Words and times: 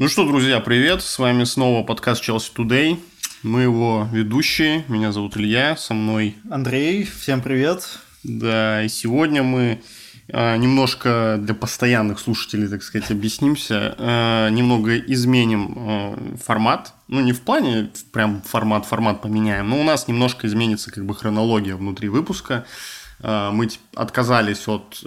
Ну 0.00 0.08
что, 0.08 0.26
друзья, 0.26 0.60
привет! 0.60 1.02
С 1.02 1.18
вами 1.18 1.44
снова 1.44 1.84
подкаст 1.84 2.26
Chelsea 2.26 2.50
Today. 2.56 2.98
Мы 3.42 3.60
его 3.60 4.08
ведущие. 4.10 4.82
Меня 4.88 5.12
зовут 5.12 5.36
Илья, 5.36 5.76
со 5.76 5.92
мной 5.92 6.38
Андрей. 6.50 7.04
Всем 7.04 7.42
привет! 7.42 7.86
Да, 8.22 8.82
и 8.82 8.88
сегодня 8.88 9.42
мы 9.42 9.82
а, 10.32 10.56
немножко 10.56 11.36
для 11.38 11.52
постоянных 11.52 12.18
слушателей, 12.18 12.66
так 12.68 12.82
сказать, 12.82 13.10
объяснимся, 13.10 13.94
а, 13.98 14.48
немного 14.48 14.96
изменим 14.96 15.74
а, 15.76 16.36
формат. 16.42 16.94
Ну, 17.08 17.20
не 17.20 17.34
в 17.34 17.42
плане 17.42 17.90
прям 18.10 18.40
формат-формат 18.40 19.20
поменяем, 19.20 19.68
но 19.68 19.78
у 19.78 19.84
нас 19.84 20.08
немножко 20.08 20.46
изменится 20.46 20.90
как 20.90 21.04
бы 21.04 21.14
хронология 21.14 21.76
внутри 21.76 22.08
выпуска. 22.08 22.64
Мы 23.22 23.68
отказались 23.94 24.66
от 24.66 25.04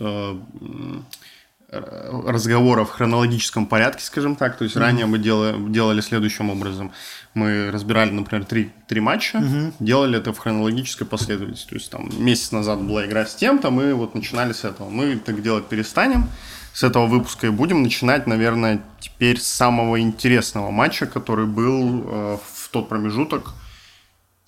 разговора 1.74 2.86
в 2.86 2.92
хронологическом 2.92 3.66
порядке, 3.66 4.04
скажем 4.04 4.36
так. 4.36 4.58
То 4.58 4.64
есть 4.64 4.76
mm-hmm. 4.76 4.80
ранее 4.80 5.06
мы 5.06 5.20
делали, 5.20 5.70
делали 5.70 6.02
следующим 6.02 6.50
образом. 6.50 6.92
Мы 7.34 7.72
разбирали, 7.72 8.12
например, 8.12 8.46
три, 8.46 8.72
три 8.88 9.02
матча, 9.02 9.40
mm-hmm. 9.40 9.74
делали 9.80 10.18
это 10.20 10.34
в 10.34 10.38
хронологической 10.38 11.08
последовательности. 11.08 11.70
То 11.70 11.76
есть 11.76 11.90
там 11.90 12.10
месяц 12.18 12.52
назад 12.52 12.82
была 12.82 13.06
игра 13.06 13.26
с 13.26 13.36
тем-то, 13.36 13.72
мы 13.72 13.94
вот 13.94 14.16
начинали 14.16 14.54
с 14.54 14.64
этого. 14.64 14.90
Мы 14.90 15.18
так 15.18 15.42
делать 15.42 15.66
перестанем 15.66 16.30
с 16.74 16.84
этого 16.84 17.06
выпуска 17.06 17.48
и 17.48 17.50
будем 17.52 17.84
начинать, 17.84 18.28
наверное, 18.28 18.82
теперь 19.00 19.40
с 19.40 19.48
самого 19.48 20.00
интересного 20.00 20.72
матча, 20.72 21.06
который 21.06 21.46
был 21.46 22.04
э, 22.06 22.38
в 22.54 22.70
тот 22.70 22.90
промежуток. 22.90 23.54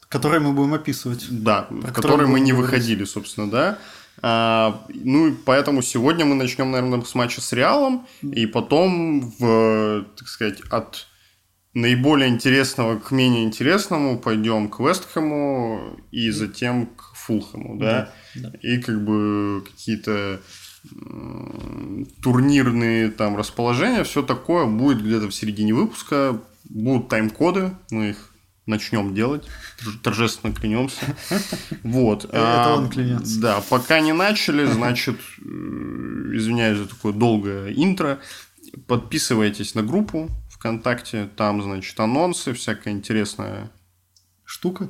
Который 0.09 0.39
мы 0.39 0.53
будем 0.53 0.73
описывать. 0.73 1.25
Да, 1.29 1.67
в 1.69 1.91
который 1.91 2.27
мы 2.27 2.39
не 2.39 2.53
выходили, 2.53 3.03
собственно, 3.03 3.49
да. 3.49 3.77
А, 4.21 4.85
ну, 4.89 5.27
и 5.27 5.31
поэтому 5.31 5.81
сегодня 5.81 6.25
мы 6.25 6.35
начнем, 6.35 6.71
наверное, 6.71 7.01
с 7.01 7.15
матча 7.15 7.41
с 7.41 7.53
Реалом, 7.53 8.07
и 8.21 8.45
потом, 8.45 9.31
в, 9.39 10.05
так 10.17 10.27
сказать, 10.27 10.61
от 10.69 11.07
наиболее 11.73 12.29
интересного 12.29 12.97
к 12.97 13.11
менее 13.11 13.43
интересному 13.43 14.17
пойдем 14.17 14.69
к 14.69 14.79
Вестхэму 14.79 15.99
и 16.11 16.31
затем 16.31 16.87
к 16.87 17.13
Фулхэму, 17.15 17.77
да? 17.77 18.11
Да, 18.35 18.49
да. 18.49 18.57
И 18.61 18.77
как 18.77 19.03
бы 19.03 19.63
какие-то 19.65 20.39
турнирные 22.21 23.09
там 23.09 23.35
расположения, 23.35 24.03
все 24.03 24.21
такое 24.21 24.65
будет 24.65 25.03
где-то 25.03 25.27
в 25.27 25.33
середине 25.33 25.73
выпуска. 25.73 26.39
Будут 26.67 27.09
тайм-коды, 27.09 27.71
мы 27.91 28.09
их 28.09 28.34
начнем 28.65 29.13
делать, 29.13 29.47
торжественно 30.01 30.53
клянемся. 30.53 31.15
Вот. 31.83 32.25
Это 32.31 32.73
он 32.75 32.89
клянется. 32.89 33.39
Да, 33.39 33.63
пока 33.69 33.99
не 33.99 34.13
начали, 34.13 34.65
значит, 34.65 35.17
э, 35.39 35.43
извиняюсь 35.43 36.79
за 36.79 36.87
такое 36.87 37.13
долгое 37.13 37.73
интро. 37.73 38.19
Подписывайтесь 38.87 39.75
на 39.75 39.83
группу 39.83 40.29
ВКонтакте, 40.49 41.29
там, 41.35 41.61
значит, 41.61 41.99
анонсы, 41.99 42.53
всякая 42.53 42.93
интересная 42.93 43.71
штука. 44.43 44.89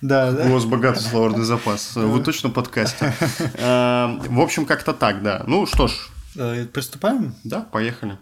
Да, 0.00 0.32
да. 0.32 0.46
У 0.46 0.52
вас 0.52 0.64
богатый 0.64 1.00
словарный 1.00 1.44
запас. 1.44 1.96
Вы 1.96 2.22
точно 2.22 2.50
подкасте. 2.50 3.14
Э, 3.54 4.18
в 4.28 4.40
общем, 4.40 4.66
как-то 4.66 4.92
так, 4.92 5.22
да. 5.22 5.44
Ну 5.46 5.66
что 5.66 5.88
ж. 5.88 5.92
Э, 6.36 6.64
приступаем? 6.66 7.34
Да, 7.44 7.60
поехали. 7.60 8.18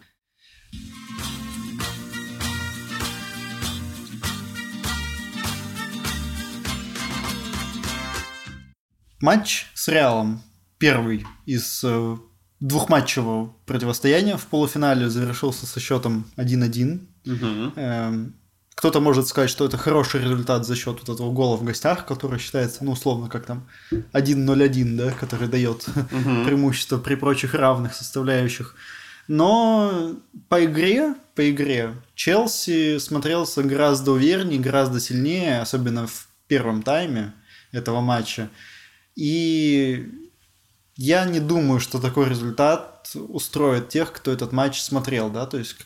Матч 9.21 9.67
с 9.75 9.89
Реалом. 9.89 10.43
Первый 10.79 11.27
из 11.45 11.83
э, 11.85 12.17
двухматчевого 12.61 13.55
противостояния 13.67 14.39
в 14.39 14.47
полуфинале 14.47 15.11
завершился 15.11 15.67
со 15.67 15.79
счетом 15.79 16.25
1-1. 16.37 17.01
Угу. 17.27 17.73
Эм, 17.77 18.35
кто-то 18.75 19.01
может 19.01 19.29
сказать, 19.29 19.51
что 19.51 19.67
это 19.67 19.77
хороший 19.77 20.23
результат 20.23 20.65
за 20.65 20.75
счет 20.75 21.01
вот 21.01 21.15
этого 21.15 21.31
гола 21.33 21.59
в 21.59 21.65
гостях, 21.65 22.07
который 22.07 22.39
считается, 22.39 22.83
ну, 22.83 22.93
условно, 22.93 23.29
как 23.29 23.45
там 23.45 23.69
1-0-1, 23.93 24.97
да, 24.97 25.11
который 25.13 25.49
дает 25.49 25.87
угу. 25.87 26.45
преимущество 26.47 26.97
при 26.97 27.15
прочих 27.15 27.53
равных 27.55 27.93
составляющих. 27.93 28.75
Но 29.29 30.17
по 30.49 30.65
игре, 30.65 31.15
по 31.35 31.51
игре 31.51 31.95
Челси 32.15 32.99
смотрелся 32.99 33.63
гораздо 33.63 34.13
увереннее, 34.13 34.61
гораздо 34.61 34.99
сильнее, 34.99 35.61
особенно 35.61 36.07
в 36.07 36.27
первом 36.49 36.83
тайме 36.83 37.35
этого 37.71 38.01
матча. 38.01 38.49
И 39.21 40.09
я 40.97 41.27
не 41.27 41.41
думаю, 41.41 41.79
что 41.79 42.01
такой 42.01 42.31
результат 42.31 43.15
устроит 43.15 43.91
тех, 43.91 44.13
кто 44.13 44.33
этот 44.33 44.53
матч 44.53 44.81
смотрел, 44.81 45.29
да, 45.29 45.45
то 45.45 45.59
есть 45.59 45.77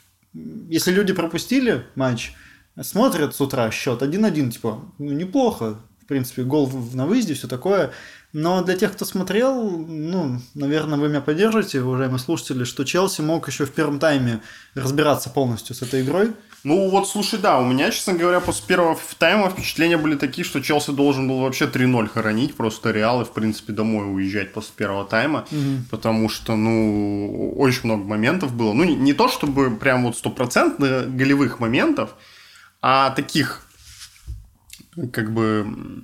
если 0.68 0.92
люди 0.92 1.12
пропустили 1.12 1.84
матч, 1.96 2.32
смотрят 2.80 3.34
с 3.34 3.40
утра 3.40 3.72
счет 3.72 4.02
1-1, 4.02 4.52
типа, 4.52 4.84
ну, 4.98 5.10
неплохо, 5.10 5.80
в 6.00 6.06
принципе, 6.06 6.44
гол 6.44 6.70
на 6.92 7.06
выезде, 7.06 7.34
все 7.34 7.48
такое, 7.48 7.90
но 8.34 8.64
для 8.64 8.76
тех, 8.76 8.92
кто 8.92 9.04
смотрел, 9.04 9.70
ну, 9.70 10.40
наверное, 10.54 10.98
вы 10.98 11.08
меня 11.08 11.20
поддержите, 11.20 11.80
уважаемые 11.80 12.18
слушатели, 12.18 12.64
что 12.64 12.82
Челси 12.82 13.20
мог 13.20 13.46
еще 13.46 13.64
в 13.64 13.70
первом 13.70 14.00
тайме 14.00 14.40
разбираться 14.74 15.30
полностью 15.30 15.76
с 15.76 15.82
этой 15.82 16.02
игрой. 16.02 16.32
Ну 16.64 16.90
вот, 16.90 17.08
слушай, 17.08 17.38
да, 17.38 17.60
у 17.60 17.64
меня, 17.64 17.92
честно 17.92 18.14
говоря, 18.14 18.40
после 18.40 18.66
первого 18.66 18.98
тайма 19.18 19.50
впечатления 19.50 19.98
были 19.98 20.16
такие, 20.16 20.44
что 20.44 20.60
Челси 20.60 20.90
должен 20.90 21.28
был 21.28 21.42
вообще 21.42 21.66
3-0 21.66 22.08
хоронить, 22.08 22.56
просто 22.56 22.90
Реал 22.90 23.22
и, 23.22 23.24
в 23.24 23.30
принципе, 23.30 23.72
домой 23.72 24.12
уезжать 24.12 24.52
после 24.52 24.72
первого 24.74 25.04
тайма, 25.04 25.46
угу. 25.52 25.84
потому 25.92 26.28
что, 26.28 26.56
ну, 26.56 27.54
очень 27.56 27.82
много 27.84 28.02
моментов 28.02 28.52
было. 28.52 28.72
Ну, 28.72 28.82
не, 28.82 28.96
не 28.96 29.12
то, 29.12 29.28
чтобы 29.28 29.70
прям 29.76 30.02
вот 30.06 30.16
стопроцентно 30.16 31.04
голевых 31.06 31.60
моментов, 31.60 32.16
а 32.82 33.10
таких, 33.10 33.64
как 35.12 35.32
бы, 35.32 36.02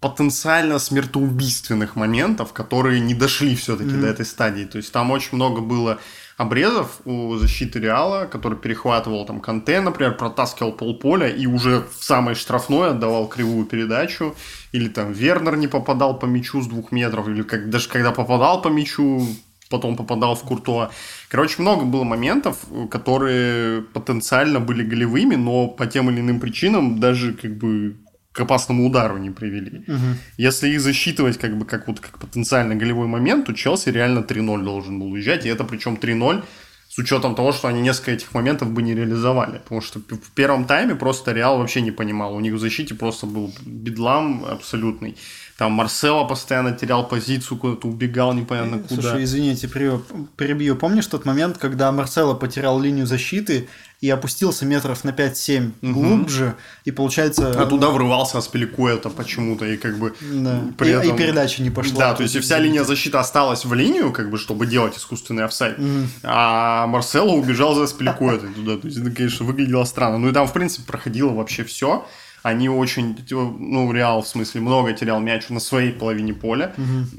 потенциально 0.00 0.78
смертоубийственных 0.78 1.94
моментов, 1.94 2.52
которые 2.52 3.00
не 3.00 3.14
дошли 3.14 3.54
все-таки 3.54 3.90
mm-hmm. 3.90 4.00
до 4.00 4.06
этой 4.06 4.24
стадии. 4.24 4.64
То 4.64 4.78
есть 4.78 4.92
там 4.92 5.10
очень 5.10 5.36
много 5.36 5.60
было 5.60 5.98
обрезов 6.38 7.02
у 7.04 7.36
защиты 7.36 7.80
Реала, 7.80 8.24
который 8.24 8.56
перехватывал 8.56 9.26
там 9.26 9.40
Канте, 9.40 9.80
например, 9.82 10.16
протаскивал 10.16 10.72
полполя 10.72 11.28
и 11.28 11.46
уже 11.46 11.84
в 11.98 12.02
самой 12.02 12.34
штрафной 12.34 12.90
отдавал 12.90 13.28
кривую 13.28 13.66
передачу, 13.66 14.34
или 14.72 14.88
там 14.88 15.12
Вернер 15.12 15.56
не 15.56 15.68
попадал 15.68 16.18
по 16.18 16.24
мячу 16.24 16.62
с 16.62 16.66
двух 16.66 16.92
метров, 16.92 17.28
или 17.28 17.42
как, 17.42 17.68
даже 17.68 17.90
когда 17.90 18.10
попадал 18.10 18.62
по 18.62 18.68
мячу, 18.68 19.26
потом 19.68 19.96
попадал 19.96 20.34
в 20.34 20.40
Куртуа. 20.40 20.90
Короче, 21.28 21.60
много 21.60 21.84
было 21.84 22.04
моментов, 22.04 22.56
которые 22.90 23.82
потенциально 23.82 24.60
были 24.60 24.82
голевыми, 24.82 25.34
но 25.34 25.68
по 25.68 25.86
тем 25.86 26.08
или 26.08 26.20
иным 26.20 26.40
причинам 26.40 27.00
даже 27.00 27.34
как 27.34 27.58
бы 27.58 27.96
к 28.32 28.40
опасному 28.40 28.86
удару 28.86 29.18
не 29.18 29.30
привели. 29.30 29.78
Угу. 29.88 30.06
Если 30.36 30.68
их 30.68 30.80
засчитывать 30.80 31.38
как 31.38 31.56
бы 31.58 31.64
как 31.64 31.88
вот 31.88 32.00
как 32.00 32.18
потенциально 32.18 32.74
голевой 32.76 33.06
момент, 33.06 33.46
то 33.46 33.52
Челси 33.52 33.90
реально 33.90 34.20
3-0 34.20 34.62
должен 34.62 35.00
был 35.00 35.12
уезжать, 35.12 35.46
и 35.46 35.48
это 35.48 35.64
причем 35.64 35.94
3-0 35.94 36.42
с 36.88 36.98
учетом 36.98 37.34
того, 37.34 37.52
что 37.52 37.68
они 37.68 37.80
несколько 37.80 38.10
этих 38.10 38.34
моментов 38.34 38.72
бы 38.72 38.82
не 38.82 38.94
реализовали. 38.94 39.58
Потому 39.58 39.80
что 39.80 40.00
в 40.00 40.30
первом 40.34 40.64
тайме 40.64 40.96
просто 40.96 41.32
Реал 41.32 41.58
вообще 41.58 41.82
не 41.82 41.92
понимал. 41.92 42.34
У 42.34 42.40
них 42.40 42.54
в 42.54 42.58
защите 42.58 42.94
просто 42.94 43.26
был 43.26 43.52
бедлам 43.64 44.44
абсолютный. 44.44 45.16
Там 45.60 45.72
Марсело 45.72 46.24
постоянно 46.24 46.72
терял 46.72 47.06
позицию, 47.06 47.58
куда-то 47.58 47.86
убегал 47.86 48.32
непонятно 48.32 48.76
э, 48.76 48.78
куда. 48.78 49.02
Слушай, 49.02 49.24
извините, 49.24 49.68
перебью. 49.68 50.74
Помнишь 50.74 51.06
тот 51.06 51.26
момент, 51.26 51.58
когда 51.58 51.92
Марсело 51.92 52.32
потерял 52.32 52.80
линию 52.80 53.06
защиты 53.06 53.68
и 54.00 54.08
опустился 54.08 54.64
метров 54.64 55.04
на 55.04 55.10
5-7 55.10 55.72
угу. 55.82 55.92
глубже, 55.92 56.54
и 56.86 56.90
получается... 56.90 57.50
А 57.60 57.66
туда 57.66 57.90
врывался 57.90 58.38
Аспеликуэта 58.38 59.10
почему-то, 59.10 59.66
и 59.66 59.76
как 59.76 59.98
бы... 59.98 60.14
Да. 60.22 60.62
При 60.78 60.88
и, 60.88 60.92
этом... 60.92 61.14
и 61.14 61.18
передача 61.18 61.62
не 61.62 61.68
пошла. 61.68 61.98
Да, 61.98 62.14
то 62.14 62.22
есть 62.22 62.34
и 62.34 62.40
вся 62.40 62.58
линия 62.58 62.82
защиты 62.82 63.18
осталась 63.18 63.66
в 63.66 63.74
линию, 63.74 64.12
как 64.12 64.30
бы, 64.30 64.38
чтобы 64.38 64.66
делать 64.66 64.96
искусственный 64.96 65.44
офсайд, 65.44 65.78
угу. 65.78 66.06
а 66.22 66.86
Марсело 66.86 67.32
убежал 67.32 67.74
за 67.74 67.82
Аспеликуэтой 67.82 68.48
туда. 68.54 68.78
То 68.78 68.86
есть 68.86 68.96
это, 68.96 69.10
конечно, 69.10 69.44
выглядело 69.44 69.84
странно. 69.84 70.16
Ну 70.16 70.30
и 70.30 70.32
там, 70.32 70.48
в 70.48 70.54
принципе, 70.54 70.86
проходило 70.86 71.32
вообще 71.32 71.64
все 71.64 72.06
они 72.42 72.68
очень, 72.68 73.16
ну, 73.30 73.92
Реал, 73.92 74.22
в 74.22 74.28
смысле, 74.28 74.62
много 74.62 74.92
терял 74.92 75.20
мяч 75.20 75.48
на 75.50 75.60
своей 75.60 75.92
половине 75.92 76.32
поля. 76.32 76.74
Угу. 76.76 77.16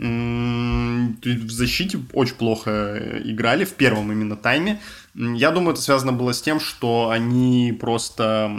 В 1.23 1.51
защите 1.51 1.99
очень 2.13 2.35
плохо 2.35 2.97
играли 3.23 3.65
в 3.65 3.73
первом 3.73 4.11
именно 4.11 4.35
тайме. 4.35 4.79
Я 5.13 5.51
думаю, 5.51 5.73
это 5.73 5.81
связано 5.81 6.11
было 6.13 6.33
с 6.33 6.41
тем, 6.41 6.59
что 6.59 7.09
они 7.09 7.77
просто, 7.79 8.51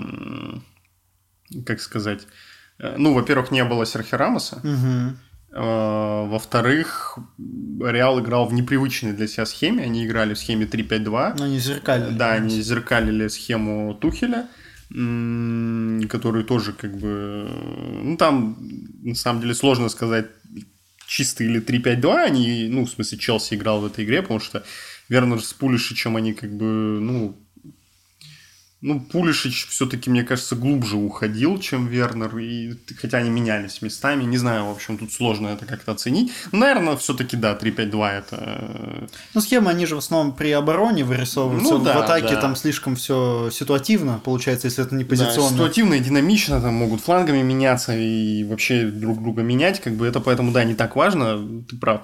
как 1.67 1.81
сказать, 1.81 2.27
э, 2.79 2.95
ну, 2.97 3.15
во-первых, 3.15 3.51
не 3.51 3.65
было 3.65 3.87
Серхи 3.87 4.15
Рамоса. 4.15 4.59
Угу. 4.63 5.17
Во-вторых, 5.55 7.19
Реал 7.85 8.21
играл 8.21 8.47
в 8.47 8.55
непривычной 8.55 9.13
для 9.13 9.27
себя 9.27 9.45
схеме. 9.45 9.83
Они 9.83 10.07
играли 10.07 10.33
в 10.33 10.39
схеме 10.39 10.65
3-5-2. 10.65 11.43
Они 11.43 11.59
зеркалили. 11.59 12.17
Да, 12.17 12.33
они 12.33 12.63
зеркалили 12.63 13.29
схему 13.29 13.93
Тухеля 13.95 14.47
который 14.93 16.45
тоже 16.45 16.73
как 16.73 16.97
бы... 16.99 17.49
Ну, 18.03 18.17
там, 18.17 18.57
на 19.03 19.15
самом 19.15 19.41
деле, 19.41 19.55
сложно 19.55 19.89
сказать, 19.89 20.27
чистый 21.07 21.47
или 21.47 21.61
3-5-2 21.61 22.25
они, 22.25 22.69
ну, 22.69 22.85
в 22.85 22.91
смысле, 22.91 23.19
Челси 23.19 23.55
играл 23.55 23.81
в 23.81 23.87
этой 23.87 24.05
игре, 24.05 24.23
потому 24.23 24.41
что 24.41 24.65
Вернер 25.09 25.41
с 25.43 25.53
Пулишичем, 25.53 26.17
они 26.17 26.33
как 26.35 26.51
бы, 26.57 26.65
ну, 27.01 27.39
ну, 28.83 28.99
Пулишич 28.99 29.69
все-таки, 29.69 30.11
мне 30.11 30.25
кажется, 30.25 30.57
глубже 30.57 30.97
уходил, 30.97 31.59
чем 31.61 31.87
Вернер, 31.87 32.37
и, 32.39 32.75
хотя 33.01 33.19
они 33.19 33.31
менялись 33.31 33.81
местами, 33.81 34.25
не 34.25 34.39
знаю, 34.39 34.67
в 34.67 34.71
общем, 34.73 34.99
тут 34.99 35.13
сложно 35.13 35.49
это 35.49 35.67
как-то 35.67 35.93
оценить. 35.93 36.33
Ну, 36.51 36.59
наверное, 36.59 36.97
все-таки, 36.97 37.37
да, 37.37 37.57
3-5-2 37.57 38.11
это... 38.11 38.37
Э, 38.41 39.07
ну, 39.35 39.41
схемы, 39.41 39.71
они 39.71 39.87
же 39.87 39.95
в 39.95 39.99
основном 39.99 40.35
при 40.35 40.51
обороне 40.51 41.05
вырисовываются, 41.05 41.75
ну, 41.75 41.85
да, 41.85 41.95
в 41.95 42.03
атаке 42.03 42.35
да. 42.35 42.41
там 42.41 42.57
слишком 42.57 42.97
все 42.97 43.51
ситуативно, 43.53 44.21
получается, 44.23 44.67
если 44.67 44.85
это 44.85 44.97
не 44.97 45.05
позиционно. 45.05 45.51
Да, 45.51 45.55
ситуативно 45.55 45.95
и 45.95 46.01
динамично, 46.01 46.61
там 46.61 46.75
могут 46.75 47.03
флангами 47.03 47.41
меняться 47.41 47.97
и 47.97 48.43
вообще 48.43 48.87
друг 48.87 49.23
друга 49.23 49.43
менять, 49.43 49.81
как 49.81 49.95
бы 49.95 50.09
это 50.09 50.19
поэтому, 50.19 50.51
да, 50.51 50.65
не 50.65 50.75
так 50.75 50.97
важно, 50.97 51.63
ты 51.69 51.77
прав. 51.77 52.03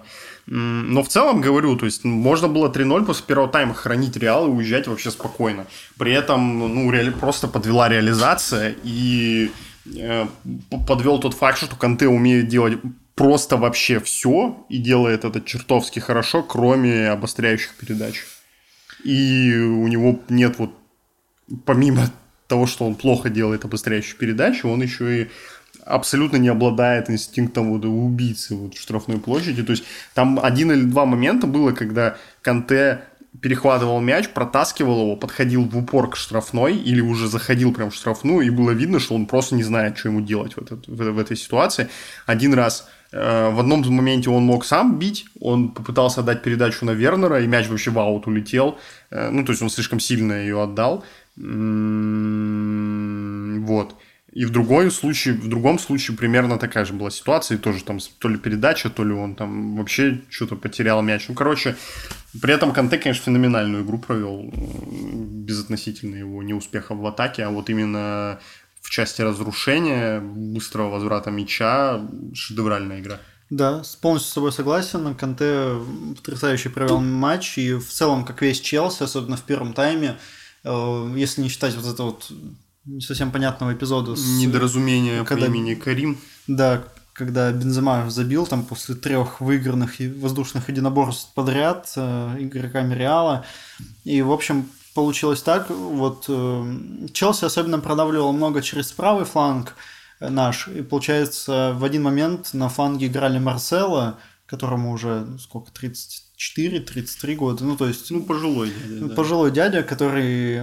Но 0.50 1.02
в 1.02 1.08
целом, 1.08 1.42
говорю, 1.42 1.76
то 1.76 1.84
есть 1.84 2.04
можно 2.04 2.48
было 2.48 2.70
3-0 2.70 3.04
после 3.04 3.26
первого 3.26 3.48
тайма 3.50 3.74
хранить 3.74 4.16
Реал 4.16 4.46
и 4.46 4.50
уезжать 4.50 4.86
вообще 4.86 5.10
спокойно. 5.10 5.66
При 5.98 6.12
этом, 6.12 6.58
ну, 6.74 6.90
реали... 6.90 7.10
просто 7.10 7.48
подвела 7.48 7.88
реализация 7.90 8.74
и 8.82 9.50
э, 9.94 10.26
подвел 10.86 11.18
тот 11.18 11.34
факт, 11.34 11.58
что 11.58 11.76
Канте 11.76 12.08
умеет 12.08 12.48
делать 12.48 12.78
просто 13.14 13.58
вообще 13.58 14.00
все 14.00 14.64
и 14.70 14.78
делает 14.78 15.24
это 15.24 15.42
чертовски 15.42 15.98
хорошо, 15.98 16.42
кроме 16.42 17.10
обостряющих 17.10 17.74
передач. 17.74 18.24
И 19.04 19.52
у 19.54 19.86
него 19.86 20.18
нет 20.30 20.58
вот, 20.58 20.70
помимо 21.66 22.10
того, 22.46 22.66
что 22.66 22.86
он 22.86 22.94
плохо 22.94 23.28
делает 23.28 23.66
обостряющие 23.66 24.16
передачи, 24.16 24.64
он 24.64 24.80
еще 24.80 25.22
и 25.22 25.28
абсолютно 25.88 26.36
не 26.36 26.48
обладает 26.48 27.10
инстинктом 27.10 27.70
вот 27.72 27.84
убийцы 27.84 28.54
вот 28.54 28.74
в 28.74 28.80
штрафной 28.80 29.18
площади. 29.18 29.62
То 29.62 29.72
есть 29.72 29.84
там 30.14 30.38
один 30.42 30.72
или 30.72 30.82
два 30.82 31.04
момента 31.06 31.46
было, 31.46 31.72
когда 31.72 32.16
Канте 32.42 33.00
перехватывал 33.40 34.00
мяч, 34.00 34.28
протаскивал 34.30 35.02
его, 35.02 35.16
подходил 35.16 35.64
в 35.64 35.76
упор 35.76 36.10
к 36.10 36.16
штрафной 36.16 36.76
или 36.76 37.00
уже 37.00 37.28
заходил 37.28 37.72
прям 37.72 37.90
в 37.90 37.94
штрафную, 37.94 38.46
и 38.46 38.50
было 38.50 38.70
видно, 38.72 38.98
что 38.98 39.14
он 39.14 39.26
просто 39.26 39.54
не 39.54 39.62
знает, 39.62 39.96
что 39.98 40.08
ему 40.08 40.20
делать 40.20 40.54
в, 40.54 40.58
этот, 40.58 40.88
в, 40.88 41.12
в 41.12 41.18
этой 41.18 41.36
ситуации. 41.36 41.88
Один 42.26 42.54
раз 42.54 42.88
э, 43.12 43.50
в 43.50 43.60
одном 43.60 43.82
моменте 43.94 44.30
он 44.30 44.42
мог 44.44 44.64
сам 44.64 44.98
бить, 44.98 45.26
он 45.40 45.68
попытался 45.68 46.20
отдать 46.20 46.42
передачу 46.42 46.84
на 46.84 46.92
Вернера, 46.92 47.40
и 47.40 47.46
мяч 47.46 47.68
вообще 47.68 47.90
в 47.90 47.98
аут 47.98 48.26
улетел. 48.26 48.78
Э, 49.10 49.30
ну, 49.30 49.44
то 49.44 49.52
есть 49.52 49.62
он 49.62 49.70
слишком 49.70 50.00
сильно 50.00 50.32
ее 50.32 50.60
отдал. 50.62 51.04
М-м- 51.36 52.48
вот. 53.66 53.94
И 54.32 54.44
в 54.44 54.50
другой 54.50 54.90
случае, 54.90 55.34
в 55.34 55.48
другом 55.48 55.78
случае 55.78 56.16
примерно 56.16 56.58
такая 56.58 56.84
же 56.84 56.92
была 56.92 57.10
ситуация, 57.10 57.56
и 57.56 57.60
тоже 57.60 57.82
там 57.82 57.98
то 58.18 58.28
ли 58.28 58.36
передача, 58.36 58.90
то 58.90 59.02
ли 59.02 59.12
он 59.12 59.34
там 59.34 59.76
вообще 59.76 60.20
что-то 60.28 60.54
потерял 60.54 61.00
мяч. 61.00 61.28
Ну, 61.28 61.34
короче, 61.34 61.76
при 62.40 62.52
этом 62.52 62.72
Канте, 62.72 62.98
конечно, 62.98 63.24
феноменальную 63.24 63.84
игру 63.84 63.98
провел, 63.98 64.52
безотносительно 64.52 66.16
его 66.16 66.42
неуспеха 66.42 66.94
в 66.94 67.06
атаке, 67.06 67.44
а 67.44 67.50
вот 67.50 67.70
именно 67.70 68.38
в 68.82 68.90
части 68.90 69.22
разрушения, 69.22 70.20
быстрого 70.20 70.90
возврата 70.90 71.30
мяча, 71.30 72.00
шедевральная 72.34 73.00
игра. 73.00 73.18
Да, 73.50 73.82
полностью 74.02 74.30
с 74.30 74.34
тобой 74.34 74.52
согласен. 74.52 75.14
Канте 75.14 75.72
потрясающе 76.16 76.68
провел 76.68 77.00
матч, 77.00 77.56
и 77.56 77.72
в 77.72 77.88
целом, 77.88 78.26
как 78.26 78.42
весь 78.42 78.60
Челси, 78.60 79.04
особенно 79.04 79.38
в 79.38 79.42
первом 79.42 79.72
тайме, 79.72 80.18
э, 80.64 81.14
если 81.16 81.40
не 81.40 81.48
считать 81.48 81.74
вот 81.74 81.86
это 81.86 82.02
вот 82.02 82.30
не 82.84 83.00
совсем 83.00 83.30
понятного 83.30 83.74
эпизода. 83.74 84.16
С... 84.16 84.38
Недоразумение 84.38 85.24
когда... 85.24 85.46
по 85.46 85.50
имени 85.50 85.74
Карим. 85.74 86.18
Да, 86.46 86.84
когда 87.12 87.52
Бензема 87.52 88.08
забил 88.10 88.46
там 88.46 88.64
после 88.64 88.94
трех 88.94 89.40
выигранных 89.40 89.96
воздушных 89.98 90.68
единоборств 90.68 91.34
подряд 91.34 91.92
э, 91.96 92.36
игроками 92.38 92.94
Реала. 92.94 93.44
И, 94.04 94.22
в 94.22 94.30
общем, 94.30 94.68
получилось 94.94 95.42
так. 95.42 95.68
Вот 95.70 96.26
э, 96.28 96.78
Челси 97.12 97.44
особенно 97.44 97.80
продавливал 97.80 98.32
много 98.32 98.62
через 98.62 98.92
правый 98.92 99.24
фланг 99.24 99.74
наш. 100.20 100.68
И, 100.68 100.82
получается, 100.82 101.74
в 101.76 101.84
один 101.84 102.04
момент 102.04 102.54
на 102.54 102.68
фланге 102.68 103.08
играли 103.08 103.38
Марсела, 103.38 104.18
которому 104.46 104.92
уже 104.92 105.24
ну, 105.26 105.38
сколько, 105.38 105.70
34-33 105.72 107.34
года. 107.34 107.64
Ну, 107.64 107.76
то 107.76 107.86
есть... 107.86 108.10
Ну, 108.10 108.22
пожилой 108.22 108.70
дядя. 108.70 109.14
Пожилой 109.14 109.50
да. 109.50 109.54
дядя, 109.56 109.82
который 109.82 110.62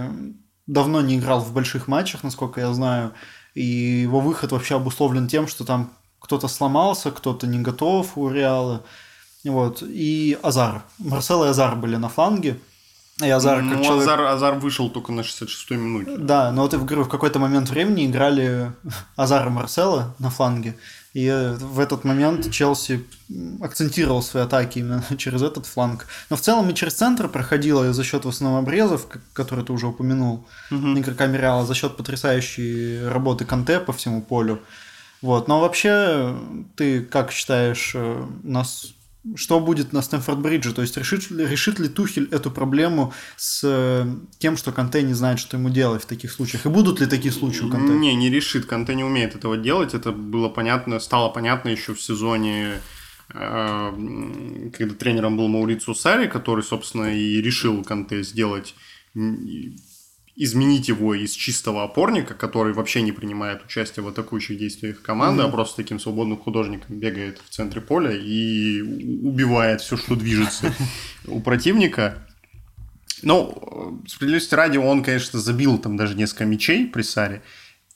давно 0.66 1.00
не 1.00 1.16
играл 1.16 1.40
в 1.40 1.52
больших 1.52 1.88
матчах, 1.88 2.22
насколько 2.22 2.60
я 2.60 2.72
знаю, 2.72 3.12
и 3.54 3.62
его 3.62 4.20
выход 4.20 4.52
вообще 4.52 4.76
обусловлен 4.76 5.28
тем, 5.28 5.48
что 5.48 5.64
там 5.64 5.90
кто-то 6.20 6.48
сломался, 6.48 7.10
кто-то 7.10 7.46
не 7.46 7.58
готов 7.58 8.18
у 8.18 8.28
Реала. 8.28 8.82
Вот. 9.44 9.82
И 9.82 10.38
Азар. 10.42 10.82
Марсел 10.98 11.44
и 11.44 11.48
Азар 11.48 11.76
были 11.76 11.96
на 11.96 12.08
фланге. 12.08 12.58
И 13.22 13.30
Азар, 13.30 13.62
ну, 13.62 13.76
как 13.76 13.84
человек... 13.84 14.02
Азар, 14.02 14.20
Азар 14.22 14.54
вышел 14.56 14.90
только 14.90 15.12
на 15.12 15.20
66-й 15.20 15.76
минуте. 15.76 16.16
Да, 16.18 16.52
но 16.52 16.62
вот 16.62 16.74
в, 16.74 16.84
в 16.84 17.08
какой-то 17.08 17.38
момент 17.38 17.70
времени 17.70 18.06
играли 18.06 18.72
Азар 19.16 19.46
и 19.46 19.50
Марсела 19.50 20.14
на 20.18 20.28
фланге. 20.28 20.76
И 21.16 21.30
в 21.58 21.80
этот 21.80 22.04
момент 22.04 22.50
Челси 22.50 23.02
акцентировал 23.62 24.20
свои 24.20 24.42
атаки 24.42 24.80
именно 24.80 25.02
через 25.16 25.40
этот 25.40 25.64
фланг. 25.64 26.06
Но 26.28 26.36
в 26.36 26.42
целом 26.42 26.68
и 26.68 26.74
через 26.74 26.92
центр 26.92 27.26
проходило 27.26 27.90
за 27.90 28.04
счет 28.04 28.26
в 28.26 28.28
основном 28.28 28.60
обрезов, 28.60 29.06
которые 29.32 29.64
ты 29.64 29.72
уже 29.72 29.86
упомянул, 29.86 30.46
угу. 30.70 30.98
игроками 30.98 31.38
Реала, 31.38 31.64
за 31.64 31.74
счет 31.74 31.96
потрясающей 31.96 33.08
работы 33.08 33.46
Канте 33.46 33.80
по 33.80 33.94
всему 33.94 34.20
полю. 34.20 34.60
Вот. 35.22 35.48
Но 35.48 35.60
вообще, 35.60 36.36
ты 36.74 37.00
как 37.00 37.32
считаешь, 37.32 37.92
э, 37.94 38.26
нас 38.42 38.92
что 39.34 39.60
будет 39.60 39.92
на 39.92 40.00
Стэнфорд-Бридже? 40.00 40.72
То 40.72 40.82
есть 40.82 40.96
решит, 40.96 41.30
решит 41.30 41.78
ли 41.78 41.88
Тухель 41.88 42.28
эту 42.30 42.50
проблему 42.50 43.12
с 43.36 43.62
э, 43.64 44.06
тем, 44.38 44.56
что 44.56 44.72
Канте 44.72 45.02
не 45.02 45.14
знает, 45.14 45.38
что 45.38 45.56
ему 45.56 45.70
делать 45.70 46.02
в 46.02 46.06
таких 46.06 46.30
случаях? 46.32 46.66
И 46.66 46.68
будут 46.68 47.00
ли 47.00 47.06
такие 47.06 47.32
случаи 47.32 47.64
у 47.64 47.70
Канте? 47.70 47.94
Не, 47.94 48.14
не 48.14 48.30
решит. 48.30 48.66
Канте 48.66 48.94
не 48.94 49.04
умеет 49.04 49.34
этого 49.34 49.56
делать. 49.56 49.94
Это 49.94 50.12
было 50.12 50.48
понятно, 50.48 51.00
стало 51.00 51.30
понятно 51.30 51.70
еще 51.70 51.94
в 51.94 52.00
сезоне 52.00 52.80
э, 53.34 54.70
когда 54.76 54.94
тренером 54.94 55.36
был 55.36 55.48
Маурицу 55.48 55.94
Сари, 55.94 56.28
который, 56.28 56.62
собственно, 56.62 57.14
и 57.14 57.40
решил 57.42 57.82
Канте 57.82 58.22
сделать 58.22 58.74
изменить 60.36 60.88
его 60.88 61.14
из 61.14 61.32
чистого 61.32 61.82
опорника, 61.82 62.34
который 62.34 62.74
вообще 62.74 63.00
не 63.00 63.10
принимает 63.10 63.64
участие 63.64 64.04
в 64.04 64.08
атакующих 64.08 64.58
действиях 64.58 65.00
команды, 65.00 65.42
mm-hmm. 65.42 65.48
а 65.48 65.50
просто 65.50 65.76
таким 65.76 65.98
свободным 65.98 66.36
художником 66.36 66.96
бегает 66.96 67.40
в 67.44 67.48
центре 67.48 67.80
поля 67.80 68.12
и 68.12 68.82
убивает 68.82 69.80
все, 69.80 69.96
что 69.96 70.14
движется 70.14 70.74
у 71.26 71.40
противника. 71.40 72.18
Ну, 73.22 74.02
справедливости 74.06 74.54
ради, 74.54 74.76
он, 74.76 75.02
конечно, 75.02 75.40
забил 75.40 75.78
там 75.78 75.96
даже 75.96 76.14
несколько 76.14 76.44
мячей 76.44 76.86
при 76.86 77.00
Саре, 77.00 77.42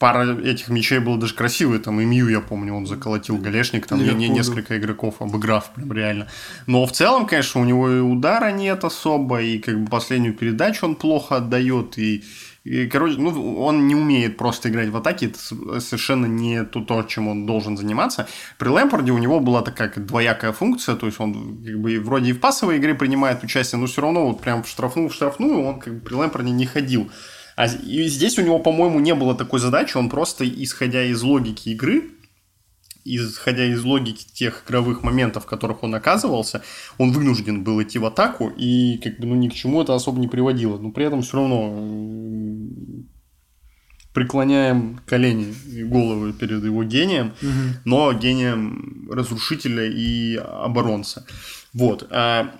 пара 0.01 0.35
этих 0.35 0.69
мячей 0.69 0.97
было 0.97 1.15
даже 1.19 1.35
красивые, 1.35 1.79
там 1.79 2.01
и 2.01 2.05
Мью, 2.05 2.27
я 2.27 2.41
помню, 2.41 2.73
он 2.73 2.87
заколотил 2.87 3.37
галешник, 3.37 3.85
там 3.85 4.03
не, 4.03 4.29
несколько 4.29 4.79
игроков 4.79 5.21
обыграв 5.21 5.69
прям 5.75 5.93
реально. 5.93 6.27
Но 6.65 6.87
в 6.87 6.91
целом, 6.91 7.27
конечно, 7.27 7.61
у 7.61 7.65
него 7.65 7.87
и 7.87 7.99
удара 7.99 8.51
нет 8.51 8.83
особо, 8.83 9.43
и 9.43 9.59
как 9.59 9.79
бы 9.79 9.87
последнюю 9.87 10.33
передачу 10.33 10.87
он 10.87 10.95
плохо 10.95 11.35
отдает, 11.35 11.99
и, 11.99 12.23
и 12.63 12.87
короче, 12.87 13.19
ну, 13.19 13.59
он 13.59 13.87
не 13.87 13.93
умеет 13.93 14.37
просто 14.37 14.69
играть 14.69 14.89
в 14.89 14.97
атаке, 14.97 15.27
это 15.27 15.79
совершенно 15.79 16.25
не 16.25 16.63
то, 16.63 16.81
то, 16.81 17.03
чем 17.03 17.27
он 17.27 17.45
должен 17.45 17.77
заниматься. 17.77 18.27
При 18.57 18.69
Лэмпорде 18.69 19.11
у 19.11 19.19
него 19.19 19.39
была 19.39 19.61
такая 19.61 19.93
двоякая 19.95 20.51
функция, 20.51 20.95
то 20.95 21.05
есть 21.05 21.19
он 21.19 21.63
как 21.63 21.79
бы 21.79 21.99
вроде 21.99 22.31
и 22.31 22.33
в 22.33 22.39
пасовой 22.39 22.79
игре 22.79 22.95
принимает 22.95 23.43
участие, 23.43 23.79
но 23.79 23.85
все 23.85 24.01
равно 24.01 24.25
вот 24.25 24.41
прям 24.41 24.63
в 24.63 24.67
штрафную, 24.67 25.09
в 25.09 25.13
штрафную 25.13 25.61
он 25.61 25.79
как 25.79 25.93
бы 25.93 25.99
при 25.99 26.15
Лэмпорде 26.15 26.49
не 26.49 26.65
ходил. 26.65 27.11
А 27.61 27.67
и 27.67 28.07
здесь 28.07 28.39
у 28.39 28.41
него, 28.41 28.57
по-моему, 28.57 28.99
не 28.99 29.13
было 29.13 29.35
такой 29.35 29.59
задачи, 29.59 29.95
он 29.95 30.09
просто, 30.09 30.49
исходя 30.49 31.03
из 31.03 31.21
логики 31.21 31.69
игры, 31.69 32.09
исходя 33.05 33.65
из 33.65 33.83
логики 33.83 34.25
тех 34.33 34.63
игровых 34.65 35.03
моментов, 35.03 35.43
в 35.43 35.45
которых 35.45 35.83
он 35.83 35.93
оказывался, 35.93 36.63
он 36.97 37.11
вынужден 37.11 37.63
был 37.63 37.79
идти 37.83 37.99
в 37.99 38.05
атаку, 38.07 38.49
и 38.49 38.97
как 38.97 39.19
бы 39.19 39.27
ну, 39.27 39.35
ни 39.35 39.47
к 39.47 39.53
чему 39.53 39.83
это 39.83 39.93
особо 39.93 40.19
не 40.19 40.27
приводило. 40.27 40.79
Но 40.79 40.89
при 40.89 41.05
этом 41.05 41.21
все 41.21 41.37
равно 41.37 41.87
преклоняем 44.15 44.99
колени 45.05 45.53
и 45.71 45.83
головы 45.83 46.33
перед 46.33 46.63
его 46.63 46.83
гением, 46.83 47.27
угу. 47.43 47.51
но 47.85 48.11
гением 48.13 49.07
разрушителя 49.11 49.85
и 49.85 50.35
оборонца. 50.35 51.27
Вот. 51.73 52.07
А 52.09 52.55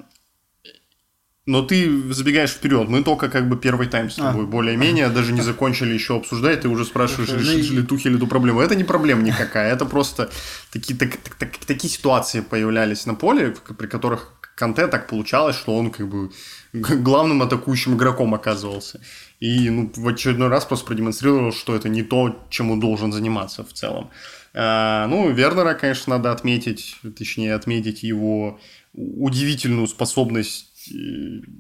но 1.52 1.62
ты 1.62 2.14
забегаешь 2.14 2.52
вперед. 2.52 2.88
Мы 2.88 3.04
только 3.04 3.30
как 3.30 3.50
бы 3.50 3.58
первый 3.58 3.88
тайм 3.88 4.10
с 4.10 4.16
тобой 4.16 4.46
а. 4.46 4.48
более-менее, 4.48 5.10
даже 5.10 5.34
не 5.34 5.42
закончили 5.42 5.94
еще 5.94 6.16
обсуждать, 6.16 6.62
ты 6.62 6.70
уже 6.70 6.86
спрашиваешь, 6.86 7.30
решили 7.30 7.76
ли 7.76 7.84
Тухель 7.84 8.16
эту 8.16 8.28
проблему. 8.28 8.62
Это 8.62 8.76
не 8.76 8.86
проблема 8.86 9.22
никакая, 9.22 9.74
это 9.74 9.86
просто 9.86 10.30
такие, 10.72 10.98
так, 10.98 11.18
так, 11.18 11.36
так, 11.36 11.58
такие 11.66 11.92
ситуации 11.94 12.40
появлялись 12.40 13.06
на 13.06 13.16
поле, 13.16 13.54
при 13.78 13.88
которых 13.88 14.34
Канте 14.56 14.88
так 14.88 15.08
получалось, 15.08 15.58
что 15.58 15.76
он 15.76 15.92
как 15.92 16.08
бы 16.08 16.32
главным 16.74 17.42
атакующим 17.42 17.96
игроком 17.96 18.34
оказывался. 18.34 19.02
И 19.40 19.70
ну, 19.70 19.92
в 19.96 20.08
очередной 20.08 20.48
раз 20.48 20.66
просто 20.66 20.86
продемонстрировал, 20.86 21.52
что 21.52 21.76
это 21.76 21.90
не 21.90 22.04
то, 22.04 22.46
чем 22.50 22.72
он 22.72 22.80
должен 22.80 23.12
заниматься 23.12 23.64
в 23.64 23.74
целом. 23.74 24.10
А, 24.54 25.08
ну, 25.08 25.32
Вернера, 25.32 25.74
конечно, 25.74 26.18
надо 26.18 26.32
отметить, 26.32 26.98
точнее, 27.18 27.56
отметить 27.56 28.04
его 28.04 28.60
удивительную 28.94 29.88
способность 29.88 30.71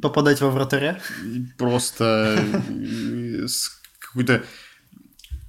Попадать 0.01 0.41
во 0.41 0.49
вратаря? 0.49 0.99
Просто 1.57 2.43
с 3.47 3.81
какой-то 3.99 4.43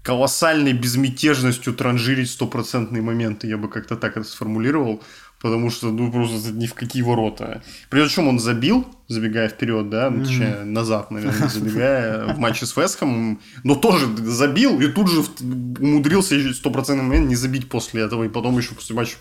колоссальной 0.03 0.73
безмятежностью 0.73 1.75
транжирить 1.75 2.31
стопроцентные 2.31 3.03
моменты, 3.03 3.47
я 3.47 3.57
бы 3.57 3.69
как-то 3.69 3.97
так 3.97 4.17
это 4.17 4.27
сформулировал 4.27 5.03
потому 5.43 5.71
что, 5.71 5.91
ну, 5.91 6.11
просто 6.11 6.53
ни 6.53 6.67
в 6.67 6.75
какие 6.75 7.03
ворота. 7.03 7.63
Причем 7.91 8.29
он 8.29 8.39
забил, 8.39 8.87
забегая 9.09 9.49
вперед, 9.49 9.91
да, 9.91 10.09
ну, 10.09 10.25
точнее, 10.25 10.63
назад, 10.63 11.11
наверное, 11.11 11.49
забегая 11.53 12.33
в 12.33 12.39
матче 12.39 12.65
с 12.65 12.77
Веском, 12.77 13.41
но 13.65 13.75
тоже 13.75 14.07
забил 14.19 14.81
и 14.81 14.87
тут 14.87 15.11
же 15.11 15.25
умудрился 15.81 16.55
стопроцентный 16.55 17.05
момент 17.05 17.29
не 17.29 17.35
забить 17.35 17.69
после 17.69 18.03
этого, 18.03 18.23
и 18.23 18.29
потом 18.29 18.57
еще 18.57 18.75
после 18.75 18.95
матча 18.95 19.17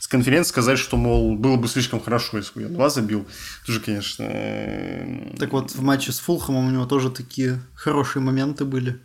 с 0.00 0.08
конференции 0.08 0.48
сказать, 0.48 0.78
что, 0.80 0.96
мол, 0.96 1.36
было 1.36 1.56
бы 1.56 1.68
слишком 1.68 2.00
хорошо, 2.00 2.38
если 2.38 2.54
бы 2.54 2.62
я 2.62 2.68
два 2.68 2.90
забил. 2.90 3.24
Тоже, 3.64 3.78
конечно... 3.80 4.24
Э, 4.28 5.36
так 5.38 5.52
вот, 5.52 5.70
в 5.70 5.80
матче 5.80 6.10
с 6.10 6.18
Фулхамом 6.18 6.66
у 6.66 6.70
него 6.70 6.86
тоже 6.86 7.08
такие 7.10 7.62
хорошие 7.74 8.20
моменты 8.20 8.64
были, 8.64 8.98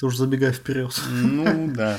тоже 0.00 0.16
забегая 0.16 0.52
вперед. 0.52 0.98
Ну, 1.10 1.70
да. 1.74 1.98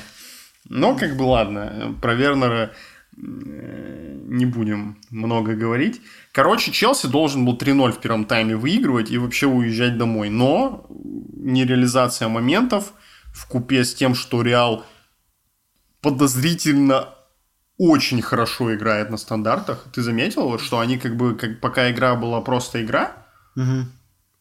Но, 0.68 0.96
как 0.98 1.16
бы, 1.16 1.24
ладно, 1.24 1.96
про 2.02 2.16
Вернера 2.16 2.74
не 3.16 4.46
будем 4.46 4.98
много 5.10 5.54
говорить. 5.54 6.02
Короче, 6.32 6.72
Челси 6.72 7.08
должен 7.08 7.46
был 7.46 7.58
3-0 7.58 7.92
в 7.92 8.00
первом 8.00 8.26
тайме 8.26 8.56
выигрывать 8.56 9.12
и 9.12 9.18
вообще 9.18 9.48
уезжать 9.48 9.98
домой. 9.98 10.30
Но 10.30 10.88
нереализация 10.90 12.28
моментов 12.30 12.94
в 13.34 13.48
купе 13.48 13.84
с 13.84 13.94
тем, 13.94 14.16
что 14.16 14.42
Реал 14.42 14.86
подозрительно 16.02 17.10
очень 17.78 18.22
хорошо 18.22 18.74
играет 18.74 19.10
на 19.10 19.18
стандартах. 19.18 19.86
Ты 19.94 20.02
заметил, 20.02 20.58
что 20.60 20.80
они 20.80 20.98
как 20.98 21.16
бы, 21.18 21.36
как, 21.36 21.60
пока 21.60 21.92
игра 21.92 22.16
была 22.16 22.42
просто 22.42 22.84
игра, 22.84 23.26
угу. 23.56 23.86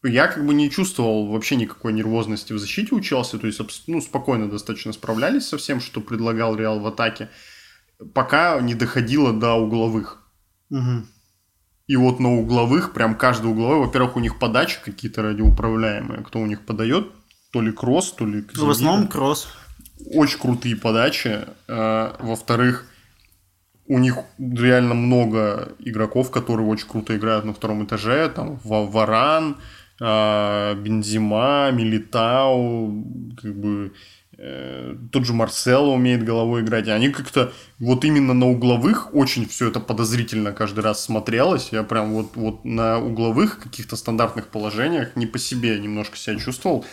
Я 0.03 0.27
как 0.27 0.45
бы 0.45 0.53
не 0.53 0.69
чувствовал 0.69 1.27
вообще 1.27 1.55
никакой 1.55 1.93
нервозности 1.93 2.53
в 2.53 2.59
защите 2.59 2.95
у 2.95 3.01
Челси. 3.01 3.37
То 3.37 3.47
есть, 3.47 3.61
ну, 3.87 4.01
спокойно 4.01 4.49
достаточно 4.49 4.93
справлялись 4.93 5.47
со 5.47 5.57
всем, 5.57 5.79
что 5.79 6.01
предлагал 6.01 6.55
Реал 6.55 6.79
в 6.79 6.87
атаке 6.87 7.29
пока 8.13 8.59
не 8.61 8.75
доходило 8.75 9.33
до 9.33 9.53
угловых. 9.53 10.21
Угу. 10.69 11.05
И 11.87 11.95
вот 11.95 12.19
на 12.19 12.33
угловых, 12.33 12.93
прям 12.93 13.15
каждый 13.15 13.51
угловой, 13.51 13.85
во-первых, 13.85 14.15
у 14.15 14.19
них 14.19 14.39
подачи 14.39 14.79
какие-то 14.83 15.21
радиоуправляемые. 15.21 16.23
Кто 16.23 16.39
у 16.39 16.45
них 16.45 16.65
подает? 16.65 17.11
То 17.51 17.61
ли 17.61 17.71
кросс, 17.71 18.13
то 18.13 18.25
ли... 18.25 18.45
В 18.53 18.69
основном 18.69 19.07
кросс. 19.07 19.47
Очень 20.13 20.39
крутые 20.39 20.75
подачи. 20.77 21.45
А, 21.67 22.15
во-вторых, 22.19 22.85
у 23.87 23.99
них 23.99 24.19
реально 24.39 24.93
много 24.93 25.75
игроков, 25.79 26.31
которые 26.31 26.65
очень 26.67 26.87
круто 26.87 27.15
играют 27.15 27.43
на 27.43 27.53
втором 27.53 27.83
этаже. 27.83 28.29
Там 28.29 28.59
Варан, 28.63 29.57
а, 30.01 30.73
Бензима, 30.75 31.69
Милитау, 31.71 33.05
как 33.41 33.55
бы 33.55 33.93
Э, 34.43 34.95
тот 35.11 35.27
же 35.27 35.33
Марсело 35.33 35.91
умеет 35.91 36.23
головой 36.23 36.61
играть, 36.63 36.87
и 36.87 36.89
они 36.89 37.09
как-то 37.09 37.53
вот 37.77 38.03
именно 38.03 38.33
на 38.33 38.47
угловых 38.47 39.13
очень 39.13 39.47
все 39.47 39.67
это 39.67 39.79
подозрительно 39.79 40.51
каждый 40.51 40.79
раз 40.79 41.03
смотрелось. 41.03 41.69
Я 41.71 41.83
прям 41.83 42.13
вот, 42.13 42.31
вот 42.35 42.65
на 42.65 42.97
угловых 42.97 43.59
каких-то 43.59 43.95
стандартных 43.95 44.47
положениях 44.47 45.15
не 45.15 45.27
по 45.27 45.37
себе 45.37 45.77
немножко 45.77 46.17
себя 46.17 46.39
чувствовал. 46.39 46.83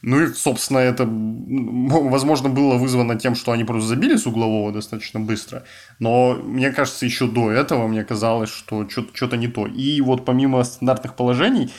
Ну 0.00 0.22
и, 0.22 0.32
собственно, 0.32 0.78
это, 0.78 1.04
возможно, 1.06 2.48
было 2.48 2.78
вызвано 2.78 3.18
тем, 3.18 3.34
что 3.34 3.52
они 3.52 3.64
просто 3.64 3.88
забили 3.88 4.16
с 4.16 4.26
углового 4.26 4.72
достаточно 4.72 5.20
быстро. 5.20 5.64
Но 5.98 6.34
мне 6.42 6.70
кажется, 6.70 7.04
еще 7.04 7.26
до 7.26 7.50
этого 7.50 7.86
мне 7.86 8.02
казалось, 8.02 8.48
что 8.48 8.88
что-то 8.88 9.36
не 9.36 9.48
то. 9.48 9.66
И 9.66 10.00
вот 10.00 10.24
помимо 10.24 10.64
стандартных 10.64 11.16
положений, 11.16 11.70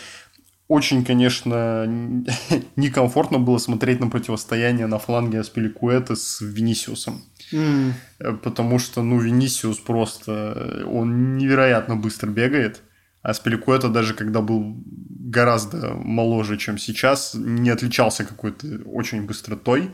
очень, 0.68 1.06
конечно, 1.06 1.86
некомфортно 2.76 3.38
было 3.38 3.60
смотреть 3.60 4.00
на 4.00 4.10
противостояние 4.10 4.88
на 4.88 4.98
фланге 4.98 5.40
Аспиликуэта 5.40 6.16
с 6.16 6.42
Винисиусом. 6.42 7.24
Mm. 7.52 7.94
Потому 8.44 8.80
что, 8.80 9.04
ну, 9.04 9.20
Винисиус 9.20 9.78
просто... 9.78 10.84
Он 10.88 11.38
невероятно 11.38 11.96
быстро 11.96 12.30
бегает. 12.30 12.82
А 13.22 13.34
Спиликуэта 13.34 13.90
даже 13.90 14.14
когда 14.14 14.42
был 14.42 14.76
гораздо 14.86 15.94
моложе, 15.94 16.58
чем 16.58 16.78
сейчас, 16.78 17.34
не 17.36 17.70
отличался 17.70 18.24
какой-то 18.24 18.68
очень 18.86 19.26
быстротой. 19.26 19.92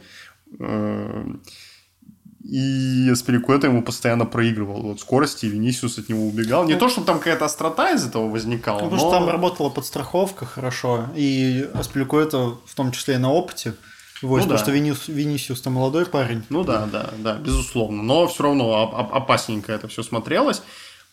И 2.43 3.09
Аспиликуэта 3.11 3.67
ему 3.67 3.83
постоянно 3.83 4.25
проигрывал 4.25 4.81
вот 4.81 4.99
скорости, 4.99 5.45
Венисиус 5.45 5.99
от 5.99 6.09
него 6.09 6.25
убегал. 6.25 6.65
Не 6.65 6.73
ну, 6.73 6.79
то, 6.79 6.89
чтобы 6.89 7.05
там 7.05 7.19
какая-то 7.19 7.45
острота 7.45 7.91
из 7.91 8.05
этого 8.05 8.29
возникала, 8.29 8.79
ну, 8.79 8.85
Потому 8.85 9.01
но... 9.01 9.09
что 9.09 9.19
там 9.19 9.29
работала 9.29 9.69
подстраховка 9.69 10.45
хорошо, 10.45 11.05
и 11.15 11.69
Аспиликуэта 11.73 12.57
в 12.65 12.75
том 12.75 12.91
числе 12.91 13.15
и 13.15 13.17
на 13.17 13.31
опыте. 13.31 13.75
Вот, 14.21 14.37
ну, 14.37 14.43
потому 14.43 14.57
да. 14.57 14.63
что 14.63 14.71
Винис, 14.71 15.07
Винисиус 15.07 15.61
там 15.61 15.73
молодой 15.73 16.05
парень. 16.05 16.43
Ну 16.49 16.63
да, 16.63 16.87
да, 16.91 17.09
да, 17.17 17.35
безусловно. 17.35 18.03
Но 18.03 18.27
все 18.27 18.43
равно 18.43 19.09
опасненько 19.11 19.71
это 19.71 19.87
все 19.87 20.03
смотрелось. 20.03 20.61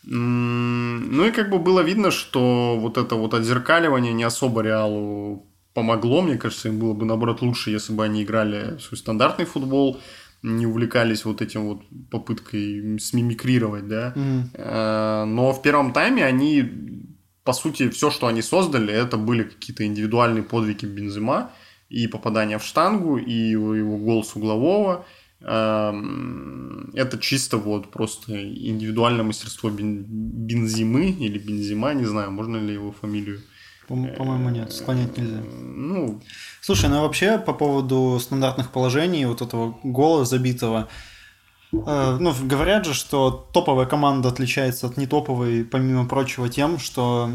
Ну 0.03 1.25
и 1.25 1.31
как 1.31 1.49
бы 1.49 1.59
было 1.59 1.81
видно, 1.81 2.11
что 2.11 2.77
вот 2.79 2.97
это 2.97 3.15
вот 3.15 3.33
отзеркаливание 3.33 4.13
не 4.13 4.23
особо 4.23 4.61
Реалу 4.61 5.45
помогло. 5.73 6.21
Мне 6.21 6.37
кажется, 6.37 6.69
им 6.69 6.79
было 6.79 6.93
бы, 6.93 7.05
наоборот, 7.05 7.41
лучше, 7.41 7.71
если 7.71 7.93
бы 7.93 8.03
они 8.03 8.23
играли 8.23 8.77
свой 8.79 8.97
стандартный 8.97 9.45
футбол 9.45 9.99
не 10.41 10.65
увлекались 10.65 11.25
вот 11.25 11.41
этим 11.41 11.65
вот 11.65 11.81
попыткой 12.09 12.99
смимикрировать, 12.99 13.87
да. 13.87 14.13
Mm. 14.15 15.25
Но 15.25 15.51
в 15.51 15.61
первом 15.61 15.91
тайме 15.91 16.25
они, 16.25 17.05
по 17.43 17.53
сути, 17.53 17.89
все, 17.89 18.09
что 18.09 18.27
они 18.27 18.41
создали, 18.41 18.93
это 18.93 19.17
были 19.17 19.43
какие-то 19.43 19.85
индивидуальные 19.85 20.43
подвиги 20.43 20.85
Бензима 20.85 21.51
и 21.89 22.07
попадание 22.07 22.57
в 22.57 22.63
штангу, 22.63 23.17
и 23.17 23.33
его 23.33 23.97
гол 23.97 24.23
с 24.23 24.35
углового. 24.35 25.05
Эм, 25.41 26.91
это 26.95 27.17
чисто 27.17 27.57
вот 27.57 27.91
просто 27.91 28.33
индивидуальное 28.33 29.23
мастерство 29.23 29.69
Бензимы 29.69 31.11
или 31.11 31.37
Бензима, 31.37 31.93
не 31.93 32.05
знаю, 32.05 32.31
можно 32.31 32.57
ли 32.57 32.73
его 32.73 32.91
фамилию 32.91 33.41
по-моему, 33.89 34.49
нет, 34.49 34.71
склонять 34.71 35.17
нельзя. 35.17 35.41
Ну, 35.41 36.21
слушай, 36.61 36.89
ну 36.89 37.01
вообще 37.01 37.37
по 37.37 37.53
поводу 37.53 38.19
стандартных 38.21 38.71
положений, 38.71 39.25
вот 39.25 39.41
этого 39.41 39.77
гола 39.83 40.25
забитого, 40.25 40.87
э, 41.71 42.17
ну, 42.19 42.33
говорят 42.43 42.85
же, 42.85 42.93
что 42.93 43.49
топовая 43.51 43.87
команда 43.87 44.29
отличается 44.29 44.87
от 44.87 44.97
нетоповой, 44.97 45.65
помимо 45.65 46.07
прочего, 46.07 46.49
тем, 46.49 46.79
что 46.79 47.29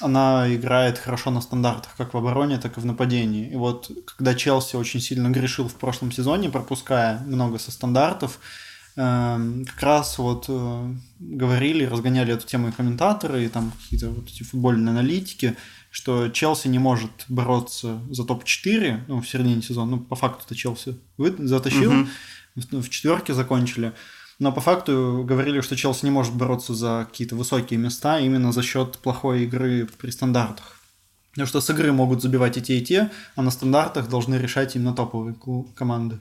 она 0.00 0.52
играет 0.54 0.98
хорошо 0.98 1.30
на 1.30 1.40
стандартах, 1.40 1.94
как 1.96 2.14
в 2.14 2.16
обороне, 2.16 2.58
так 2.58 2.78
и 2.78 2.80
в 2.80 2.86
нападении. 2.86 3.50
И 3.50 3.56
вот 3.56 3.90
когда 4.16 4.34
Челси 4.34 4.76
очень 4.76 5.00
сильно 5.00 5.28
грешил 5.28 5.68
в 5.68 5.74
прошлом 5.74 6.10
сезоне, 6.10 6.48
пропуская 6.48 7.20
много 7.26 7.58
со 7.58 7.70
стандартов, 7.70 8.40
как 9.00 9.82
раз 9.82 10.18
вот 10.18 10.46
э, 10.48 10.94
говорили, 11.20 11.84
разгоняли 11.84 12.34
эту 12.34 12.46
тему 12.46 12.68
и 12.68 12.72
комментаторы, 12.72 13.44
и 13.44 13.48
там 13.48 13.72
какие-то 13.72 14.10
вот 14.10 14.28
эти 14.28 14.42
футбольные 14.42 14.90
аналитики, 14.90 15.56
что 15.90 16.28
Челси 16.28 16.68
не 16.68 16.78
может 16.78 17.10
бороться 17.28 18.00
за 18.10 18.24
топ-4 18.24 19.04
ну, 19.08 19.20
в 19.22 19.28
середине 19.28 19.62
сезона. 19.62 19.92
Ну, 19.92 20.00
по 20.00 20.16
факту 20.16 20.44
это 20.44 20.54
Челси 20.54 20.96
затащил, 21.16 21.92
угу. 21.92 22.08
в 22.56 22.88
четверке 22.90 23.32
закончили. 23.32 23.92
Но 24.38 24.52
по 24.52 24.60
факту 24.60 25.24
говорили, 25.26 25.60
что 25.60 25.76
Челси 25.76 26.04
не 26.04 26.10
может 26.10 26.34
бороться 26.34 26.74
за 26.74 27.06
какие-то 27.10 27.36
высокие 27.36 27.78
места 27.78 28.20
именно 28.20 28.52
за 28.52 28.62
счет 28.62 28.98
плохой 28.98 29.44
игры 29.44 29.88
при 29.98 30.10
стандартах. 30.10 30.76
Потому 31.30 31.46
что 31.46 31.60
с 31.60 31.70
игры 31.70 31.92
могут 31.92 32.22
забивать 32.22 32.56
и 32.56 32.62
те, 32.62 32.78
и 32.78 32.84
те, 32.84 33.10
а 33.36 33.42
на 33.42 33.50
стандартах 33.50 34.08
должны 34.08 34.34
решать 34.34 34.76
именно 34.76 34.92
топовые 34.92 35.36
команды 35.74 36.20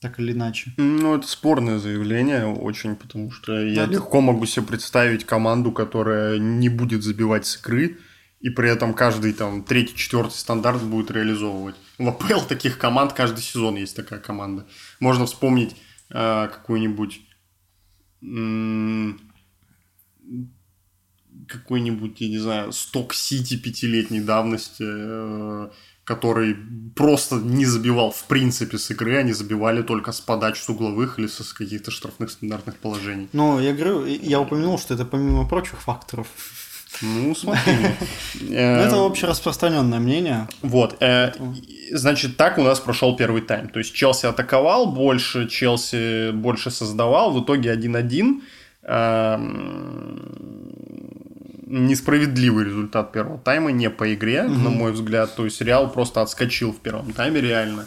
так 0.00 0.20
или 0.20 0.32
иначе. 0.32 0.72
Ну, 0.76 1.16
это 1.16 1.26
спорное 1.26 1.78
заявление 1.78 2.46
очень, 2.46 2.96
потому 2.96 3.30
что 3.30 3.60
я 3.60 3.86
легко 3.86 4.20
могу 4.20 4.46
себе 4.46 4.66
представить 4.66 5.24
команду, 5.24 5.72
которая 5.72 6.38
не 6.38 6.68
будет 6.68 7.02
забивать 7.02 7.46
с 7.46 7.58
игры, 7.58 7.98
и 8.40 8.50
при 8.50 8.70
этом 8.70 8.94
каждый 8.94 9.32
там 9.32 9.64
третий, 9.64 9.96
четвертый 9.96 10.34
стандарт 10.34 10.82
будет 10.82 11.10
реализовывать. 11.10 11.76
В 11.98 12.08
АПЛ 12.08 12.46
таких 12.46 12.78
команд 12.78 13.12
каждый 13.14 13.40
сезон 13.40 13.76
есть 13.76 13.96
такая 13.96 14.20
команда. 14.20 14.66
Можно 15.00 15.26
вспомнить 15.26 15.74
э, 16.10 16.48
какую-нибудь 16.48 17.20
какой-нибудь, 21.48 22.20
я 22.20 22.28
не 22.28 22.38
знаю, 22.38 22.72
Сток 22.72 23.14
Сити 23.14 23.56
пятилетней 23.56 24.20
давности, 24.20 24.84
э, 24.84 25.70
который 26.06 26.56
просто 26.94 27.36
не 27.36 27.66
забивал 27.66 28.12
в 28.12 28.24
принципе 28.24 28.78
с 28.78 28.90
игры, 28.90 29.16
они 29.16 29.32
забивали 29.32 29.82
только 29.82 30.12
с 30.12 30.20
подач 30.20 30.58
с 30.58 30.68
угловых 30.68 31.18
или 31.18 31.26
с 31.26 31.52
каких-то 31.52 31.90
штрафных 31.90 32.30
стандартных 32.30 32.76
положений. 32.76 33.28
Ну, 33.32 33.58
я 33.58 33.72
говорю, 33.74 34.06
я 34.06 34.40
упомянул, 34.40 34.78
что 34.78 34.94
это 34.94 35.04
помимо 35.04 35.48
прочих 35.48 35.80
факторов. 35.80 36.28
Ну, 37.02 37.34
смотри. 37.34 37.74
Ну, 38.40 38.54
это 38.54 39.04
общераспространенное 39.04 39.98
мнение. 39.98 40.46
Вот. 40.62 40.96
Э, 41.00 41.32
значит, 41.90 42.36
так 42.36 42.58
у 42.58 42.62
нас 42.62 42.78
прошел 42.78 43.16
первый 43.16 43.42
тайм. 43.42 43.68
То 43.68 43.80
есть 43.80 43.92
Челси 43.92 44.26
атаковал 44.26 44.86
больше, 44.86 45.48
Челси 45.48 46.30
больше 46.30 46.70
создавал, 46.70 47.32
в 47.32 47.42
итоге 47.42 47.74
1-1. 47.74 48.42
Несправедливый 51.66 52.64
результат 52.64 53.12
первого 53.12 53.38
тайма, 53.38 53.72
не 53.72 53.90
по 53.90 54.14
игре, 54.14 54.44
угу. 54.44 54.54
на 54.54 54.70
мой 54.70 54.92
взгляд. 54.92 55.34
То 55.36 55.44
есть 55.44 55.60
Реал 55.60 55.92
просто 55.92 56.22
отскочил 56.22 56.72
в 56.72 56.80
первом 56.80 57.12
тайме 57.12 57.40
реально. 57.40 57.86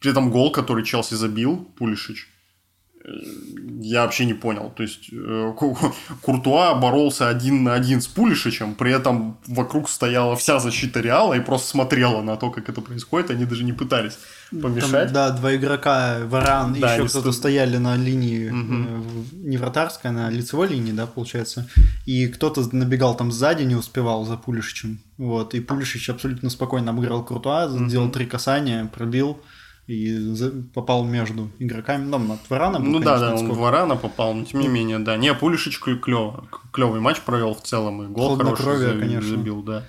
При 0.00 0.10
этом 0.10 0.30
гол, 0.30 0.52
который 0.52 0.84
Челси 0.84 1.14
забил, 1.14 1.72
Пулишич, 1.78 2.28
я 3.80 4.02
вообще 4.02 4.24
не 4.24 4.34
понял. 4.34 4.72
То 4.76 4.82
есть 4.82 5.10
э, 5.12 5.52
Куртуа 6.22 6.74
боролся 6.74 7.28
один 7.28 7.64
на 7.64 7.74
один 7.74 8.00
с 8.00 8.06
Пулишичем, 8.06 8.74
при 8.74 8.92
этом 8.92 9.38
вокруг 9.46 9.88
стояла 9.88 10.36
вся 10.36 10.58
защита 10.58 11.00
Реала 11.00 11.34
и 11.34 11.40
просто 11.40 11.68
смотрела 11.68 12.22
на 12.22 12.36
то, 12.36 12.50
как 12.50 12.68
это 12.68 12.80
происходит. 12.80 13.30
Они 13.30 13.44
даже 13.44 13.64
не 13.64 13.72
пытались 13.72 14.18
помешать. 14.50 15.06
Там, 15.06 15.12
да, 15.12 15.30
два 15.30 15.54
игрока, 15.54 16.18
Варан 16.24 16.74
да, 16.78 16.94
еще 16.94 17.08
кто-то 17.08 17.32
стояли 17.32 17.76
на 17.76 17.96
линии, 17.96 18.48
угу. 18.48 19.26
не 19.32 19.56
вратарской, 19.56 20.10
а 20.10 20.14
на 20.14 20.30
лицевой 20.30 20.68
линии, 20.68 20.92
да, 20.92 21.06
получается. 21.06 21.68
И 22.06 22.26
кто-то 22.28 22.64
набегал 22.74 23.16
там 23.16 23.32
сзади, 23.32 23.62
не 23.62 23.74
успевал 23.76 24.24
за 24.24 24.36
Пулишичем. 24.36 25.00
Вот, 25.16 25.54
и 25.54 25.60
Пулишич 25.60 26.10
абсолютно 26.10 26.50
спокойно 26.50 26.90
обыграл 26.90 27.24
Куртуа, 27.24 27.68
сделал 27.68 28.10
три 28.10 28.26
касания, 28.26 28.84
пробил 28.86 29.40
и 29.88 30.34
попал 30.74 31.02
между 31.04 31.50
игроками. 31.58 32.04
Ну, 32.04 32.34
от 32.34 32.50
Варана 32.50 32.78
был, 32.78 32.86
Ну 32.86 32.92
конечно, 33.02 33.18
да, 33.18 33.30
да, 33.30 33.34
он 33.36 33.50
в 33.50 33.58
Варана 33.58 33.96
попал, 33.96 34.34
но 34.34 34.44
тем 34.44 34.60
не 34.60 34.68
менее, 34.68 34.98
да. 34.98 35.16
Не, 35.16 35.34
Пулишич 35.34 35.80
клёво, 35.80 36.46
клевый 36.72 37.00
матч 37.00 37.20
провел 37.22 37.54
в 37.54 37.62
целом, 37.62 38.02
и 38.02 38.06
гол 38.06 38.36
хороший 38.36 38.76
забил, 38.76 39.00
конечно. 39.00 39.28
забил, 39.30 39.62
да. 39.62 39.84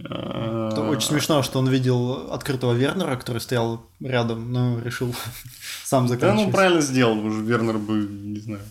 Это 0.00 0.88
очень 0.88 1.08
смешно, 1.08 1.42
что 1.42 1.60
он 1.60 1.68
видел 1.68 2.32
открытого 2.32 2.72
Вернера, 2.72 3.16
который 3.16 3.38
стоял 3.40 3.86
рядом, 4.00 4.52
но 4.52 4.80
решил 4.80 5.14
сам 5.84 6.08
заканчивать. 6.08 6.40
Да, 6.40 6.46
ну 6.46 6.52
правильно 6.52 6.80
сделал, 6.80 7.18
уже 7.24 7.40
Вернер 7.42 7.78
бы, 7.78 8.08
не 8.10 8.40
знаю, 8.40 8.62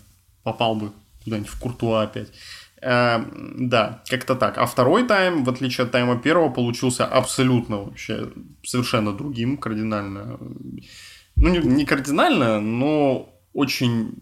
попал 0.42 0.74
бы 0.74 0.92
куда-нибудь 1.24 1.50
в 1.50 1.58
Куртуа 1.58 2.02
опять. 2.02 2.28
Э, 2.80 3.24
да, 3.58 4.02
как-то 4.08 4.34
так. 4.34 4.58
А 4.58 4.66
второй 4.66 5.06
тайм, 5.06 5.44
в 5.44 5.50
отличие 5.50 5.84
от 5.84 5.90
тайма 5.90 6.18
первого, 6.18 6.48
получился 6.48 7.06
абсолютно 7.06 7.84
вообще 7.84 8.28
совершенно 8.64 9.12
другим, 9.12 9.56
кардинально. 9.56 10.38
Ну, 11.36 11.48
не, 11.48 11.58
не 11.58 11.84
кардинально, 11.84 12.60
но 12.60 13.34
очень 13.52 14.14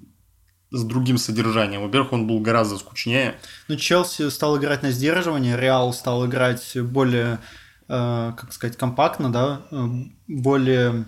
с 0.70 0.84
другим 0.84 1.18
содержанием. 1.18 1.82
Во-первых, 1.82 2.12
он 2.12 2.26
был 2.26 2.40
гораздо 2.40 2.78
скучнее. 2.78 3.36
Ну, 3.68 3.76
Челси 3.76 4.30
стал 4.30 4.58
играть 4.58 4.82
на 4.82 4.90
сдерживание, 4.90 5.56
Реал 5.56 5.92
стал 5.92 6.26
играть 6.26 6.76
более, 6.80 7.38
э, 7.88 8.32
как 8.36 8.52
сказать, 8.52 8.76
компактно, 8.76 9.30
да, 9.30 9.62
э, 9.70 9.86
более 10.26 11.06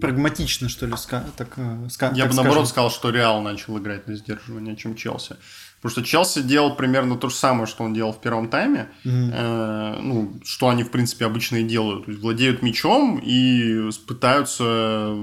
прагматично, 0.00 0.68
что 0.68 0.86
ли, 0.86 0.94
так, 1.36 1.48
э, 1.56 1.88
Я 2.14 2.24
так 2.24 2.30
бы 2.30 2.34
наоборот 2.34 2.68
сказал, 2.68 2.90
что 2.90 3.10
Реал 3.10 3.40
начал 3.42 3.78
играть 3.78 4.08
на 4.08 4.16
сдерживание, 4.16 4.74
чем 4.74 4.96
Челси. 4.96 5.36
Потому 5.80 5.92
что 5.92 6.02
Челси 6.02 6.42
делал 6.42 6.74
примерно 6.74 7.16
то 7.16 7.28
же 7.28 7.36
самое, 7.36 7.66
что 7.66 7.84
он 7.84 7.94
делал 7.94 8.12
в 8.12 8.20
первом 8.20 8.48
тайме. 8.48 8.90
Mm-hmm. 9.04 9.30
Э, 9.32 9.98
ну, 10.00 10.40
что 10.44 10.68
они, 10.68 10.82
в 10.82 10.90
принципе, 10.90 11.24
обычно 11.24 11.56
и 11.56 11.62
делают. 11.62 12.06
То 12.06 12.10
есть 12.10 12.22
владеют 12.22 12.62
мячом 12.62 13.20
и 13.22 13.90
пытаются 14.06 15.14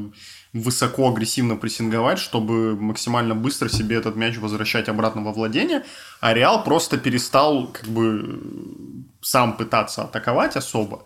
высоко 0.54 1.10
агрессивно 1.10 1.58
прессинговать, 1.58 2.18
чтобы 2.18 2.78
максимально 2.78 3.36
быстро 3.36 3.68
себе 3.68 3.98
этот 3.98 4.16
мяч 4.16 4.38
возвращать 4.38 4.88
обратно 4.88 5.22
во 5.22 5.34
владение. 5.34 5.84
А 6.22 6.34
Реал 6.34 6.64
просто 6.64 6.98
перестал 6.98 7.68
как 7.68 7.90
бы 7.90 8.40
сам 9.22 9.58
пытаться 9.58 10.04
атаковать 10.04 10.56
особо 10.56 11.04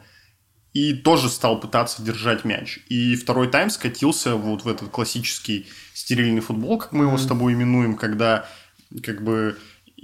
и 0.73 0.93
тоже 0.93 1.29
стал 1.29 1.59
пытаться 1.59 2.03
держать 2.03 2.45
мяч. 2.45 2.79
И 2.89 3.15
второй 3.15 3.47
тайм 3.47 3.71
скатился 3.71 4.35
вот 4.35 4.65
в 4.65 4.67
этот 4.67 4.89
классический 4.89 5.67
стерильный 5.95 6.41
футбол, 6.41 6.77
как 6.77 6.91
мы 6.91 7.05
его 7.05 7.15
mm-hmm. 7.15 7.17
с 7.17 7.25
тобой 7.25 7.53
именуем, 7.53 7.95
когда 7.95 8.45
как 9.03 9.23
бы 9.23 9.57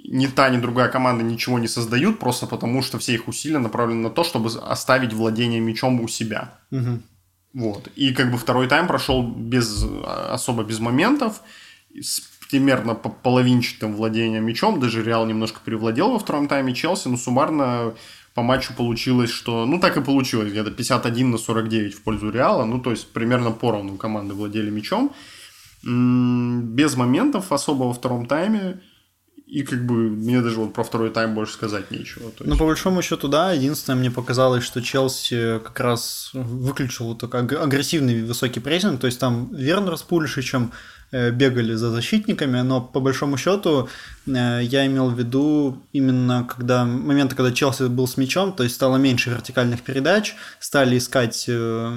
ни 0.07 0.27
та, 0.27 0.49
ни 0.49 0.57
другая 0.57 0.89
команда 0.89 1.23
ничего 1.23 1.59
не 1.59 1.67
создают, 1.67 2.19
просто 2.19 2.47
потому 2.47 2.81
что 2.81 2.99
все 2.99 3.13
их 3.13 3.27
усилия 3.27 3.59
направлены 3.59 4.01
на 4.01 4.09
то, 4.09 4.23
чтобы 4.23 4.49
оставить 4.59 5.13
владение 5.13 5.59
мячом 5.59 6.01
у 6.01 6.07
себя. 6.07 6.59
Угу. 6.71 7.01
Вот. 7.53 7.87
И 7.95 8.13
как 8.13 8.31
бы 8.31 8.37
второй 8.37 8.67
тайм 8.67 8.87
прошел 8.87 9.23
без, 9.23 9.85
особо 10.05 10.63
без 10.63 10.79
моментов, 10.79 11.41
с 11.99 12.21
примерно 12.49 12.93
половинчатым 12.93 13.95
владением 13.95 14.45
мячом, 14.45 14.79
даже 14.79 15.03
Реал 15.03 15.25
немножко 15.25 15.59
перевладел 15.63 16.11
во 16.11 16.19
втором 16.19 16.47
тайме 16.47 16.73
Челси, 16.73 17.07
но 17.07 17.17
суммарно 17.17 17.95
по 18.33 18.43
матчу 18.43 18.73
получилось, 18.73 19.29
что, 19.29 19.65
ну 19.65 19.79
так 19.79 19.97
и 19.97 20.01
получилось, 20.01 20.51
где-то 20.51 20.69
51 20.71 21.31
на 21.31 21.37
49 21.37 21.95
в 21.95 22.01
пользу 22.01 22.29
Реала, 22.29 22.65
ну 22.65 22.79
то 22.79 22.91
есть 22.91 23.11
примерно 23.11 23.51
поровну 23.51 23.95
команды 23.95 24.33
владели 24.33 24.69
мячом 24.69 25.13
без 25.85 26.95
моментов 26.95 27.51
особо 27.51 27.83
во 27.83 27.93
втором 27.93 28.25
тайме. 28.25 28.81
И 29.45 29.61
как 29.61 29.85
бы 29.85 29.93
мне 29.93 30.41
даже 30.41 30.59
вот 30.59 30.73
про 30.73 30.83
второй 30.83 31.11
тайм 31.11 31.35
больше 31.35 31.53
сказать 31.53 31.91
нечего. 31.91 32.23
Есть... 32.23 32.39
Ну, 32.39 32.57
по 32.57 32.65
большому 32.65 33.03
счету, 33.03 33.27
да. 33.27 33.51
Единственное, 33.51 33.99
мне 33.99 34.09
показалось, 34.09 34.63
что 34.63 34.81
Челси 34.81 35.59
как 35.63 35.79
раз 35.79 36.31
выключил 36.33 37.09
вот 37.09 37.19
такой 37.19 37.41
агрессивный 37.41 38.23
высокий 38.23 38.59
прессинг. 38.59 38.99
То 38.99 39.05
есть 39.05 39.19
там 39.19 39.53
Вернер 39.53 39.95
с 39.97 40.01
Пулишичем 40.01 40.71
э, 41.11 41.29
бегали 41.29 41.75
за 41.75 41.91
защитниками, 41.91 42.61
но 42.61 42.81
по 42.81 42.99
большому 42.99 43.37
счету 43.37 43.87
э, 44.25 44.61
я 44.63 44.87
имел 44.87 45.11
в 45.11 45.19
виду 45.19 45.83
именно 45.93 46.49
когда 46.49 46.83
моменты, 46.83 47.35
когда 47.35 47.51
Челси 47.51 47.83
был 47.83 48.07
с 48.07 48.17
мячом, 48.17 48.51
то 48.51 48.63
есть 48.63 48.73
стало 48.73 48.97
меньше 48.97 49.29
вертикальных 49.29 49.83
передач, 49.83 50.33
стали 50.59 50.97
искать 50.97 51.45
э, 51.47 51.93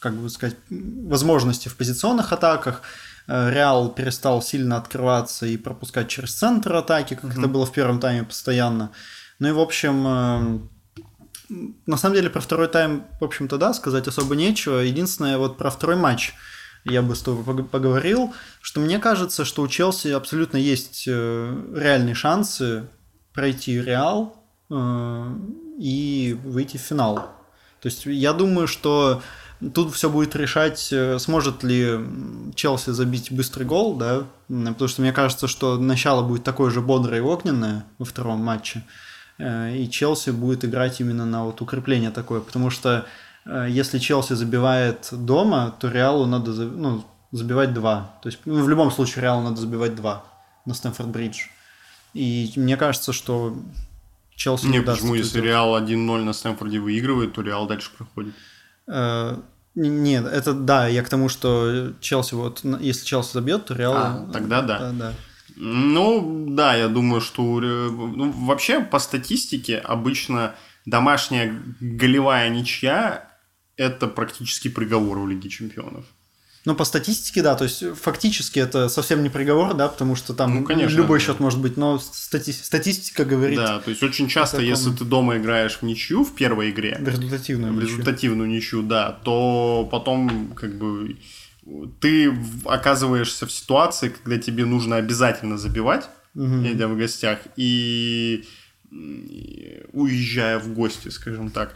как 0.00 0.14
бы 0.14 0.28
сказать, 0.30 0.56
возможности 0.70 1.68
в 1.68 1.76
позиционных 1.76 2.32
атаках. 2.32 2.82
Э, 3.28 3.50
Реал 3.50 3.90
перестал 3.90 4.42
сильно 4.42 4.78
открываться 4.78 5.46
и 5.46 5.56
пропускать 5.56 6.08
через 6.08 6.34
центр 6.34 6.74
атаки, 6.74 7.14
как 7.14 7.30
mm-hmm. 7.30 7.38
это 7.38 7.48
было 7.48 7.66
в 7.66 7.72
первом 7.72 8.00
тайме 8.00 8.24
постоянно. 8.24 8.90
Ну 9.38 9.48
и, 9.48 9.52
в 9.52 9.60
общем, 9.60 10.06
э, 11.50 11.56
на 11.86 11.96
самом 11.96 12.14
деле 12.16 12.30
про 12.30 12.40
второй 12.40 12.68
тайм, 12.68 13.04
в 13.20 13.24
общем-то, 13.24 13.58
да, 13.58 13.74
сказать 13.74 14.08
особо 14.08 14.34
нечего. 14.34 14.78
Единственное, 14.78 15.36
вот 15.36 15.58
про 15.58 15.70
второй 15.70 15.96
матч 15.96 16.34
я 16.84 17.02
бы 17.02 17.14
с 17.14 17.20
тобой 17.20 17.62
поговорил, 17.64 18.32
что 18.62 18.80
мне 18.80 18.98
кажется, 18.98 19.44
что 19.44 19.60
у 19.62 19.68
Челси 19.68 20.08
абсолютно 20.08 20.56
есть 20.56 21.04
э, 21.06 21.72
реальные 21.76 22.14
шансы 22.14 22.88
пройти 23.34 23.80
Реал 23.80 24.36
и 25.80 26.38
выйти 26.44 26.76
в 26.76 26.80
финал. 26.80 27.16
То 27.80 27.88
есть 27.88 28.06
я 28.06 28.32
думаю, 28.32 28.68
что 28.68 29.20
Тут 29.74 29.94
все 29.94 30.08
будет 30.08 30.34
решать, 30.36 30.88
э, 30.90 31.18
сможет 31.18 31.62
ли 31.62 31.98
Челси 32.54 32.90
забить 32.90 33.30
быстрый 33.30 33.64
гол, 33.64 33.94
да, 33.94 34.24
потому 34.48 34.88
что 34.88 35.02
мне 35.02 35.12
кажется, 35.12 35.48
что 35.48 35.76
начало 35.76 36.26
будет 36.26 36.44
такое 36.44 36.70
же 36.70 36.80
бодрое 36.80 37.18
и 37.18 37.22
огненное 37.22 37.84
во 37.98 38.06
втором 38.06 38.38
матче, 38.42 38.82
э, 39.38 39.76
и 39.76 39.90
Челси 39.90 40.30
будет 40.30 40.64
играть 40.64 41.00
именно 41.00 41.26
на 41.26 41.44
вот 41.44 41.60
укрепление 41.60 42.10
такое, 42.10 42.40
потому 42.40 42.70
что 42.70 43.04
э, 43.44 43.66
если 43.68 43.98
Челси 43.98 44.32
забивает 44.32 45.08
дома, 45.12 45.74
то 45.78 45.90
Реалу 45.90 46.24
надо 46.24 46.52
ну, 46.52 47.04
забивать 47.30 47.74
два. 47.74 48.14
То 48.22 48.30
есть 48.30 48.38
ну, 48.46 48.64
в 48.64 48.68
любом 48.68 48.90
случае 48.90 49.24
Реалу 49.24 49.42
надо 49.42 49.60
забивать 49.60 49.94
два 49.94 50.24
на 50.64 50.72
Стэнфорд-Бридж. 50.72 51.36
И 52.14 52.50
мне 52.56 52.78
кажется, 52.78 53.12
что 53.12 53.54
Челси 54.36 54.66
не, 54.66 54.78
не 54.78 54.82
почему, 54.82 55.14
если 55.14 55.38
Реал 55.38 55.78
1-0 55.78 56.24
на 56.24 56.32
Стэнфорде 56.32 56.78
выигрывает, 56.78 57.34
то 57.34 57.42
Реал 57.42 57.66
дальше 57.66 57.90
проходит. 57.94 58.34
Э, 58.86 59.36
нет, 59.74 60.26
это 60.26 60.52
да, 60.52 60.88
я 60.88 61.02
к 61.02 61.08
тому, 61.08 61.28
что 61.28 61.92
Челси 62.00 62.34
вот, 62.34 62.64
если 62.80 63.04
Челси 63.04 63.34
забьет, 63.34 63.66
то 63.66 63.74
Реал... 63.74 63.94
А, 63.96 64.30
тогда 64.32 64.62
да. 64.62 64.78
да, 64.78 64.92
да. 64.92 65.14
Ну, 65.56 66.46
да, 66.48 66.74
я 66.74 66.88
думаю, 66.88 67.20
что 67.20 67.60
ну, 67.60 68.30
вообще 68.30 68.80
по 68.80 68.98
статистике 68.98 69.78
обычно 69.78 70.54
домашняя 70.86 71.62
голевая 71.80 72.48
ничья– 72.48 73.30
это 73.76 74.06
практически 74.06 74.68
приговор 74.68 75.18
в 75.18 75.28
Лиге 75.28 75.48
Чемпионов. 75.48 76.04
Ну, 76.66 76.74
по 76.74 76.84
статистике, 76.84 77.42
да, 77.42 77.54
то 77.54 77.64
есть 77.64 77.82
фактически 77.96 78.58
это 78.58 78.90
совсем 78.90 79.22
не 79.22 79.30
приговор, 79.30 79.72
да, 79.72 79.88
потому 79.88 80.14
что 80.14 80.34
там 80.34 80.56
ну, 80.56 80.64
конечно, 80.64 80.94
любой 80.94 81.18
да. 81.18 81.24
счет 81.24 81.40
может 81.40 81.58
быть, 81.58 81.78
но 81.78 81.96
стати- 81.96 82.52
статистика 82.52 83.24
говорит. 83.24 83.56
Да, 83.56 83.80
то 83.80 83.88
есть 83.90 84.02
очень 84.02 84.28
часто, 84.28 84.58
таком... 84.58 84.68
если 84.68 84.90
ты 84.90 85.04
дома 85.04 85.38
играешь 85.38 85.78
в 85.78 85.82
ничью 85.82 86.22
в 86.22 86.34
первой 86.34 86.70
игре, 86.70 86.98
в 87.00 87.08
результативную, 87.08 87.72
в 87.72 87.80
результативную 87.80 88.48
ничью, 88.48 88.82
да, 88.82 89.10
то 89.24 89.88
потом 89.90 90.52
как 90.54 90.76
бы 90.76 91.16
ты 92.00 92.34
оказываешься 92.66 93.46
в 93.46 93.52
ситуации, 93.52 94.10
когда 94.10 94.36
тебе 94.36 94.66
нужно 94.66 94.96
обязательно 94.96 95.56
забивать, 95.56 96.08
угу. 96.34 96.62
идя 96.66 96.88
в 96.88 96.96
гостях, 96.96 97.38
и 97.56 98.44
уезжая 99.92 100.58
в 100.58 100.74
гости, 100.74 101.08
скажем 101.08 101.50
так 101.50 101.74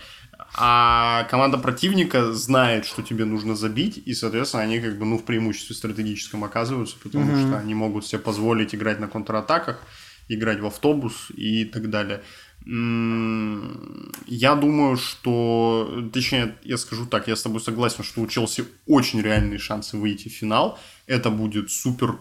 а 0.57 1.25
команда 1.25 1.59
противника 1.59 2.33
знает, 2.33 2.87
что 2.87 3.03
тебе 3.03 3.25
нужно 3.25 3.57
забить, 3.57 4.01
и, 4.05 4.15
соответственно, 4.15 4.63
они 4.63 4.81
как 4.81 4.99
бы, 4.99 5.05
ну, 5.05 5.19
в 5.19 5.25
преимуществе 5.25 5.75
стратегическом 5.75 6.45
оказываются, 6.45 6.97
потому 7.03 7.33
mm-hmm. 7.33 7.49
что 7.49 7.59
они 7.59 7.75
могут 7.75 8.07
себе 8.07 8.21
позволить 8.21 8.75
играть 8.75 9.01
на 9.01 9.09
контратаках, 9.09 9.83
играть 10.29 10.61
в 10.61 10.67
автобус 10.67 11.31
и 11.37 11.65
так 11.65 11.91
далее. 11.91 12.23
Я 12.67 14.55
думаю, 14.55 14.97
что, 14.97 16.09
точнее, 16.13 16.57
я 16.63 16.79
скажу 16.79 17.05
так, 17.05 17.29
я 17.29 17.37
с 17.37 17.43
тобой 17.43 17.61
согласен, 17.61 18.05
что 18.05 18.23
у 18.23 18.27
Челси 18.27 18.65
очень 18.87 19.21
реальные 19.21 19.59
шансы 19.59 19.99
выйти 19.99 20.29
в 20.29 20.33
финал. 20.33 20.79
Это 21.07 21.31
будет 21.31 21.71
супер 21.71 22.19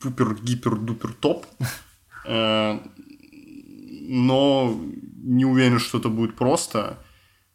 пупер-гипер-дупер-топ. 0.00 1.46
Э, 2.24 2.80
но 4.08 4.80
не 5.22 5.44
уверен, 5.44 5.78
что 5.78 5.98
это 5.98 6.08
будет 6.08 6.34
просто. 6.34 6.98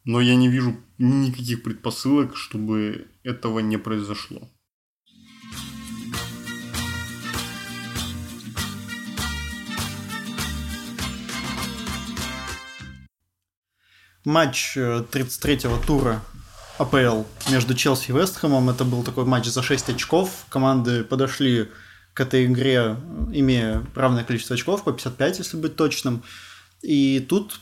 Но 0.05 0.21
я 0.21 0.35
не 0.35 0.49
вижу 0.49 0.77
никаких 0.97 1.63
предпосылок, 1.63 2.35
чтобы 2.35 3.07
этого 3.23 3.59
не 3.59 3.77
произошло. 3.77 4.49
матч 14.25 14.77
33-го 14.77 15.75
э, 15.75 15.85
тура 15.85 16.21
АПЛ 16.77 17.23
между 17.49 17.73
Челси 17.75 18.09
и 18.09 18.13
Вестхэмом. 18.13 18.69
Это 18.69 18.83
был 18.85 19.03
такой 19.03 19.25
матч 19.25 19.47
за 19.47 19.61
6 19.61 19.89
очков. 19.89 20.45
Команды 20.49 21.03
подошли 21.03 21.69
к 22.13 22.21
этой 22.21 22.45
игре, 22.45 22.95
имея 23.31 23.85
равное 23.95 24.23
количество 24.23 24.55
очков, 24.55 24.83
по 24.83 24.91
55, 24.91 25.39
если 25.39 25.57
быть 25.57 25.75
точным. 25.75 26.23
И 26.83 27.25
тут 27.27 27.59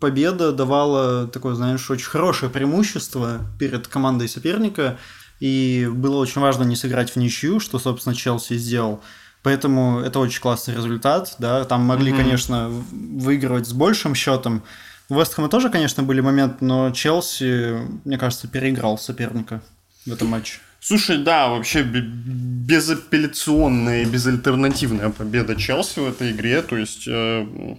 победа 0.00 0.52
давала 0.52 1.26
такое, 1.26 1.54
знаешь, 1.54 1.90
очень 1.90 2.06
хорошее 2.06 2.50
преимущество 2.50 3.40
перед 3.58 3.88
командой 3.88 4.28
соперника. 4.28 4.98
И 5.40 5.86
было 5.92 6.16
очень 6.16 6.40
важно 6.40 6.62
не 6.62 6.76
сыграть 6.76 7.10
в 7.10 7.16
ничью, 7.16 7.60
что, 7.60 7.78
собственно, 7.78 8.14
Челси 8.14 8.56
сделал. 8.56 9.02
Поэтому 9.42 10.00
это 10.00 10.20
очень 10.20 10.40
классный 10.40 10.74
результат. 10.74 11.34
Да? 11.38 11.64
Там 11.64 11.82
могли, 11.82 12.12
mm-hmm. 12.12 12.16
конечно, 12.16 12.68
выигрывать 12.92 13.66
с 13.66 13.72
большим 13.72 14.14
счетом, 14.14 14.62
у 15.08 15.18
Вестхэма 15.18 15.48
тоже, 15.48 15.70
конечно, 15.70 16.02
были 16.02 16.20
моменты, 16.20 16.64
но 16.64 16.90
Челси, 16.90 17.76
мне 18.04 18.18
кажется, 18.18 18.48
переиграл 18.48 18.98
соперника 18.98 19.62
в 20.04 20.12
этом 20.12 20.26
матче. 20.28 20.58
Слушай, 20.80 21.18
да, 21.18 21.48
вообще 21.48 21.84
безапелляционная 21.84 24.02
и 24.02 24.04
безальтернативная 24.04 25.10
победа 25.10 25.54
Челси 25.54 26.00
в 26.00 26.08
этой 26.08 26.32
игре. 26.32 26.60
То 26.62 26.76
есть, 26.76 27.06
э, 27.06 27.76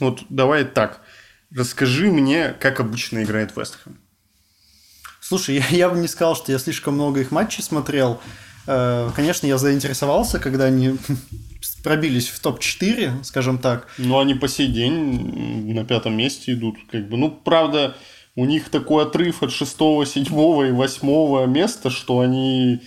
вот 0.00 0.22
давай 0.28 0.64
так, 0.64 1.00
расскажи 1.54 2.10
мне, 2.10 2.54
как 2.58 2.80
обычно 2.80 3.22
играет 3.22 3.56
Вестхэм. 3.56 3.98
Слушай, 5.20 5.56
я, 5.70 5.76
я 5.76 5.90
бы 5.90 5.98
не 5.98 6.08
сказал, 6.08 6.36
что 6.36 6.52
я 6.52 6.58
слишком 6.58 6.94
много 6.94 7.20
их 7.20 7.30
матчей 7.30 7.62
смотрел. 7.62 8.20
Э, 8.66 9.10
конечно, 9.14 9.46
я 9.46 9.58
заинтересовался, 9.58 10.38
когда 10.38 10.64
они 10.64 10.96
пробились 11.82 12.28
в 12.28 12.40
топ-4, 12.40 13.24
скажем 13.24 13.58
так. 13.58 13.88
Ну, 13.98 14.18
они 14.18 14.34
по 14.34 14.48
сей 14.48 14.68
день 14.68 15.72
на 15.72 15.84
пятом 15.84 16.16
месте 16.16 16.52
идут. 16.52 16.76
Как 16.90 17.08
бы. 17.08 17.16
Ну, 17.16 17.30
правда, 17.30 17.96
у 18.36 18.44
них 18.44 18.68
такой 18.68 19.04
отрыв 19.04 19.42
от 19.42 19.52
шестого, 19.52 20.04
седьмого 20.06 20.64
и 20.64 20.72
восьмого 20.72 21.46
места, 21.46 21.90
что 21.90 22.20
они 22.20 22.82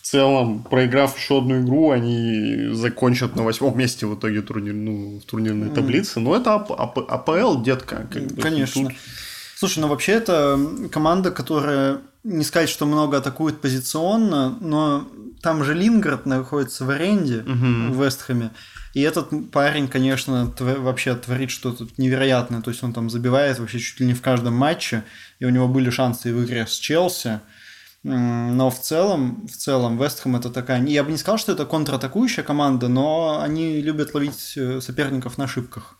в 0.00 0.06
целом, 0.06 0.62
проиграв 0.62 1.16
еще 1.16 1.38
одну 1.38 1.60
игру, 1.60 1.90
они 1.90 2.72
закончат 2.72 3.36
на 3.36 3.42
восьмом 3.42 3.76
месте 3.78 4.06
в 4.06 4.14
итоге 4.14 4.40
турнир, 4.40 4.72
ну, 4.72 5.20
в 5.20 5.24
турнирной 5.24 5.68
таблице. 5.70 6.20
Но 6.20 6.34
это 6.34 6.54
АП, 6.54 6.72
АП, 6.72 6.98
АПЛ, 6.98 7.62
детка. 7.62 8.08
Как 8.10 8.26
бы, 8.26 8.40
Конечно. 8.40 8.88
Тут... 8.88 8.94
Слушай, 9.56 9.80
ну 9.80 9.88
вообще 9.88 10.12
это 10.12 10.58
команда, 10.90 11.30
которая 11.30 11.98
не 12.24 12.44
сказать, 12.44 12.70
что 12.70 12.86
много 12.86 13.18
атакует 13.18 13.60
позиционно, 13.60 14.56
но 14.60 15.06
там 15.42 15.64
же 15.64 15.74
Лингард 15.74 16.26
находится 16.26 16.84
в 16.84 16.90
аренде 16.90 17.40
угу. 17.40 17.92
в 17.92 18.02
Вестхэме. 18.02 18.50
И 18.92 19.02
этот 19.02 19.50
парень, 19.50 19.86
конечно, 19.86 20.52
тв- 20.56 20.80
вообще 20.80 21.14
творит 21.14 21.50
что-то 21.50 21.86
невероятное. 21.96 22.60
То 22.60 22.70
есть 22.70 22.82
он 22.82 22.92
там 22.92 23.08
забивает 23.08 23.58
вообще 23.58 23.78
чуть 23.78 24.00
ли 24.00 24.06
не 24.06 24.14
в 24.14 24.22
каждом 24.22 24.54
матче. 24.54 25.04
И 25.38 25.44
у 25.44 25.50
него 25.50 25.68
были 25.68 25.90
шансы 25.90 26.30
и 26.30 26.32
в 26.32 26.44
игре 26.44 26.66
с 26.66 26.72
Челси. 26.72 27.40
Но 28.02 28.70
в 28.70 28.80
целом, 28.80 29.46
в 29.46 29.56
целом, 29.56 29.98
Вестхэм 29.98 30.36
это 30.36 30.50
такая... 30.50 30.82
Я 30.86 31.04
бы 31.04 31.10
не 31.10 31.18
сказал, 31.18 31.38
что 31.38 31.52
это 31.52 31.66
контратакующая 31.66 32.42
команда, 32.42 32.88
но 32.88 33.40
они 33.42 33.82
любят 33.82 34.14
ловить 34.14 34.54
э, 34.56 34.80
соперников 34.80 35.36
на 35.36 35.44
ошибках. 35.44 35.98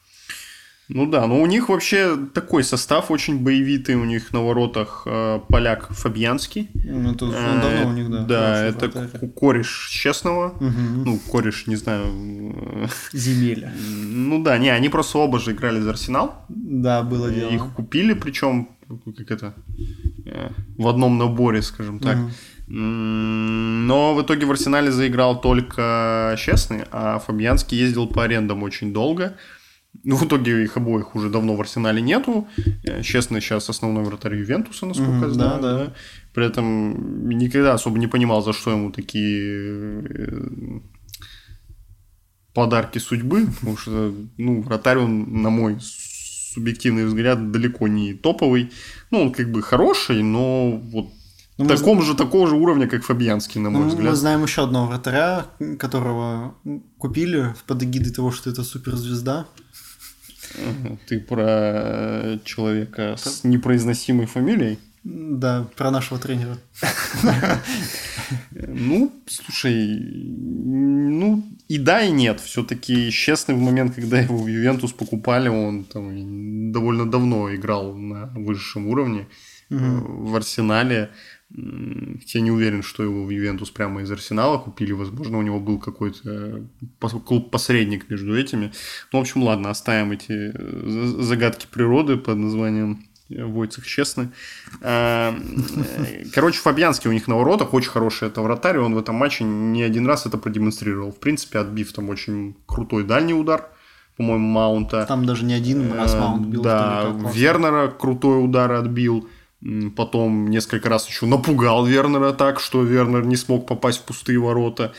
Ну 0.92 1.06
да, 1.06 1.26
но 1.26 1.40
у 1.40 1.46
них 1.46 1.68
вообще 1.68 2.16
такой 2.34 2.64
состав 2.64 3.12
очень 3.12 3.38
боевитый. 3.38 3.94
У 3.94 4.04
них 4.04 4.32
на 4.32 4.40
воротах 4.40 5.02
э, 5.06 5.40
поляк 5.48 5.88
Фабьянский. 5.90 6.68
Ну, 6.74 7.12
это 7.12 7.26
он 7.26 7.60
давно 7.60 7.90
у 7.90 7.92
них, 7.92 8.10
да. 8.10 8.24
Да, 8.24 8.64
это 8.64 8.88
вратарь. 8.88 9.30
кореш 9.30 9.88
честного. 9.88 10.48
Угу. 10.48 11.04
Ну, 11.04 11.20
кореш, 11.30 11.68
не 11.68 11.76
знаю. 11.76 12.88
Земеля. 13.12 13.72
Ну 13.78 14.42
да, 14.42 14.58
не, 14.58 14.70
они 14.70 14.88
просто 14.88 15.18
оба 15.18 15.38
же 15.38 15.52
играли 15.52 15.78
за 15.80 15.90
Арсенал. 15.90 16.44
Да, 16.48 17.02
было 17.02 17.30
дело. 17.30 17.50
Их 17.50 17.72
купили, 17.76 18.14
причем 18.14 18.70
как 18.98 19.30
это 19.30 19.54
э, 20.26 20.50
в 20.76 20.88
одном 20.88 21.18
наборе, 21.18 21.62
скажем 21.62 21.98
так. 21.98 22.16
Угу. 22.16 22.30
Но 22.72 24.14
в 24.14 24.22
итоге 24.22 24.46
в 24.46 24.50
Арсенале 24.50 24.92
заиграл 24.92 25.40
только 25.40 26.36
честный, 26.38 26.84
а 26.92 27.18
Фабьянский 27.18 27.76
ездил 27.78 28.06
по 28.06 28.24
арендам 28.24 28.62
очень 28.62 28.92
долго. 28.92 29.36
Ну, 30.04 30.16
в 30.16 30.24
итоге 30.24 30.62
их 30.62 30.76
обоих 30.76 31.16
уже 31.16 31.30
давно 31.30 31.56
в 31.56 31.60
арсенале 31.60 32.00
нету. 32.00 32.46
Э, 32.84 33.02
честно, 33.02 33.40
сейчас 33.40 33.68
основной 33.68 34.04
вратарь 34.04 34.36
Ювентуса, 34.36 34.86
насколько 34.86 35.12
mm-hmm, 35.12 35.28
я 35.28 35.30
знаю. 35.30 35.62
Да, 35.62 35.78
да. 35.78 35.94
При 36.32 36.46
этом 36.46 37.28
никогда 37.28 37.74
особо 37.74 37.98
не 37.98 38.06
понимал, 38.06 38.42
за 38.42 38.52
что 38.52 38.70
ему 38.70 38.92
такие 38.92 40.02
э, 40.08 40.80
подарки 42.54 42.98
судьбы, 42.98 43.46
потому 43.58 43.76
что, 43.76 44.14
ну, 44.38 44.62
вратарь, 44.62 44.98
он, 44.98 45.42
на 45.42 45.50
мой 45.50 45.78
субъективный 46.54 47.04
взгляд, 47.04 47.52
далеко 47.52 47.88
не 47.88 48.14
топовый. 48.14 48.72
Ну, 49.10 49.22
он 49.22 49.32
как 49.32 49.50
бы 49.50 49.62
хороший, 49.62 50.22
но 50.22 50.70
вот 50.70 51.10
ну, 51.58 51.66
таком 51.66 51.98
мы... 51.98 52.04
же, 52.04 52.14
такого 52.14 52.48
же 52.48 52.56
уровня, 52.56 52.88
как 52.88 53.04
Фабьянский, 53.04 53.60
на 53.60 53.70
мой 53.70 53.82
ну, 53.82 53.88
взгляд. 53.88 54.10
Мы 54.10 54.16
знаем 54.16 54.42
еще 54.42 54.64
одного 54.64 54.86
вратаря, 54.86 55.46
которого 55.78 56.54
купили 56.98 57.54
под 57.66 57.82
эгидой 57.82 58.12
того, 58.12 58.30
что 58.30 58.50
это 58.50 58.64
суперзвезда. 58.64 59.46
Ты 61.06 61.20
про 61.20 62.40
человека 62.44 63.16
с 63.16 63.44
непроизносимой 63.44 64.26
фамилией? 64.26 64.78
Да, 65.04 65.68
про 65.76 65.90
нашего 65.90 66.18
тренера. 66.18 66.58
Ну, 68.52 69.12
слушай, 69.26 69.98
ну 69.98 71.44
и 71.70 71.78
да, 71.78 72.02
и 72.02 72.10
нет. 72.10 72.40
Все-таки 72.40 73.12
честный 73.12 73.54
в 73.54 73.60
момент, 73.60 73.94
когда 73.94 74.18
его 74.18 74.36
в 74.38 74.48
Ювентус 74.48 74.92
покупали, 74.92 75.48
он 75.48 75.84
там 75.84 76.72
довольно 76.72 77.08
давно 77.08 77.54
играл 77.54 77.94
на 77.94 78.26
высшем 78.34 78.88
уровне 78.88 79.28
в 79.68 80.34
Арсенале. 80.34 81.10
Я 81.50 82.40
не 82.40 82.50
уверен, 82.50 82.82
что 82.82 83.04
его 83.04 83.24
в 83.24 83.30
Ювентус 83.30 83.70
прямо 83.70 84.02
из 84.02 84.10
Арсенала 84.10 84.58
купили. 84.58 84.90
Возможно, 84.90 85.38
у 85.38 85.42
него 85.42 85.60
был 85.60 85.78
какой-то 85.78 86.66
клуб-посредник 87.24 88.10
между 88.10 88.36
этими. 88.36 88.72
Ну, 89.12 89.20
в 89.20 89.22
общем, 89.22 89.44
ладно, 89.44 89.70
оставим 89.70 90.10
эти 90.10 90.52
э, 90.52 91.22
загадки 91.22 91.68
природы 91.70 92.16
под 92.16 92.36
названием 92.38 92.92
э, 92.92 93.09
Войцех 93.30 93.86
честный. 93.86 94.28
А, 94.80 95.34
э, 95.72 96.24
короче, 96.34 96.58
Фабьянский 96.58 97.08
у 97.08 97.12
них 97.12 97.28
на 97.28 97.36
воротах, 97.36 97.72
очень 97.74 97.90
хороший 97.90 98.28
это 98.28 98.42
вратарь, 98.42 98.78
он 98.78 98.94
в 98.94 98.98
этом 98.98 99.14
матче 99.14 99.44
не 99.44 99.82
один 99.82 100.06
раз 100.06 100.26
это 100.26 100.36
продемонстрировал. 100.36 101.12
В 101.12 101.20
принципе, 101.20 101.60
отбив 101.60 101.92
там 101.92 102.08
очень 102.08 102.56
крутой 102.66 103.04
дальний 103.04 103.34
удар, 103.34 103.70
по-моему, 104.16 104.48
Маунта. 104.48 105.06
Там 105.06 105.24
даже 105.24 105.44
не 105.44 105.54
один 105.54 105.92
раз 105.92 106.14
Маунт 106.14 106.46
бил. 106.46 106.62
Да, 106.62 107.16
Вернера 107.32 107.88
крутой 107.88 108.44
удар 108.44 108.72
отбил. 108.72 109.28
Потом 109.94 110.48
несколько 110.48 110.88
раз 110.88 111.06
еще 111.06 111.26
напугал 111.26 111.84
Вернера 111.84 112.32
так, 112.32 112.60
что 112.60 112.82
Вернер 112.82 113.26
не 113.26 113.36
смог 113.36 113.66
попасть 113.66 114.00
в 114.00 114.04
пустые 114.04 114.38
ворота. 114.38 114.92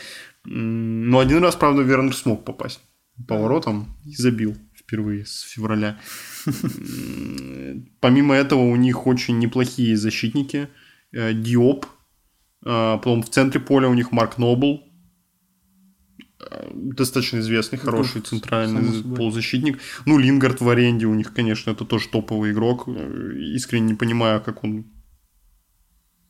Но 0.44 1.18
один 1.18 1.42
раз, 1.42 1.56
правда, 1.56 1.82
Вернер 1.82 2.14
смог 2.14 2.44
попасть 2.44 2.80
по 3.28 3.36
воротам 3.36 3.96
и 4.04 4.14
забил 4.14 4.56
впервые 4.82 5.24
с 5.24 5.40
февраля. 5.42 5.98
Помимо 8.00 8.34
этого, 8.34 8.60
у 8.60 8.76
них 8.76 9.06
очень 9.06 9.38
неплохие 9.38 9.96
защитники. 9.96 10.68
Э, 11.12 11.32
Диоп. 11.32 11.86
Э, 12.64 12.98
потом 12.98 13.22
в 13.22 13.30
центре 13.30 13.60
поля 13.60 13.88
у 13.88 13.94
них 13.94 14.12
Марк 14.12 14.38
Нобл 14.38 14.92
достаточно 16.74 17.38
известный, 17.38 17.78
хороший 17.78 18.20
центральный 18.20 19.02
полузащитник. 19.02 19.78
Ну, 20.06 20.18
Лингард 20.18 20.60
в 20.60 20.68
аренде 20.68 21.06
у 21.06 21.14
них, 21.14 21.32
конечно, 21.32 21.70
это 21.70 21.84
тоже 21.84 22.08
топовый 22.08 22.52
игрок. 22.52 22.88
Искренне 22.88 23.88
не 23.88 23.94
понимаю, 23.94 24.40
как 24.42 24.64
он 24.64 24.86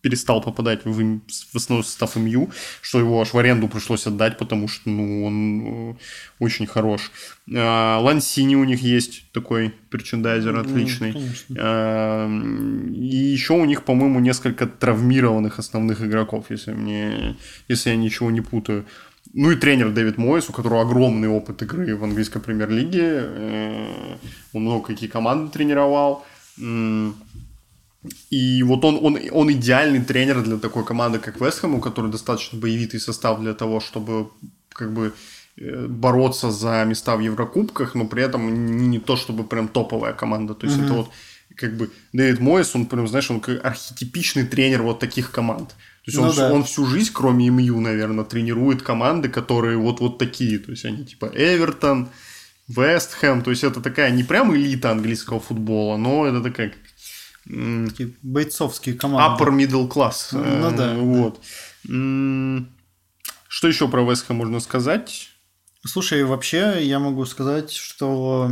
перестал 0.02 0.42
попадать 0.42 0.84
в, 0.84 1.20
в 1.52 1.56
основной 1.56 1.84
состав 1.84 2.16
МЮ, 2.16 2.50
что 2.82 2.98
его 2.98 3.20
аж 3.20 3.32
в 3.32 3.38
аренду 3.38 3.68
пришлось 3.68 4.06
отдать, 4.06 4.36
потому 4.36 4.68
что 4.68 4.90
ну, 4.90 5.24
он 5.24 5.62
э, 5.62 5.94
очень 6.40 6.66
хорош. 6.66 7.12
А, 7.54 7.98
Лансини 8.00 8.56
у 8.56 8.64
них 8.64 8.82
есть 8.82 9.24
такой 9.32 9.72
мерчендайзер 9.92 10.56
отличный. 10.56 11.14
Ну, 11.48 12.92
и 12.92 13.16
еще 13.16 13.54
у 13.54 13.64
них, 13.64 13.84
по-моему, 13.84 14.20
несколько 14.20 14.66
травмированных 14.66 15.58
основных 15.58 16.02
игроков, 16.02 16.46
если, 16.50 16.72
мне, 16.72 17.36
если 17.68 17.90
я 17.90 17.96
ничего 17.96 18.30
не 18.30 18.40
путаю. 18.40 18.84
Ну 19.34 19.52
и 19.52 19.56
тренер 19.56 19.90
Дэвид 19.90 20.18
Мойс, 20.18 20.50
у 20.50 20.52
которого 20.52 20.82
огромный 20.82 21.28
опыт 21.28 21.62
игры 21.62 21.96
в 21.96 22.02
английской 22.02 22.40
премьер-лиге. 22.40 23.22
Э, 23.22 24.16
он 24.52 24.62
много 24.62 24.88
какие 24.88 25.08
команды 25.08 25.52
тренировал. 25.52 26.24
И 28.30 28.62
вот 28.62 28.84
он, 28.84 28.98
он, 29.00 29.18
он 29.30 29.52
идеальный 29.52 30.02
тренер 30.04 30.42
для 30.42 30.58
такой 30.58 30.84
команды, 30.84 31.18
как 31.18 31.40
Вестхэм, 31.40 31.74
у 31.74 31.80
которой 31.80 32.10
достаточно 32.10 32.58
боевитый 32.58 32.98
состав 32.98 33.40
для 33.40 33.54
того, 33.54 33.80
чтобы 33.80 34.28
как 34.70 34.92
бы 34.92 35.14
э, 35.56 35.86
бороться 35.86 36.50
за 36.50 36.84
места 36.84 37.16
в 37.16 37.20
Еврокубках, 37.20 37.94
но 37.94 38.06
при 38.06 38.24
этом 38.24 38.90
не 38.90 38.98
то 38.98 39.16
чтобы 39.16 39.44
прям 39.44 39.68
топовая 39.68 40.14
команда. 40.14 40.54
То 40.54 40.66
есть 40.66 40.78
mm-hmm. 40.78 40.84
это 40.84 40.94
вот 40.94 41.10
как 41.54 41.76
бы 41.76 41.90
Дэвид 42.12 42.40
Мойс, 42.40 42.74
он 42.74 42.86
прям, 42.86 43.06
знаешь, 43.06 43.30
он 43.30 43.40
как 43.40 43.64
архетипичный 43.64 44.46
тренер 44.46 44.82
вот 44.82 44.98
таких 44.98 45.30
команд. 45.30 45.68
То 46.04 46.10
есть 46.10 46.18
ну, 46.18 46.28
он, 46.28 46.34
да. 46.34 46.52
он 46.52 46.64
всю 46.64 46.84
жизнь, 46.86 47.12
кроме 47.12 47.48
МЮ, 47.50 47.80
наверное, 47.80 48.24
тренирует 48.24 48.82
команды, 48.82 49.28
которые 49.28 49.76
вот, 49.76 50.00
вот 50.00 50.18
такие. 50.18 50.58
То 50.58 50.72
есть 50.72 50.84
они 50.84 51.04
типа 51.04 51.30
Эвертон, 51.32 52.08
Вест 52.66 53.14
Хэм. 53.14 53.42
То 53.42 53.50
есть 53.50 53.62
это 53.62 53.80
такая 53.80 54.10
не 54.10 54.24
прям 54.24 54.54
элита 54.54 54.90
английского 54.90 55.38
футбола, 55.38 55.96
но 55.96 56.26
это 56.26 56.42
такая... 56.42 56.72
Такие 57.44 58.14
бойцовские 58.22 58.94
команды. 58.94 59.44
Upper 59.44 59.50
middle 59.50 59.88
class. 59.88 60.28
Ну 60.32 60.70
э, 60.70 60.76
да. 60.76 60.94
Вот. 60.94 61.40
Что 63.48 63.68
еще 63.68 63.88
про 63.88 64.02
Вест 64.08 64.26
Хэм 64.26 64.36
можно 64.36 64.60
сказать? 64.60 65.28
Слушай, 65.84 66.24
вообще 66.24 66.78
я 66.82 66.98
могу 67.00 67.24
сказать, 67.26 67.72
что 67.72 68.48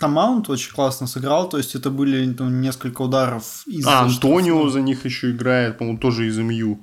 там 0.00 0.12
Маунт 0.12 0.48
очень 0.48 0.72
классно 0.72 1.06
сыграл, 1.06 1.48
то 1.48 1.58
есть 1.58 1.74
это 1.74 1.90
были 1.90 2.34
ну, 2.38 2.48
несколько 2.48 3.02
ударов 3.02 3.66
из 3.66 3.86
А, 3.86 4.00
Антонио 4.00 4.68
за 4.70 4.80
них 4.80 5.04
еще 5.04 5.30
играет, 5.30 5.78
по-моему, 5.78 5.98
тоже 5.98 6.26
из 6.26 6.38
МЮ. 6.38 6.80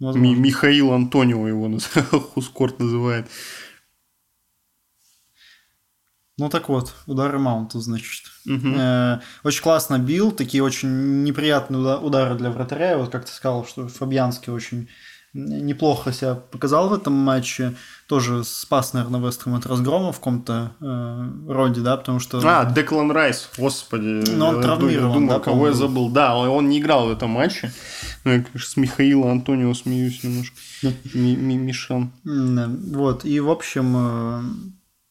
Ми- 0.00 0.34
Михаил 0.34 0.92
Антонио 0.92 1.46
его 1.46 1.78
Хускорт 2.34 2.80
называет. 2.80 3.28
Ну 6.36 6.48
так 6.48 6.68
вот, 6.68 6.94
удары 7.06 7.38
Маунта, 7.38 7.78
значит. 7.80 8.24
Угу. 8.46 8.74
Э, 8.76 9.20
очень 9.44 9.62
классно 9.62 9.98
бил, 9.98 10.32
такие 10.32 10.64
очень 10.64 11.22
неприятные 11.22 11.96
удары 11.96 12.34
для 12.34 12.50
вратаря. 12.50 12.98
Вот 12.98 13.10
как 13.10 13.24
ты 13.24 13.32
сказал, 13.32 13.64
что 13.64 13.86
Фабьянский 13.86 14.52
очень 14.52 14.88
неплохо 15.34 16.12
себя 16.12 16.34
показал 16.34 16.88
в 16.88 16.94
этом 16.94 17.12
матче. 17.12 17.74
Тоже 18.08 18.44
спас, 18.44 18.92
наверное, 18.92 19.20
Вестхэм 19.20 19.54
от 19.54 19.66
разгрома 19.66 20.12
в 20.12 20.16
каком-то 20.16 20.72
э, 20.80 21.52
роде, 21.52 21.80
да, 21.80 21.96
потому 21.96 22.20
что... 22.20 22.40
А, 22.44 22.64
Деклан 22.64 23.10
Райс, 23.10 23.50
господи. 23.58 24.30
Но 24.30 24.50
он 24.50 24.62
травмирован, 24.62 25.12
думаю, 25.12 25.28
да, 25.28 25.40
кого 25.40 25.68
я 25.68 25.72
забыл. 25.72 26.08
Да, 26.08 26.36
он 26.36 26.68
не 26.68 26.78
играл 26.78 27.08
в 27.08 27.12
этом 27.12 27.30
матче. 27.30 27.72
Ну, 28.24 28.32
я, 28.32 28.42
конечно, 28.42 28.70
с 28.70 28.76
Михаила 28.76 29.30
Антонио 29.30 29.74
смеюсь 29.74 30.22
немножко. 30.22 30.56
Мишан. 31.14 32.12
Вот, 32.24 33.24
и, 33.24 33.40
в 33.40 33.50
общем, 33.50 33.96
э, 33.96 34.42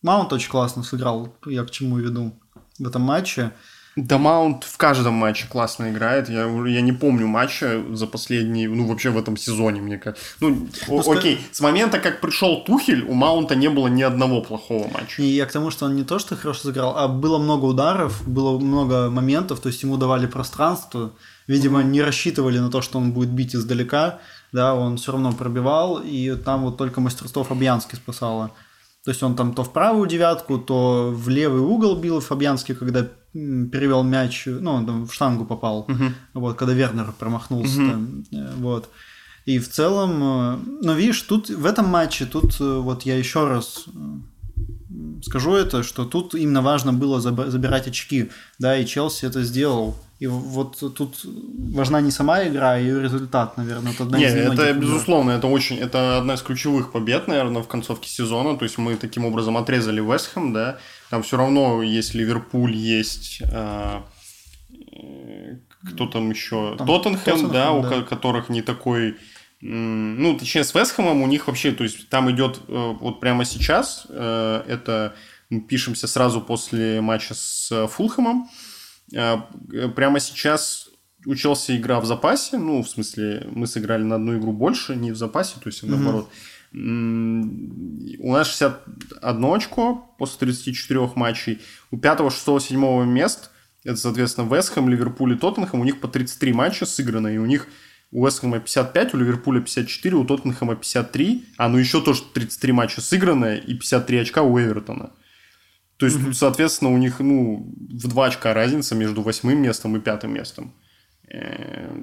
Маунт 0.03 0.31
очень 0.33 0.49
классно 0.49 0.83
сыграл, 0.83 1.33
я 1.45 1.63
к 1.63 1.71
чему 1.71 1.97
веду 1.97 2.33
в 2.77 2.87
этом 2.87 3.01
матче. 3.01 3.51
Да, 3.95 4.17
Маунт 4.17 4.63
в 4.63 4.77
каждом 4.77 5.13
матче 5.13 5.47
классно 5.47 5.91
играет. 5.91 6.27
Я, 6.27 6.45
я 6.45 6.81
не 6.81 6.93
помню 6.93 7.27
матча 7.27 7.83
за 7.91 8.07
последние, 8.07 8.67
ну, 8.67 8.87
вообще 8.87 9.11
в 9.11 9.17
этом 9.17 9.37
сезоне, 9.37 9.81
мне 9.81 9.99
кажется. 9.99 10.25
Ну, 10.39 10.67
ну 10.87 10.97
о, 10.97 11.11
окей, 11.13 11.39
с 11.51 11.61
момента, 11.61 11.99
как 11.99 12.19
пришел 12.19 12.63
Тухель, 12.63 13.03
у 13.03 13.13
Маунта 13.13 13.55
не 13.55 13.69
было 13.69 13.87
ни 13.87 14.01
одного 14.01 14.41
плохого 14.41 14.87
матча. 14.87 15.21
И 15.21 15.25
я 15.25 15.45
к 15.45 15.51
тому, 15.51 15.69
что 15.69 15.85
он 15.85 15.95
не 15.95 16.03
то, 16.03 16.17
что 16.17 16.35
хорошо 16.35 16.61
сыграл, 16.63 16.97
а 16.97 17.07
было 17.07 17.37
много 17.37 17.65
ударов, 17.65 18.27
было 18.27 18.57
много 18.57 19.11
моментов, 19.11 19.59
то 19.59 19.69
есть 19.69 19.83
ему 19.83 19.97
давали 19.97 20.25
пространство. 20.25 21.11
Видимо, 21.45 21.81
mm-hmm. 21.81 21.89
не 21.91 22.01
рассчитывали 22.01 22.57
на 22.57 22.71
то, 22.71 22.81
что 22.81 22.97
он 22.97 23.11
будет 23.11 23.29
бить 23.29 23.55
издалека, 23.55 24.19
да, 24.51 24.73
он 24.73 24.97
все 24.97 25.11
равно 25.11 25.33
пробивал, 25.33 25.99
и 25.99 26.35
там 26.35 26.63
вот 26.63 26.77
только 26.77 26.99
мастерство 26.99 27.43
Фабьянски 27.43 27.95
спасало. 27.95 28.51
То 29.03 29.11
есть 29.11 29.21
он 29.21 29.35
там 29.35 29.53
то 29.53 29.63
в 29.63 29.73
правую 29.73 30.07
девятку, 30.07 30.57
то 30.57 31.11
в 31.13 31.27
левый 31.27 31.61
угол 31.61 31.95
бил 31.97 32.21
Фабьянский, 32.21 32.73
когда 32.73 33.07
перевел 33.33 34.03
мяч, 34.03 34.45
ну, 34.45 34.71
он 34.71 34.85
там 34.85 35.07
в 35.07 35.13
штангу 35.13 35.45
попал, 35.45 35.85
uh-huh. 35.87 36.11
вот, 36.33 36.55
когда 36.55 36.73
Вернер 36.73 37.11
промахнулся 37.17 37.81
uh-huh. 37.81 37.91
там, 37.91 38.25
э, 38.31 38.53
вот. 38.57 38.89
И 39.45 39.59
в 39.59 39.69
целом, 39.69 40.23
э, 40.23 40.57
ну, 40.83 40.93
видишь, 40.93 41.21
тут 41.23 41.49
в 41.49 41.65
этом 41.65 41.87
матче, 41.87 42.25
тут 42.25 42.61
э, 42.61 42.77
вот 42.77 43.03
я 43.03 43.17
еще 43.17 43.47
раз 43.47 43.85
скажу 45.23 45.53
это, 45.53 45.83
что 45.83 46.05
тут 46.05 46.35
именно 46.35 46.61
важно 46.61 46.93
было 46.93 47.19
забирать 47.19 47.87
очки, 47.87 48.29
да, 48.59 48.77
и 48.77 48.85
Челси 48.85 49.25
это 49.25 49.43
сделал. 49.43 49.97
И 50.23 50.27
вот 50.27 50.79
тут 50.95 51.25
важна 51.75 51.99
не 51.99 52.09
сама 52.09 52.47
игра, 52.47 52.75
а 52.75 52.77
ее 52.77 53.01
результат, 53.01 53.57
наверное. 53.57 53.91
Это 53.91 54.03
одна 54.03 54.17
Нет, 54.17 54.33
из 54.33 54.53
это 54.53 54.69
игр. 54.69 54.79
безусловно, 54.79 55.31
это 55.31 55.47
очень, 55.47 55.77
это 55.77 56.17
одна 56.17 56.36
из 56.36 56.41
ключевых 56.41 56.93
побед, 56.93 57.27
наверное, 57.27 57.62
в 57.62 57.67
концовке 57.67 58.07
сезона. 58.07 58.57
То 58.57 58.63
есть 58.63 58.77
мы 58.77 58.95
таким 58.95 59.25
образом 59.25 59.57
отрезали 59.57 59.99
Вестхэм, 59.99 60.53
да. 60.53 60.77
Там 61.09 61.23
все 61.23 61.36
равно 61.36 61.83
есть 61.83 62.13
Ливерпуль, 62.13 62.73
есть 62.73 63.41
э, 63.41 63.99
кто 65.91 66.07
там 66.07 66.29
еще? 66.29 66.77
Там 66.77 66.88
Тоттенхэм, 66.88 67.23
Тоттенхэм, 67.25 67.51
да, 67.51 67.71
у 67.73 67.81
да. 67.81 68.01
которых 68.03 68.47
не 68.47 68.62
такой 68.62 69.17
ну, 69.59 70.38
точнее, 70.38 70.63
с 70.63 70.73
Вестхэмом 70.73 71.21
у 71.21 71.27
них 71.27 71.47
вообще, 71.47 71.71
то 71.71 71.83
есть 71.83 72.07
там 72.07 72.31
идет 72.31 72.59
э, 72.69 72.93
вот 72.99 73.19
прямо 73.19 73.43
сейчас, 73.43 74.07
э, 74.09 74.63
это 74.67 75.15
мы 75.49 75.62
пишемся 75.62 76.07
сразу 76.07 76.41
после 76.41 77.01
матча 77.01 77.33
с 77.33 77.88
Фулхэмом, 77.88 78.43
э, 78.43 78.62
прямо 79.95 80.19
сейчас 80.19 80.89
у 81.26 81.36
Челси 81.36 81.78
игра 81.78 81.99
в 81.99 82.06
запасе, 82.06 82.58
ну, 82.58 82.84
в 82.84 82.89
смысле, 82.89 83.47
мы 83.52 83.67
сыграли 83.67 84.04
на 84.04 84.15
одну 84.15 84.38
игру 84.38 84.52
больше, 84.52 84.95
не 84.95 85.12
в 85.12 85.15
запасе, 85.15 85.56
то 85.62 85.69
есть 85.69 85.84
наоборот. 85.84 86.30
Mm-hmm. 86.73 88.17
У 88.19 88.34
нас 88.34 88.47
61 88.47 89.45
очко 89.45 90.15
после 90.17 90.39
34 90.39 91.12
матчей. 91.15 91.62
У 91.91 91.97
5, 91.97 92.19
6, 92.32 92.67
7 92.67 93.06
мест, 93.06 93.52
это, 93.84 93.95
соответственно, 93.95 94.54
Вестхэм, 94.54 94.89
Ливерпуль 94.89 95.34
и 95.34 95.38
Тоттенхэм, 95.38 95.80
у 95.80 95.84
них 95.84 95.99
по 95.99 96.08
33 96.08 96.54
матча 96.54 96.86
сыграно, 96.86 97.28
и 97.28 97.38
у 97.38 97.45
них 97.45 97.67
у 98.12 98.26
Вестхэма 98.26 98.60
55, 98.60 99.13
у 99.13 99.17
Ливерпуля 99.17 99.60
54, 99.60 100.15
у 100.15 100.26
Тоттенхэма 100.26 100.76
53, 100.76 101.45
а 101.58 101.67
ну 101.67 101.78
еще 101.78 102.02
тоже 102.02 102.23
33 102.34 102.71
матча 102.71 103.02
сыграно 103.02 103.56
и 103.56 103.73
53 103.73 104.19
очка 104.19 104.41
у 104.43 104.60
Эвертона. 104.60 105.12
То 105.97 106.06
есть, 106.06 106.17
mm-hmm. 106.17 106.34
соответственно, 106.34 106.91
у 106.91 106.97
них 106.97 107.19
ну, 107.19 107.71
в 107.89 108.08
2 108.08 108.25
очка 108.25 108.53
разница 108.53 108.95
между 108.95 109.21
восьмым 109.21 109.62
местом 109.62 109.95
и 109.95 109.99
пятым 109.99 110.34
местом. 110.34 110.73
Э, 111.27 111.95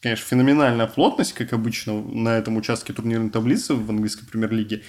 конечно, 0.00 0.26
феноменальная 0.26 0.86
плотность, 0.86 1.34
как 1.34 1.52
обычно, 1.52 2.02
на 2.02 2.36
этом 2.38 2.56
участке 2.56 2.92
турнирной 2.92 3.30
таблицы 3.30 3.74
в 3.74 3.88
английской 3.90 4.26
премьер-лиге. 4.26 4.82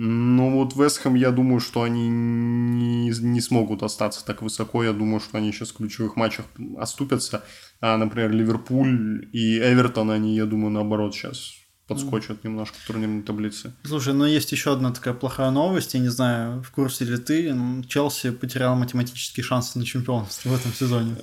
Ну 0.00 0.52
вот 0.52 0.76
Вестхэм, 0.76 1.16
я 1.16 1.32
думаю, 1.32 1.58
что 1.58 1.82
они 1.82 2.08
не, 2.08 3.08
не 3.08 3.40
смогут 3.40 3.82
остаться 3.82 4.24
так 4.24 4.42
высоко. 4.42 4.84
Я 4.84 4.92
думаю, 4.92 5.18
что 5.18 5.38
они 5.38 5.50
сейчас 5.50 5.70
в 5.70 5.76
ключевых 5.76 6.14
матчах 6.14 6.46
оступятся. 6.76 7.42
А, 7.80 7.96
например, 7.96 8.30
Ливерпуль 8.30 9.28
и 9.32 9.58
Эвертон, 9.58 10.12
они, 10.12 10.36
я 10.36 10.46
думаю, 10.46 10.70
наоборот 10.70 11.16
сейчас 11.16 11.57
подскочат 11.88 12.44
немножко 12.44 12.76
в 12.78 12.86
турнирной 12.86 13.22
таблице. 13.22 13.72
Слушай, 13.82 14.12
но 14.12 14.26
есть 14.26 14.52
еще 14.52 14.72
одна 14.72 14.92
такая 14.92 15.14
плохая 15.14 15.50
новость, 15.50 15.94
я 15.94 16.00
не 16.00 16.08
знаю, 16.08 16.62
в 16.62 16.70
курсе 16.70 17.06
ли 17.06 17.16
ты, 17.16 17.54
Челси 17.88 18.30
потерял 18.30 18.76
математические 18.76 19.42
шансы 19.42 19.78
на 19.78 19.86
чемпионство 19.86 20.50
в 20.50 20.54
этом 20.54 20.72
сезоне. 20.72 21.16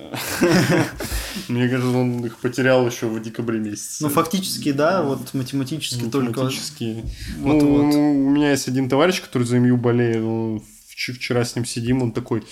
Мне 1.48 1.68
кажется, 1.68 1.96
он 1.96 2.26
их 2.26 2.36
потерял 2.38 2.84
еще 2.86 3.06
в 3.06 3.22
декабре 3.22 3.60
месяце. 3.60 4.02
Ну, 4.02 4.08
фактически, 4.08 4.72
да, 4.72 5.02
вот 5.02 5.32
математически 5.34 6.04
только... 6.10 6.42
Математически. 6.42 7.04
Ну, 7.38 8.26
у 8.26 8.30
меня 8.30 8.50
есть 8.50 8.66
один 8.66 8.88
товарищ, 8.88 9.22
который 9.22 9.44
за 9.44 9.60
МЮ 9.60 9.76
болеет, 9.76 10.62
вчера 10.96 11.44
с 11.44 11.54
ним 11.54 11.64
сидим, 11.64 12.02
он 12.02 12.12
такой, 12.12 12.42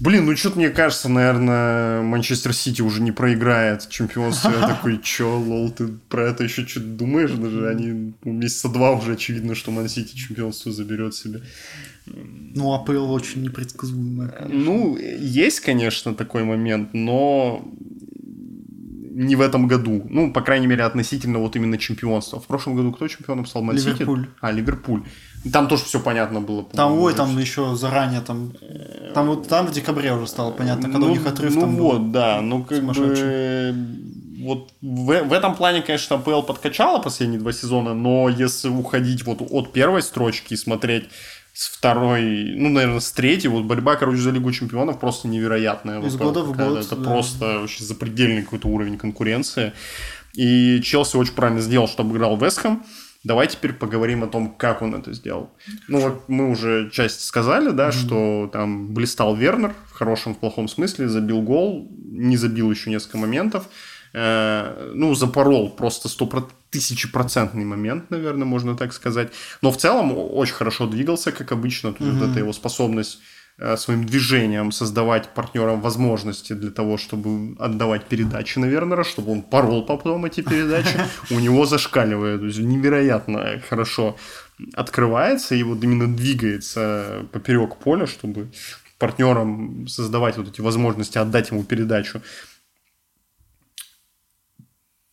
Блин, 0.00 0.26
ну 0.26 0.36
что-то 0.36 0.58
мне 0.58 0.70
кажется, 0.70 1.08
наверное, 1.08 2.02
Манчестер 2.02 2.52
Сити 2.52 2.82
уже 2.82 3.02
не 3.02 3.12
проиграет 3.12 3.88
чемпионство. 3.88 4.50
Я 4.60 4.68
такой, 4.68 5.00
чё, 5.02 5.38
лол, 5.38 5.70
ты 5.70 5.88
про 6.08 6.28
это 6.28 6.44
еще 6.44 6.66
что-то 6.66 6.86
думаешь? 6.86 7.32
Даже 7.32 7.68
они 7.68 8.14
ну, 8.22 8.32
месяца 8.32 8.68
два 8.68 8.92
уже 8.92 9.12
очевидно, 9.12 9.54
что 9.54 9.70
Ман 9.70 9.88
Сити 9.88 10.16
чемпионство 10.16 10.70
заберет 10.72 11.14
себе. 11.14 11.42
Ну, 12.06 12.72
АПЛ 12.72 13.12
очень 13.12 13.42
непредсказуемая. 13.42 14.46
Ну, 14.48 14.96
есть, 14.96 15.60
конечно, 15.60 16.14
такой 16.14 16.44
момент, 16.44 16.94
но 16.94 17.68
не 19.18 19.34
в 19.34 19.40
этом 19.40 19.66
году. 19.66 20.06
Ну, 20.08 20.32
по 20.32 20.42
крайней 20.42 20.68
мере, 20.68 20.84
относительно 20.84 21.40
вот 21.40 21.56
именно 21.56 21.76
чемпионства. 21.76 22.38
В 22.38 22.46
прошлом 22.46 22.76
году 22.76 22.92
кто 22.92 23.08
чемпионом 23.08 23.46
стал? 23.46 23.62
Ман 23.62 23.76
Ливерпуль. 23.76 24.28
А, 24.40 24.52
Ливерпуль. 24.52 25.02
Там 25.52 25.68
тоже 25.68 25.84
все 25.84 26.00
понятно 26.00 26.40
было. 26.40 26.64
Там, 26.64 26.98
ой, 26.98 27.14
там 27.14 27.38
еще 27.38 27.76
заранее, 27.76 28.20
там, 28.20 28.52
там 29.14 29.28
вот 29.28 29.48
там 29.48 29.66
в 29.66 29.72
декабре 29.72 30.12
уже 30.12 30.26
стало 30.26 30.50
понятно, 30.50 30.84
когда 30.84 30.98
ну, 30.98 31.06
у 31.06 31.10
них 31.10 31.26
отрыв 31.26 31.54
ну 31.54 31.60
там 31.60 31.76
вот, 31.76 32.00
был 32.00 32.10
да, 32.10 32.40
ну 32.40 32.64
как 32.64 32.82
бы 32.84 33.74
вот 34.40 34.72
в, 34.80 35.22
в 35.24 35.32
этом 35.32 35.54
плане, 35.54 35.82
конечно, 35.82 36.16
АПЛ 36.16 36.42
подкачала 36.42 37.00
последние 37.00 37.40
два 37.40 37.52
сезона, 37.52 37.94
но 37.94 38.28
если 38.28 38.68
уходить 38.68 39.24
вот 39.24 39.42
от 39.50 39.72
первой 39.72 40.02
строчки 40.02 40.54
и 40.54 40.56
смотреть 40.56 41.08
с 41.52 41.68
второй, 41.68 42.54
ну, 42.54 42.68
наверное, 42.68 43.00
с 43.00 43.10
третьей, 43.10 43.48
вот 43.48 43.64
борьба, 43.64 43.96
короче, 43.96 44.20
за 44.20 44.30
Лигу 44.30 44.52
Чемпионов 44.52 45.00
просто 45.00 45.26
невероятная. 45.26 46.00
Из 46.02 46.14
года 46.14 46.42
в 46.42 46.56
год. 46.56 46.78
Это 46.78 46.94
да. 46.94 47.10
просто 47.10 47.60
очень 47.60 47.84
запредельный 47.84 48.42
какой-то 48.42 48.68
уровень 48.68 48.96
конкуренции. 48.96 49.72
И 50.34 50.80
Челси 50.82 51.16
очень 51.16 51.34
правильно 51.34 51.60
сделал, 51.60 51.88
что 51.88 52.04
обыграл 52.04 52.36
Вестхэм. 52.36 52.84
Давай 53.24 53.48
теперь 53.48 53.72
поговорим 53.72 54.22
о 54.22 54.28
том, 54.28 54.54
как 54.54 54.80
он 54.80 54.94
это 54.94 55.12
сделал. 55.12 55.50
Ну 55.88 56.00
вот 56.00 56.28
мы 56.28 56.50
уже 56.50 56.88
часть 56.90 57.24
сказали, 57.24 57.70
да, 57.70 57.88
mm-hmm. 57.88 57.92
что 57.92 58.50
там 58.52 58.94
блистал 58.94 59.34
Вернер 59.34 59.74
в 59.90 59.92
хорошем, 59.92 60.34
в 60.34 60.38
плохом 60.38 60.68
смысле, 60.68 61.08
забил 61.08 61.42
гол, 61.42 61.90
не 62.04 62.36
забил 62.36 62.70
еще 62.70 62.90
несколько 62.90 63.18
моментов. 63.18 63.68
Э, 64.14 64.92
ну, 64.94 65.14
запорол 65.14 65.70
просто 65.70 66.08
100%, 66.08 66.48
тысячепроцентный 66.70 67.64
момент, 67.64 68.10
наверное, 68.10 68.46
можно 68.46 68.76
так 68.76 68.92
сказать. 68.92 69.32
Но 69.62 69.72
в 69.72 69.76
целом 69.76 70.12
очень 70.16 70.54
хорошо 70.54 70.86
двигался, 70.86 71.32
как 71.32 71.50
обычно. 71.52 71.88
Есть 71.88 72.00
mm-hmm. 72.00 72.18
вот 72.18 72.30
эта 72.30 72.38
его 72.38 72.52
способность 72.52 73.18
своим 73.76 74.06
движением 74.06 74.70
создавать 74.70 75.34
партнерам 75.34 75.80
возможности 75.80 76.52
для 76.52 76.70
того, 76.70 76.96
чтобы 76.96 77.56
отдавать 77.58 78.06
передачи 78.06 78.58
на 78.58 78.66
Вернера, 78.66 79.02
чтобы 79.02 79.32
он 79.32 79.42
порол 79.42 79.84
потом 79.84 80.24
эти 80.24 80.42
передачи, 80.42 80.96
у 81.30 81.40
него 81.40 81.66
зашкаливает. 81.66 82.40
То 82.40 82.46
есть 82.46 82.58
невероятно 82.60 83.60
хорошо 83.68 84.16
открывается 84.74 85.54
и 85.54 85.62
вот 85.62 85.82
именно 85.82 86.14
двигается 86.14 87.26
поперек 87.32 87.76
поля, 87.76 88.06
чтобы 88.06 88.50
партнерам 88.98 89.86
создавать 89.88 90.36
вот 90.36 90.48
эти 90.48 90.60
возможности 90.60 91.18
отдать 91.18 91.50
ему 91.50 91.64
передачу. 91.64 92.22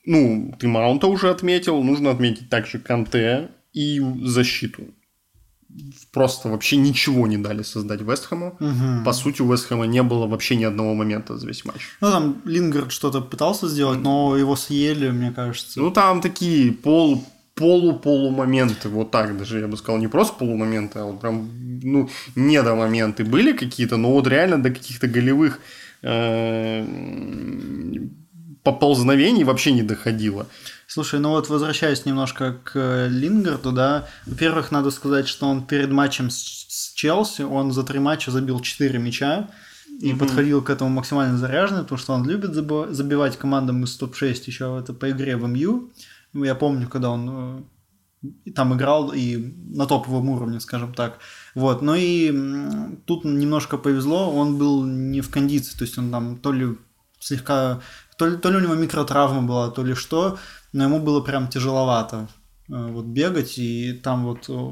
Ну, 0.05 0.55
ты 0.59 0.67
Маунта 0.67 1.07
уже 1.07 1.31
отметил, 1.31 1.81
нужно 1.81 2.11
отметить 2.11 2.49
также 2.49 2.77
Канте 2.77 3.49
и 3.73 3.99
защиту. 4.21 4.93
Просто 6.11 6.49
вообще 6.49 6.77
ничего 6.77 7.27
не 7.27 7.37
дали 7.37 7.63
создать 7.63 8.01
Вестхэму. 8.01 8.55
Угу. 8.59 9.03
По 9.05 9.13
сути, 9.13 9.41
у 9.41 9.51
Вестхэма 9.51 9.85
не 9.85 10.03
было 10.03 10.27
вообще 10.27 10.55
ни 10.55 10.63
одного 10.63 10.93
момента 10.93 11.37
за 11.37 11.47
весь 11.47 11.65
матч. 11.65 11.81
Ну, 12.01 12.11
там 12.11 12.41
Лингард 12.45 12.91
что-то 12.91 13.21
пытался 13.21 13.67
сделать, 13.67 13.99
но 13.99 14.37
его 14.37 14.55
съели, 14.55 15.09
мне 15.09 15.31
кажется. 15.31 15.79
Ну, 15.79 15.91
там 15.91 16.21
такие 16.21 16.71
пол 16.71 17.23
полу-полу 17.55 18.31
моменты, 18.31 18.89
вот 18.89 19.11
так 19.11 19.37
даже, 19.37 19.59
я 19.59 19.67
бы 19.67 19.77
сказал, 19.77 19.97
не 19.97 20.09
просто 20.09 20.37
полумоменты, 20.37 20.99
а 20.99 21.05
вот 21.05 21.21
прям, 21.21 21.49
ну, 21.83 22.09
не 22.35 22.61
до 22.61 22.75
моменты 22.75 23.23
были 23.23 23.53
какие-то, 23.53 23.97
но 23.97 24.11
вот 24.11 24.27
реально 24.27 24.61
до 24.61 24.69
каких-то 24.69 25.07
голевых 25.07 25.59
э, 26.01 26.85
поползновений 28.63 29.45
вообще 29.45 29.71
не 29.71 29.83
доходило. 29.83 30.47
Слушай, 30.87 31.19
ну 31.19 31.29
вот 31.29 31.49
возвращаясь 31.49 32.05
немножко 32.05 32.59
к 32.63 33.07
Лингарду, 33.09 33.71
да, 33.71 34.07
во-первых, 34.25 34.71
надо 34.71 34.91
сказать, 34.91 35.27
что 35.27 35.47
он 35.47 35.65
перед 35.65 35.91
матчем 35.91 36.29
с, 36.29 36.37
с 36.37 36.93
Челси, 36.93 37.41
он 37.41 37.71
за 37.71 37.83
три 37.83 37.99
матча 37.99 38.31
забил 38.31 38.59
4 38.59 38.99
мяча, 38.99 39.49
и 39.99 40.11
mm-hmm. 40.11 40.17
подходил 40.17 40.61
к 40.61 40.69
этому 40.69 40.89
максимально 40.89 41.37
заряженный, 41.37 41.83
потому 41.83 41.97
что 41.97 42.13
он 42.13 42.27
любит 42.27 42.53
забивать 42.53 43.37
командам 43.37 43.83
из 43.83 43.95
топ-6 43.95 44.43
еще 44.45 44.77
это 44.79 44.93
по 44.93 45.09
игре 45.09 45.37
в 45.37 45.47
МЮ. 45.47 45.91
Я 46.33 46.55
помню, 46.55 46.89
когда 46.89 47.11
он 47.11 47.67
э, 48.25 48.51
там 48.51 48.75
играл 48.75 49.11
и 49.13 49.37
на 49.37 49.85
топовом 49.85 50.29
уровне, 50.29 50.59
скажем 50.59 50.93
так. 50.93 51.19
Вот. 51.53 51.81
Но 51.81 51.95
и 51.95 52.33
тут 53.05 53.23
немножко 53.23 53.77
повезло, 53.77 54.33
он 54.33 54.57
был 54.57 54.83
не 54.83 55.21
в 55.21 55.29
кондиции, 55.29 55.77
то 55.77 55.85
есть 55.85 55.97
он 55.97 56.11
там 56.11 56.37
то 56.37 56.51
ли 56.51 56.77
слегка, 57.19 57.81
то 58.17 58.27
ли, 58.27 58.37
то 58.37 58.49
ли 58.49 58.57
у 58.57 58.59
него 58.59 58.75
микротравма 58.75 59.43
была, 59.43 59.69
то 59.69 59.83
ли 59.83 59.93
что, 59.93 60.37
но 60.75 60.83
ему 60.83 60.99
было 60.99 61.21
прям 61.21 61.47
тяжеловато 61.47 62.27
э, 62.67 62.73
вот 62.91 63.05
бегать, 63.05 63.57
и 63.57 63.93
там 63.93 64.25
вот 64.25 64.49
э, 64.49 64.71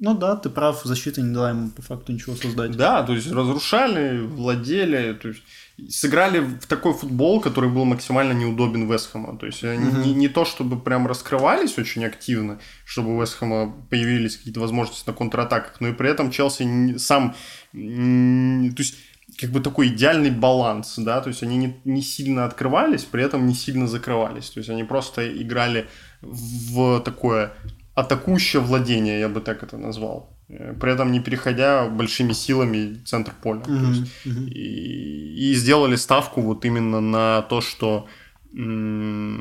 ну 0.00 0.14
да, 0.14 0.34
ты 0.34 0.50
прав, 0.50 0.82
защита 0.84 1.22
не 1.22 1.32
дала 1.32 1.50
ему 1.50 1.70
по 1.70 1.80
факту 1.80 2.12
ничего 2.12 2.34
создать. 2.34 2.72
Да, 2.72 3.04
то 3.04 3.14
есть 3.14 3.30
разрушали, 3.30 4.18
владели, 4.26 5.12
то 5.14 5.28
есть 5.28 5.42
сыграли 5.88 6.40
в 6.40 6.66
такой 6.66 6.92
футбол, 6.92 7.40
который 7.40 7.70
был 7.70 7.84
максимально 7.84 8.32
неудобен 8.32 8.90
Вестхэма. 8.90 9.38
То 9.38 9.46
есть 9.46 9.62
они 9.62 9.90
mm-hmm. 9.90 10.04
не, 10.04 10.12
не 10.12 10.28
то, 10.28 10.44
чтобы 10.44 10.78
прям 10.78 11.06
раскрывались 11.06 11.78
очень 11.78 12.04
активно, 12.04 12.58
чтобы 12.84 13.16
у 13.16 13.20
Вестхэма 13.22 13.72
появились 13.90 14.38
какие-то 14.38 14.58
возможности 14.58 15.06
на 15.06 15.14
контратаках, 15.14 15.80
но 15.80 15.88
и 15.88 15.92
при 15.92 16.10
этом 16.10 16.32
Челси 16.32 16.98
сам... 16.98 17.36
То 17.72 17.78
есть 17.78 18.96
как 19.38 19.50
бы 19.50 19.60
такой 19.60 19.88
идеальный 19.88 20.30
баланс, 20.30 20.94
да, 20.98 21.20
то 21.20 21.28
есть 21.28 21.42
они 21.42 21.56
не, 21.56 21.80
не 21.84 22.02
сильно 22.02 22.44
открывались, 22.44 23.04
при 23.04 23.22
этом 23.22 23.46
не 23.46 23.54
сильно 23.54 23.86
закрывались, 23.86 24.50
то 24.50 24.60
есть 24.60 24.70
они 24.70 24.84
просто 24.84 25.30
играли 25.42 25.86
в 26.22 27.00
такое 27.00 27.52
атакующее 27.94 28.62
владение, 28.62 29.20
я 29.20 29.28
бы 29.28 29.40
так 29.40 29.62
это 29.62 29.76
назвал. 29.76 30.36
Э, 30.48 30.74
при 30.80 30.92
этом 30.92 31.12
не 31.12 31.20
переходя 31.20 31.88
большими 31.88 32.32
силами 32.32 33.02
центр 33.04 33.32
поля. 33.42 33.62
Mm-hmm. 33.62 33.88
Есть, 33.88 34.10
mm-hmm. 34.24 34.48
и, 34.48 35.50
и 35.50 35.54
сделали 35.54 35.96
ставку 35.96 36.40
вот 36.42 36.64
именно 36.64 37.00
на 37.00 37.42
то, 37.42 37.60
что 37.60 38.06
Вернер 38.52 39.34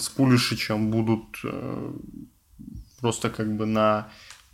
с 0.00 0.08
Пулишичем 0.08 0.90
будут 0.90 1.38
э, 1.44 1.92
просто 3.00 3.30
как 3.30 3.56
бы 3.56 3.64
на 3.66 4.08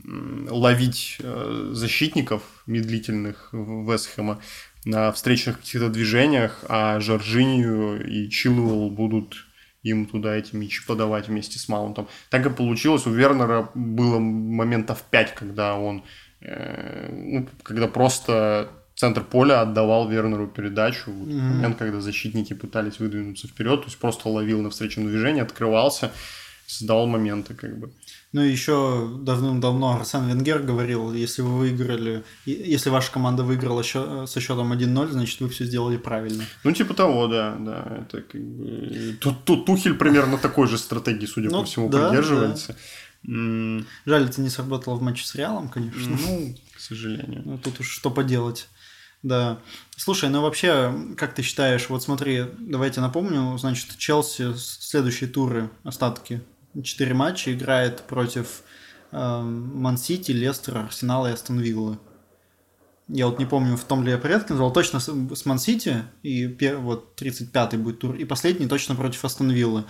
ловить 0.04 1.16
э, 1.20 1.70
защитников 1.72 2.42
медлительных 2.66 3.50
Вестхэма 3.52 4.40
на 4.84 5.12
встречных 5.12 5.58
каких-то 5.60 5.88
движениях, 5.88 6.64
а 6.68 7.00
Жоржинию 7.00 8.06
и 8.06 8.30
Чилуэлл 8.30 8.90
будут 8.90 9.46
им 9.82 10.06
туда 10.06 10.36
эти 10.36 10.54
мячи 10.54 10.84
подавать 10.86 11.28
вместе 11.28 11.58
с 11.58 11.68
Маунтом. 11.68 12.08
Так 12.28 12.46
и 12.46 12.50
получилось. 12.50 13.06
У 13.06 13.10
Вернера 13.10 13.70
было 13.74 14.18
моментов 14.18 15.02
5, 15.10 15.34
когда 15.34 15.76
он, 15.76 16.04
э, 16.40 17.08
ну, 17.10 17.48
когда 17.62 17.88
просто 17.88 18.70
центр 18.94 19.24
поля 19.24 19.62
отдавал 19.62 20.08
Вернеру 20.08 20.46
передачу. 20.46 21.10
Mm-hmm. 21.10 21.54
Момент, 21.54 21.78
когда 21.78 22.00
защитники 22.00 22.52
пытались 22.52 22.98
выдвинуться 22.98 23.48
вперед, 23.48 23.80
то 23.80 23.86
есть 23.86 23.98
просто 23.98 24.28
ловил 24.28 24.60
на 24.60 24.68
встречном 24.68 25.06
движении, 25.06 25.40
открывался, 25.40 26.12
создавал 26.66 27.06
моменты 27.06 27.54
как 27.54 27.78
бы. 27.78 27.90
Ну, 28.32 28.42
еще 28.42 29.10
давным-давно 29.22 29.96
Арсен 29.96 30.28
Венгер 30.28 30.60
говорил, 30.60 31.12
если 31.12 31.42
вы 31.42 31.58
выиграли, 31.58 32.22
если 32.44 32.88
ваша 32.88 33.10
команда 33.10 33.42
выиграла 33.42 33.82
со 33.82 34.40
счетом 34.40 34.72
1-0, 34.72 35.10
значит, 35.10 35.40
вы 35.40 35.48
все 35.48 35.64
сделали 35.64 35.96
правильно. 35.96 36.44
Ну, 36.62 36.70
типа 36.70 36.94
того, 36.94 37.26
да, 37.26 37.56
да. 37.58 38.02
Это 38.02 38.22
как 38.22 38.40
бы... 38.40 39.16
Тут, 39.20 39.44
тут 39.44 39.66
Тухель 39.66 39.94
примерно 39.94 40.38
такой 40.38 40.68
же 40.68 40.78
стратегии, 40.78 41.26
судя 41.26 41.50
ну, 41.50 41.60
по 41.60 41.64
всему, 41.64 41.88
да, 41.88 42.08
придерживается. 42.08 42.76
Да. 43.24 43.84
Жаль, 44.06 44.24
это 44.26 44.40
не 44.40 44.48
сработало 44.48 44.94
в 44.94 45.02
матче 45.02 45.26
с 45.26 45.34
Реалом, 45.34 45.68
конечно. 45.68 46.16
Ну, 46.16 46.54
к 46.76 46.80
сожалению. 46.80 47.42
Ну, 47.44 47.58
тут 47.58 47.80
уж 47.80 47.88
что 47.90 48.10
поделать. 48.10 48.68
Да. 49.24 49.58
Слушай, 49.96 50.30
ну 50.30 50.40
вообще, 50.40 50.94
как 51.16 51.34
ты 51.34 51.42
считаешь, 51.42 51.88
вот 51.88 52.02
смотри, 52.04 52.44
давайте 52.58 53.00
напомню, 53.00 53.58
значит, 53.58 53.98
Челси 53.98 54.54
следующие 54.56 55.28
туры, 55.28 55.68
остатки 55.82 56.42
4 56.83 57.14
матча 57.14 57.52
играет 57.52 58.02
против 58.02 58.62
э, 59.12 59.40
Ман-Сити, 59.42 60.33
Лестера, 60.33 60.85
Арсенала 60.85 61.28
и 61.28 61.33
Астон 61.33 61.61
Виллы. 61.61 61.98
Я 63.09 63.26
вот 63.26 63.40
не 63.40 63.46
помню, 63.46 63.76
в 63.76 63.83
том 63.85 64.04
ли 64.04 64.12
я 64.12 64.18
порядке 64.18 64.52
назвал. 64.52 64.72
Точно 64.72 65.00
с 65.00 65.44
Ман-Сити, 65.44 66.04
и 66.22 66.46
вот 66.78 67.20
35-й 67.20 67.76
будет 67.76 67.98
тур, 67.98 68.14
и 68.14 68.24
последний 68.24 68.68
точно 68.68 68.94
против 68.94 69.24
Астон 69.24 69.50
Виллы. 69.50 69.85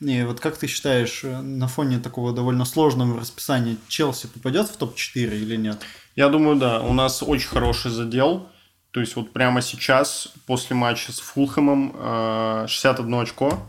И 0.00 0.22
вот 0.24 0.40
как 0.40 0.58
ты 0.58 0.66
считаешь, 0.66 1.24
э, 1.24 1.40
на 1.40 1.68
фоне 1.68 1.98
такого 1.98 2.34
довольно 2.34 2.66
сложного 2.66 3.18
расписания 3.18 3.76
Челси 3.88 4.26
попадет 4.26 4.68
в 4.68 4.76
топ-4 4.76 5.40
или 5.40 5.56
нет? 5.56 5.78
Я 6.16 6.28
думаю, 6.28 6.56
да. 6.56 6.80
У 6.82 6.92
нас 6.92 7.22
очень 7.22 7.48
хороший 7.48 7.90
задел. 7.90 8.48
То 8.90 9.00
есть 9.00 9.16
вот 9.16 9.32
прямо 9.32 9.62
сейчас, 9.62 10.32
после 10.46 10.76
матча 10.76 11.12
с 11.12 11.20
Фулхэмом, 11.20 12.66
61 12.68 13.14
э, 13.14 13.22
очко 13.22 13.66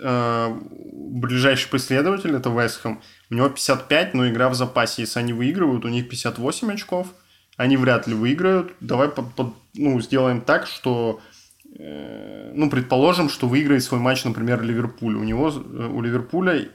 э, 0.00 0.60
ближайший 0.60 1.68
последователь 1.70 2.34
это 2.34 2.50
Вестхэм. 2.50 3.00
У 3.30 3.34
него 3.34 3.48
55, 3.48 4.14
но 4.14 4.28
игра 4.28 4.48
в 4.48 4.54
запасе. 4.54 5.02
Если 5.02 5.18
они 5.18 5.32
выигрывают, 5.32 5.84
у 5.84 5.88
них 5.88 6.08
58 6.08 6.72
очков. 6.72 7.08
Они 7.56 7.76
вряд 7.76 8.06
ли 8.06 8.14
выиграют. 8.14 8.72
Давай 8.80 9.08
под, 9.08 9.34
под, 9.34 9.54
ну, 9.74 10.00
сделаем 10.00 10.40
так, 10.40 10.66
что 10.66 11.20
э, 11.78 12.52
ну, 12.54 12.70
предположим, 12.70 13.28
что 13.28 13.48
выиграет 13.48 13.82
свой 13.82 14.00
матч, 14.00 14.24
например, 14.24 14.62
Ливерпуль. 14.62 15.16
У 15.16 15.24
него, 15.24 15.48
э, 15.48 15.86
у 15.86 16.02
Ливерпуля 16.02 16.68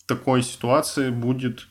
в 0.00 0.06
такой 0.06 0.42
ситуации 0.42 1.10
будет 1.10 1.68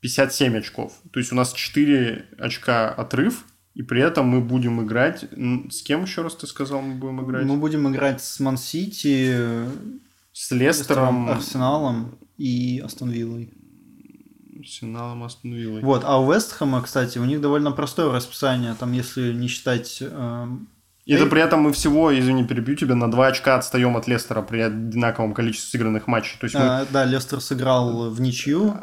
57 0.00 0.58
очков. 0.58 0.92
То 1.12 1.18
есть 1.18 1.32
у 1.32 1.34
нас 1.34 1.52
4 1.52 2.26
очка 2.38 2.90
отрыв– 2.90 3.44
и 3.78 3.82
при 3.84 4.02
этом 4.02 4.26
мы 4.26 4.40
будем 4.40 4.82
играть... 4.84 5.24
С 5.70 5.82
кем 5.82 6.02
еще 6.02 6.22
раз 6.22 6.34
ты 6.34 6.48
сказал, 6.48 6.82
мы 6.82 6.96
будем 6.96 7.24
играть? 7.24 7.44
Мы 7.44 7.56
будем 7.58 7.88
играть 7.88 8.20
с 8.20 8.40
Ман-Сити, 8.40 9.32
с 10.32 10.50
Лестером, 10.50 11.28
Арсеналом 11.28 12.18
и 12.38 12.82
Астон 12.84 13.10
Виллой. 13.10 13.52
Арсеналом, 14.58 15.22
Астон 15.22 15.52
Виллой. 15.54 15.82
Вот, 15.82 16.02
а 16.04 16.20
у 16.20 16.32
Вестхэма, 16.32 16.82
кстати, 16.82 17.18
у 17.18 17.24
них 17.24 17.40
довольно 17.40 17.70
простое 17.70 18.10
расписание, 18.10 18.74
там, 18.74 18.90
если 18.90 19.32
не 19.32 19.46
считать 19.46 19.98
э, 20.00 20.48
и 21.08 21.14
это 21.14 21.24
при 21.24 21.40
этом 21.40 21.62
мы 21.62 21.72
всего, 21.72 22.16
извини, 22.16 22.44
перебью 22.44 22.76
тебя, 22.76 22.94
на 22.94 23.10
2 23.10 23.28
очка 23.28 23.56
отстаем 23.56 23.96
от 23.96 24.06
Лестера 24.06 24.42
при 24.42 24.60
одинаковом 24.60 25.32
количестве 25.32 25.70
сыгранных 25.70 26.06
матчей. 26.06 26.36
То 26.38 26.44
есть 26.44 26.54
мы... 26.54 26.60
а, 26.60 26.86
да, 26.90 27.06
Лестер 27.06 27.40
сыграл 27.40 28.10
в 28.10 28.20
ничью. 28.20 28.74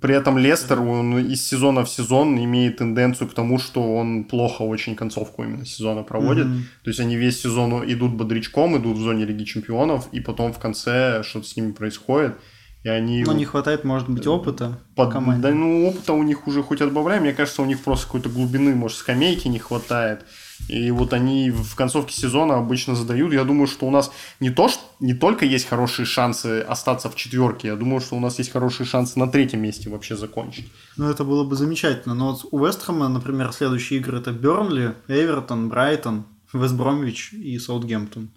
При 0.00 0.14
этом 0.14 0.38
Лестер 0.38 0.80
он 0.80 1.18
из 1.18 1.46
сезона 1.46 1.84
в 1.84 1.90
сезон 1.90 2.42
имеет 2.42 2.78
тенденцию 2.78 3.28
к 3.28 3.34
тому, 3.34 3.58
что 3.58 3.82
он 3.82 4.24
плохо 4.24 4.62
очень 4.62 4.96
концовку 4.96 5.44
именно 5.44 5.66
сезона 5.66 6.02
проводит. 6.02 6.46
Mm-hmm. 6.46 6.62
То 6.84 6.90
есть 6.90 7.00
они 7.00 7.16
весь 7.16 7.42
сезон 7.42 7.84
идут 7.84 8.14
бодрячком, 8.14 8.78
идут 8.78 8.96
в 8.96 9.00
зоне 9.02 9.26
Лиги 9.26 9.44
Чемпионов, 9.44 10.08
и 10.10 10.20
потом 10.20 10.54
в 10.54 10.58
конце 10.58 11.22
что-то 11.22 11.46
с 11.46 11.54
ними 11.54 11.72
происходит, 11.72 12.34
и 12.82 12.88
они... 12.88 13.24
Но 13.24 13.34
не 13.34 13.44
хватает, 13.44 13.84
может 13.84 14.08
быть, 14.08 14.26
опыта 14.26 14.80
под... 14.96 15.12
Да, 15.12 15.50
ну, 15.50 15.88
опыта 15.88 16.14
у 16.14 16.22
них 16.22 16.46
уже 16.46 16.62
хоть 16.62 16.80
отбавляем. 16.80 17.24
Мне 17.24 17.34
кажется, 17.34 17.60
у 17.60 17.66
них 17.66 17.82
просто 17.82 18.06
какой-то 18.06 18.30
глубины, 18.30 18.74
может, 18.74 18.96
скамейки 18.96 19.48
не 19.48 19.58
хватает. 19.58 20.24
И 20.66 20.90
вот 20.90 21.12
они 21.12 21.50
в 21.50 21.74
концовке 21.76 22.14
сезона 22.14 22.56
обычно 22.56 22.94
задают. 22.94 23.32
Я 23.32 23.44
думаю, 23.44 23.66
что 23.66 23.86
у 23.86 23.90
нас 23.90 24.10
не, 24.40 24.50
то, 24.50 24.68
что, 24.68 24.82
не 25.00 25.14
только 25.14 25.44
есть 25.46 25.66
хорошие 25.66 26.04
шансы 26.04 26.60
остаться 26.60 27.08
в 27.08 27.14
четверке, 27.14 27.68
я 27.68 27.76
думаю, 27.76 28.00
что 28.00 28.16
у 28.16 28.20
нас 28.20 28.38
есть 28.38 28.50
хорошие 28.50 28.86
шансы 28.86 29.18
на 29.18 29.28
третьем 29.28 29.62
месте 29.62 29.88
вообще 29.88 30.16
закончить. 30.16 30.70
Ну, 30.96 31.08
это 31.08 31.24
было 31.24 31.44
бы 31.44 31.56
замечательно. 31.56 32.14
Но 32.14 32.32
вот 32.32 32.44
у 32.50 32.64
Вестхэма, 32.64 33.08
например, 33.08 33.52
следующие 33.52 34.00
игры 34.00 34.18
это 34.18 34.32
Бернли, 34.32 34.94
Эвертон, 35.06 35.68
Брайтон, 35.68 36.24
Вестбромвич 36.52 37.32
и 37.32 37.58
Саутгемптон. 37.58 38.30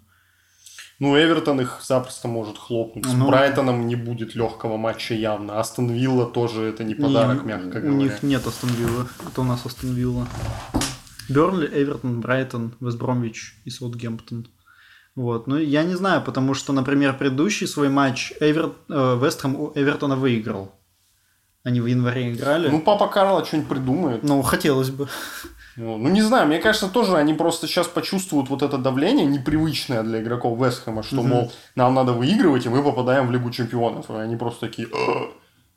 Ну, 1.02 1.16
Эвертон 1.16 1.60
их 1.60 1.80
запросто 1.82 2.28
может 2.28 2.58
хлопнуть. 2.58 3.06
С 3.06 3.12
ну, 3.12 3.26
Брайтоном 3.26 3.88
не 3.88 3.96
будет 3.96 4.36
легкого 4.36 4.76
матча 4.76 5.14
явно. 5.14 5.58
Астон 5.58 5.90
Вилла 5.90 6.26
тоже 6.26 6.62
это 6.62 6.84
не 6.84 6.94
подарок, 6.94 7.42
не, 7.42 7.48
мягко 7.48 7.80
говоря. 7.80 7.90
У 7.90 7.96
них 7.96 8.22
нет 8.22 8.46
Астон 8.46 8.70
Вилла. 8.70 9.08
Это 9.26 9.40
у 9.40 9.44
нас 9.44 9.66
Астон 9.66 9.94
Вилла. 9.94 10.28
Бернли, 11.32 11.66
Эвертон, 11.66 12.20
Брайтон, 12.20 12.74
Вестбромвич 12.80 13.56
и 13.64 13.70
Саутгемптон. 13.70 14.46
Вот. 15.14 15.46
Ну, 15.46 15.58
я 15.58 15.82
не 15.82 15.94
знаю, 15.94 16.22
потому 16.22 16.54
что, 16.54 16.72
например, 16.72 17.16
предыдущий 17.16 17.66
свой 17.66 17.88
матч 17.88 18.32
Эвер... 18.40 18.72
э, 18.88 19.18
Вестхэм 19.20 19.56
у 19.56 19.72
Эвертона 19.74 20.16
выиграл. 20.16 20.72
Они 21.64 21.80
в 21.80 21.86
январе 21.86 22.32
играли. 22.32 22.68
Ну, 22.68 22.80
папа 22.80 23.08
Карла 23.08 23.44
что-нибудь 23.44 23.68
придумает. 23.68 24.22
Ну, 24.22 24.42
хотелось 24.42 24.90
бы. 24.90 25.08
Ну, 25.76 25.96
ну, 25.96 26.08
не 26.08 26.20
знаю, 26.22 26.46
мне 26.48 26.58
кажется, 26.58 26.88
тоже 26.88 27.16
они 27.16 27.34
просто 27.34 27.66
сейчас 27.66 27.86
почувствуют 27.86 28.50
вот 28.50 28.62
это 28.62 28.76
давление 28.78 29.24
непривычное 29.24 30.02
для 30.02 30.20
игроков 30.20 30.58
Вестхэма, 30.58 31.02
что, 31.02 31.20
угу. 31.20 31.28
мол, 31.28 31.52
нам 31.76 31.94
надо 31.94 32.12
выигрывать, 32.12 32.66
и 32.66 32.68
мы 32.68 32.82
попадаем 32.82 33.26
в 33.26 33.32
Лигу 33.32 33.50
Чемпионов. 33.50 34.10
И 34.10 34.14
они 34.14 34.36
просто 34.36 34.66
такие 34.66 34.88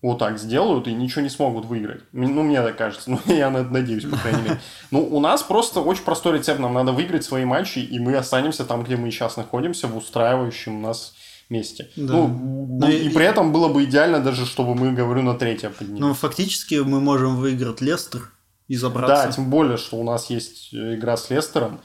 вот 0.05 0.19
так 0.19 0.37
сделают 0.37 0.87
и 0.87 0.93
ничего 0.93 1.21
не 1.21 1.29
смогут 1.29 1.65
выиграть. 1.65 2.01
Ну, 2.11 2.43
мне 2.43 2.61
так 2.61 2.77
кажется. 2.77 3.09
Ну, 3.15 3.19
я 3.33 3.49
надеюсь, 3.49 4.03
по 4.03 4.17
крайней 4.17 4.41
мере. 4.43 4.61
Ну, 4.91 5.03
у 5.03 5.19
нас 5.19 5.41
просто 5.41 5.81
очень 5.81 6.03
простой 6.03 6.37
рецепт. 6.37 6.59
Нам 6.59 6.73
надо 6.73 6.91
выиграть 6.91 7.23
свои 7.23 7.43
матчи, 7.45 7.79
и 7.79 7.99
мы 7.99 8.15
останемся 8.15 8.65
там, 8.65 8.83
где 8.83 8.97
мы 8.97 9.09
сейчас 9.09 9.37
находимся, 9.37 9.87
в 9.87 9.97
устраивающем 9.97 10.81
нас 10.81 11.15
месте. 11.49 11.89
Да. 11.95 12.13
Ну, 12.13 12.27
Но 12.27 12.85
ну, 12.85 12.89
и, 12.89 13.07
и 13.07 13.09
при 13.09 13.25
этом 13.25 13.51
было 13.51 13.67
бы 13.67 13.83
идеально 13.83 14.19
даже, 14.19 14.45
чтобы 14.45 14.75
мы, 14.75 14.91
говорю, 14.91 15.21
на 15.21 15.33
третье 15.33 15.69
поднялись. 15.69 16.01
Ну, 16.01 16.13
фактически 16.13 16.75
мы 16.75 16.99
можем 16.99 17.37
выиграть 17.37 17.81
Лестер 17.81 18.31
и 18.67 18.75
забраться. 18.75 19.27
Да, 19.27 19.31
тем 19.31 19.49
более, 19.49 19.77
что 19.77 19.97
у 19.97 20.03
нас 20.03 20.29
есть 20.29 20.73
игра 20.73 21.17
с 21.17 21.29
Лестером, 21.29 21.81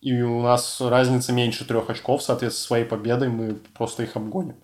и 0.00 0.20
у 0.22 0.42
нас 0.42 0.80
разница 0.80 1.32
меньше 1.32 1.64
трех 1.64 1.90
очков, 1.90 2.22
соответственно, 2.22 2.66
своей 2.66 2.84
победой 2.84 3.28
мы 3.28 3.58
просто 3.76 4.02
их 4.02 4.16
обгоним. 4.16 4.56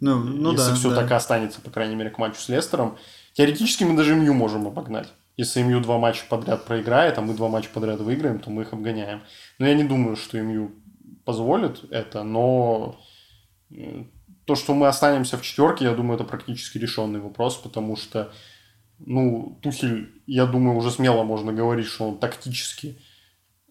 Ну, 0.00 0.18
ну 0.18 0.52
Если 0.52 0.70
да, 0.70 0.74
все 0.74 0.90
да. 0.90 0.96
так 0.96 1.10
и 1.10 1.14
останется, 1.14 1.60
по 1.60 1.70
крайней 1.70 1.94
мере, 1.94 2.10
к 2.10 2.18
матчу 2.18 2.40
с 2.40 2.48
Лестером. 2.48 2.96
Теоретически 3.34 3.84
мы 3.84 3.96
даже 3.96 4.14
МЮ 4.14 4.34
можем 4.34 4.66
обогнать. 4.66 5.08
Если 5.36 5.62
МЮ 5.62 5.80
два 5.80 5.98
матча 5.98 6.24
подряд 6.28 6.64
проиграет, 6.64 7.18
а 7.18 7.20
мы 7.20 7.34
два 7.34 7.48
матча 7.48 7.68
подряд 7.72 8.00
выиграем, 8.00 8.38
то 8.38 8.50
мы 8.50 8.62
их 8.62 8.72
обгоняем. 8.72 9.22
Но 9.58 9.66
я 9.66 9.74
не 9.74 9.84
думаю, 9.84 10.16
что 10.16 10.40
МЮ 10.40 10.72
позволит 11.24 11.82
это, 11.90 12.22
но 12.22 13.00
то, 14.44 14.54
что 14.54 14.74
мы 14.74 14.88
останемся 14.88 15.36
в 15.36 15.42
четверке, 15.42 15.86
я 15.86 15.94
думаю, 15.94 16.16
это 16.16 16.24
практически 16.24 16.78
решенный 16.78 17.20
вопрос, 17.20 17.56
потому 17.56 17.96
что, 17.96 18.32
ну, 18.98 19.58
Тухель, 19.62 20.12
я 20.26 20.46
думаю, 20.46 20.76
уже 20.76 20.90
смело 20.90 21.24
можно 21.24 21.52
говорить, 21.52 21.86
что 21.86 22.08
он 22.08 22.18
тактически 22.18 22.98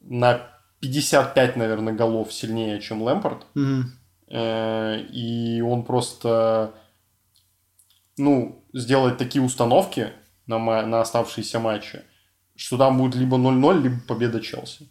на 0.02 0.42
55, 0.80 1.56
наверное, 1.56 1.94
голов 1.94 2.34
сильнее, 2.34 2.82
чем 2.82 3.02
Лэмпорт. 3.02 3.46
Mm-hmm. 3.56 3.84
Э, 4.30 5.00
и 5.00 5.62
он 5.62 5.84
просто, 5.84 6.74
ну, 8.18 8.64
сделает 8.74 9.18
такие 9.18 9.44
установки 9.44 10.10
на, 10.48 10.58
на 10.86 11.02
оставшиеся 11.02 11.60
матчи, 11.60 12.02
что 12.56 12.78
там 12.78 12.98
будет 12.98 13.16
либо 13.16 13.38
0-0, 13.38 13.82
либо 13.82 13.96
победа 14.08 14.42
Челси. 14.42 14.90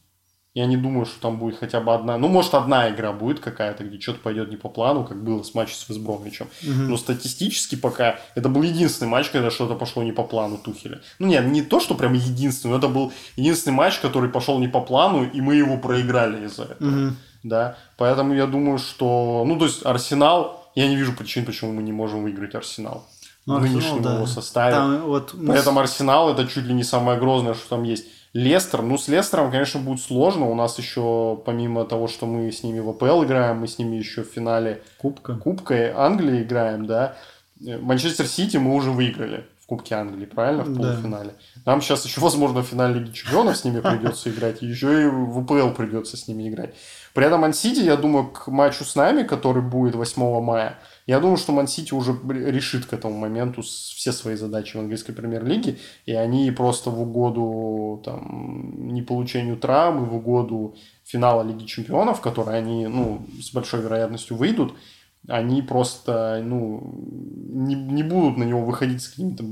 Я 0.54 0.66
не 0.66 0.76
думаю, 0.76 1.06
что 1.06 1.18
там 1.18 1.38
будет 1.38 1.58
хотя 1.58 1.80
бы 1.80 1.94
одна. 1.94 2.18
Ну, 2.18 2.28
может, 2.28 2.52
одна 2.52 2.90
игра 2.90 3.12
будет 3.12 3.40
какая-то, 3.40 3.84
где 3.84 3.98
что-то 3.98 4.20
пойдет 4.20 4.50
не 4.50 4.58
по 4.58 4.68
плану, 4.68 5.02
как 5.02 5.24
было 5.24 5.42
с 5.42 5.54
матчем 5.54 5.76
с 5.76 5.88
Весбромвичем. 5.88 6.46
Угу. 6.62 6.90
Но 6.90 6.98
статистически 6.98 7.74
пока 7.74 8.20
это 8.34 8.50
был 8.50 8.62
единственный 8.62 9.08
матч, 9.08 9.30
когда 9.30 9.50
что-то 9.50 9.76
пошло 9.76 10.02
не 10.02 10.12
по 10.12 10.24
плану 10.24 10.58
Тухеля. 10.58 11.00
Ну, 11.18 11.26
нет, 11.26 11.46
не 11.46 11.62
то, 11.62 11.80
что 11.80 11.94
прям 11.94 12.12
единственный, 12.12 12.72
но 12.72 12.78
это 12.78 12.88
был 12.88 13.14
единственный 13.36 13.72
матч, 13.72 13.98
который 14.00 14.28
пошел 14.28 14.58
не 14.58 14.68
по 14.68 14.82
плану, 14.82 15.24
и 15.24 15.40
мы 15.40 15.54
его 15.54 15.78
проиграли 15.78 16.44
из-за 16.44 16.64
этого. 16.64 17.06
Угу 17.06 17.14
да, 17.42 17.76
поэтому 17.96 18.34
я 18.34 18.46
думаю, 18.46 18.78
что, 18.78 19.44
ну, 19.46 19.58
то 19.58 19.64
есть 19.64 19.84
Арсенал, 19.84 20.70
я 20.74 20.88
не 20.88 20.96
вижу 20.96 21.12
причин, 21.12 21.44
почему 21.44 21.72
мы 21.72 21.82
не 21.82 21.92
можем 21.92 22.22
выиграть 22.22 22.54
Арсенал. 22.54 23.06
Ну, 23.44 23.58
в 23.58 23.62
нынешнем 23.62 24.02
да. 24.02 24.14
его 24.14 24.26
составе. 24.26 24.76
Там, 24.76 25.02
вот, 25.02 25.32
При 25.32 25.58
этом 25.58 25.78
Арсенал 25.78 26.32
это 26.32 26.46
чуть 26.46 26.64
ли 26.64 26.74
не 26.74 26.84
самое 26.84 27.18
грозное, 27.18 27.54
что 27.54 27.70
там 27.70 27.82
есть. 27.82 28.06
Лестер, 28.34 28.82
ну, 28.82 28.96
с 28.96 29.08
Лестером, 29.08 29.50
конечно, 29.50 29.80
будет 29.80 30.00
сложно. 30.00 30.48
У 30.48 30.54
нас 30.54 30.78
еще, 30.78 31.38
помимо 31.44 31.84
того, 31.84 32.08
что 32.08 32.26
мы 32.26 32.50
с 32.50 32.62
ними 32.62 32.80
в 32.80 32.88
АПЛ 32.88 33.24
играем, 33.24 33.58
мы 33.58 33.68
с 33.68 33.78
ними 33.78 33.96
еще 33.96 34.22
в 34.22 34.28
финале 34.28 34.82
Кубка, 34.98 35.34
Кубка 35.34 35.92
Англии 35.96 36.42
играем, 36.42 36.86
да. 36.86 37.16
Манчестер 37.60 38.26
Сити 38.26 38.56
мы 38.56 38.74
уже 38.74 38.90
выиграли 38.90 39.44
в 39.60 39.66
Кубке 39.66 39.96
Англии, 39.96 40.24
правильно, 40.24 40.64
в 40.64 40.74
полуфинале. 40.74 41.34
Да. 41.56 41.72
Нам 41.72 41.82
сейчас 41.82 42.04
еще, 42.06 42.20
возможно, 42.20 42.62
в 42.62 42.66
финале 42.66 43.00
Лиги 43.00 43.12
Чемпионов 43.12 43.56
с 43.56 43.64
ними 43.64 43.80
придется 43.80 44.30
играть, 44.30 44.62
еще 44.62 45.02
и 45.02 45.06
в 45.06 45.38
АПЛ 45.40 45.74
придется 45.76 46.16
с 46.16 46.26
ними 46.26 46.48
играть. 46.48 46.74
При 47.14 47.26
этом 47.26 47.40
Мансити, 47.40 47.80
я 47.80 47.96
думаю, 47.96 48.28
к 48.28 48.48
матчу 48.48 48.84
с 48.84 48.94
нами, 48.94 49.22
который 49.22 49.62
будет 49.62 49.94
8 49.94 50.40
мая, 50.40 50.78
я 51.06 51.20
думаю, 51.20 51.36
что 51.36 51.52
Мансити 51.52 51.94
уже 51.94 52.16
решит 52.28 52.86
к 52.86 52.92
этому 52.92 53.18
моменту 53.18 53.62
все 53.62 54.12
свои 54.12 54.36
задачи 54.36 54.76
в 54.76 54.80
английской 54.80 55.12
премьер-лиге, 55.12 55.78
и 56.06 56.12
они 56.14 56.50
просто 56.52 56.90
в 56.90 57.00
угоду 57.00 58.02
там, 58.04 58.86
не 58.88 59.02
получению 59.02 59.56
травм, 59.56 60.04
в 60.04 60.16
угоду 60.16 60.76
финала 61.04 61.42
Лиги 61.42 61.66
Чемпионов, 61.66 62.20
который 62.20 62.56
они 62.56 62.86
ну, 62.86 63.26
с 63.42 63.52
большой 63.52 63.82
вероятностью 63.82 64.36
выйдут, 64.36 64.74
они 65.28 65.60
просто 65.62 66.42
ну, 66.44 66.94
не, 67.50 67.74
не 67.74 68.02
будут 68.02 68.38
на 68.38 68.44
него 68.44 68.64
выходить 68.64 69.02
с 69.02 69.08
какими-то 69.08 69.44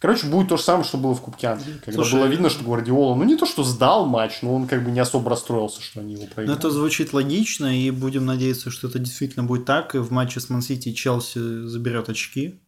Короче, 0.00 0.26
будет 0.28 0.48
то 0.48 0.56
же 0.56 0.62
самое, 0.62 0.84
что 0.84 0.96
было 0.96 1.14
в 1.14 1.20
Кубке 1.20 1.48
Англии. 1.48 1.74
Когда 1.84 1.92
Слушай, 1.92 2.20
было 2.20 2.26
видно, 2.26 2.50
что 2.50 2.62
Гвардиола, 2.62 3.16
ну 3.16 3.24
не 3.24 3.36
то, 3.36 3.46
что 3.46 3.64
сдал 3.64 4.06
матч, 4.06 4.42
но 4.42 4.54
он 4.54 4.68
как 4.68 4.84
бы 4.84 4.92
не 4.92 5.00
особо 5.00 5.30
расстроился, 5.30 5.82
что 5.82 6.00
они 6.00 6.14
его 6.14 6.26
проиграли. 6.26 6.46
Ну 6.46 6.54
это 6.54 6.70
звучит 6.70 7.12
логично, 7.12 7.76
и 7.76 7.90
будем 7.90 8.24
надеяться, 8.24 8.70
что 8.70 8.86
это 8.86 9.00
действительно 9.00 9.44
будет 9.44 9.64
так, 9.64 9.96
и 9.96 9.98
в 9.98 10.12
матче 10.12 10.38
с 10.38 10.50
Мансити 10.50 10.92
Челси 10.92 11.66
заберет 11.66 12.08
очки. 12.08 12.60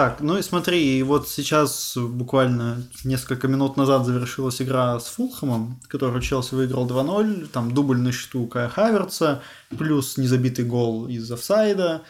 Так, 0.00 0.22
ну 0.22 0.38
и 0.38 0.42
смотри, 0.42 0.98
и 0.98 1.02
вот 1.02 1.28
сейчас 1.28 1.94
буквально 1.94 2.82
несколько 3.04 3.48
минут 3.48 3.76
назад 3.76 4.06
завершилась 4.06 4.62
игра 4.62 4.98
с 4.98 5.08
Фулхэмом, 5.08 5.78
которую 5.88 6.22
Челси 6.22 6.54
выиграл 6.54 6.88
2-0, 6.88 7.48
там 7.48 7.74
дубль 7.74 7.98
на 7.98 8.10
счету 8.10 8.46
Кая 8.46 8.70
Хаверца, 8.70 9.42
плюс 9.76 10.16
незабитый 10.16 10.64
гол 10.64 11.06
из 11.06 11.30
офсайда, 11.30 12.00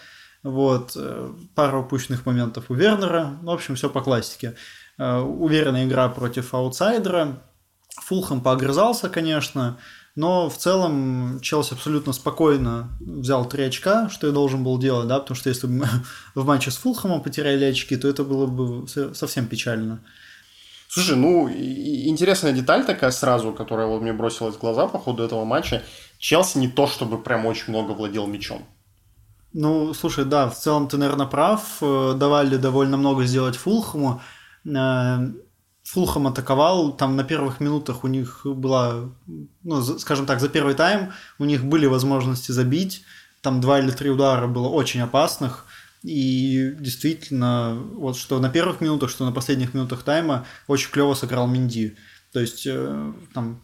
вот, 0.45 0.93
э, 0.95 1.33
пара 1.57 1.79
упущенных 1.79 2.27
моментов 2.27 2.67
у 2.69 2.75
Вернера, 2.75 3.41
в 3.43 3.51
общем, 3.51 3.75
все 3.75 3.91
по 3.91 4.03
классике. 4.03 4.55
Э, 4.97 5.19
уверенная 5.19 5.85
игра 5.85 6.09
против 6.11 6.55
аутсайдера, 6.55 7.43
Фулхэм 8.03 8.41
поогрызался, 8.41 9.09
конечно, 9.09 9.79
но 10.17 10.51
в 10.51 10.57
целом 10.57 11.41
Челси 11.41 11.75
абсолютно 11.75 12.13
спокойно 12.13 12.91
взял 13.01 13.49
три 13.49 13.65
очка, 13.65 14.09
что 14.09 14.27
и 14.27 14.33
должен 14.33 14.65
был 14.65 14.79
делать, 14.79 15.09
да, 15.09 15.19
потому 15.19 15.37
что 15.37 15.49
если 15.49 15.67
бы 15.67 15.73
мы 15.75 15.89
в 16.35 16.47
матче 16.47 16.71
с 16.71 16.77
Фулхэмом 16.77 17.23
потеряли 17.23 17.65
очки, 17.65 17.97
то 17.97 18.09
это 18.09 18.25
было 18.25 18.47
бы 18.47 18.87
совсем 19.15 19.47
печально. 19.47 20.01
Слушай, 20.89 21.17
ну, 21.17 21.49
интересная 21.49 22.53
деталь 22.53 22.85
такая 22.85 23.13
сразу, 23.13 23.53
которая 23.53 23.87
вот 23.87 24.03
мне 24.03 24.13
бросилась 24.13 24.57
в 24.57 24.61
глаза 24.61 24.89
по 24.89 24.99
ходу 24.99 25.23
этого 25.23 25.45
матча. 25.45 25.85
Челси 26.19 26.59
не 26.59 26.69
то, 26.69 26.89
чтобы 26.89 27.17
прям 27.23 27.47
очень 27.47 27.67
много 27.69 27.93
владел 27.93 28.27
мячом. 28.27 28.67
Ну, 29.53 29.95
слушай, 29.95 30.25
да, 30.25 30.49
в 30.49 30.57
целом 30.57 30.89
ты, 30.89 30.97
наверное, 30.97 31.27
прав. 31.27 31.79
Э, 31.81 32.15
давали 32.17 32.57
довольно 32.57 32.97
много 32.97 33.25
сделать 33.25 33.55
Фулхэму. 33.55 34.21
Фулхам 35.91 36.29
атаковал, 36.29 36.93
там 36.93 37.17
на 37.17 37.25
первых 37.25 37.59
минутах 37.59 38.05
у 38.05 38.07
них 38.07 38.43
была, 38.45 39.11
ну, 39.65 39.83
скажем 39.99 40.25
так, 40.25 40.41
за 40.41 40.49
первый 40.49 40.75
тайм 40.75 41.13
у 41.41 41.45
них 41.45 41.65
были 41.65 41.87
возможности 41.87 42.53
забить, 42.53 43.03
там 43.43 43.61
два 43.61 43.81
или 43.81 43.91
три 43.91 44.09
удара 44.09 44.47
было 44.47 44.69
очень 44.69 45.01
опасных, 45.01 45.67
и 46.05 46.77
действительно, 46.79 47.75
вот 47.95 48.17
что 48.17 48.39
на 48.39 48.51
первых 48.51 48.81
минутах, 48.81 49.11
что 49.11 49.25
на 49.25 49.33
последних 49.33 49.75
минутах 49.75 50.05
тайма 50.05 50.47
очень 50.69 50.93
клево 50.93 51.15
сыграл 51.15 51.49
Минди. 51.49 51.97
То 52.33 52.39
есть, 52.39 52.69
э, 52.69 53.13
там, 53.35 53.61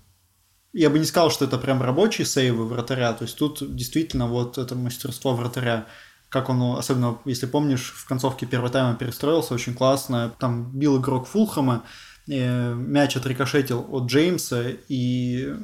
я 0.72 0.90
бы 0.90 0.98
не 0.98 1.04
сказал, 1.04 1.30
что 1.30 1.44
это 1.44 1.58
прям 1.58 1.80
рабочие 1.80 2.26
сейвы 2.26 2.66
вратаря, 2.66 3.12
то 3.12 3.22
есть 3.22 3.38
тут 3.38 3.62
действительно 3.76 4.26
вот 4.26 4.58
это 4.58 4.74
мастерство 4.74 5.32
вратаря, 5.36 5.86
как 6.28 6.48
он, 6.48 6.76
особенно 6.76 7.18
если 7.24 7.46
помнишь, 7.46 7.94
в 7.96 8.04
концовке 8.08 8.46
первого 8.46 8.68
тайма 8.68 8.96
перестроился 8.96 9.54
очень 9.54 9.74
классно, 9.74 10.34
там 10.40 10.72
бил 10.76 11.00
игрок 11.00 11.28
Фулхама, 11.28 11.84
мяч 12.26 13.16
отрикошетил 13.16 13.86
от 13.90 14.10
Джеймса, 14.10 14.64
и 14.88 15.54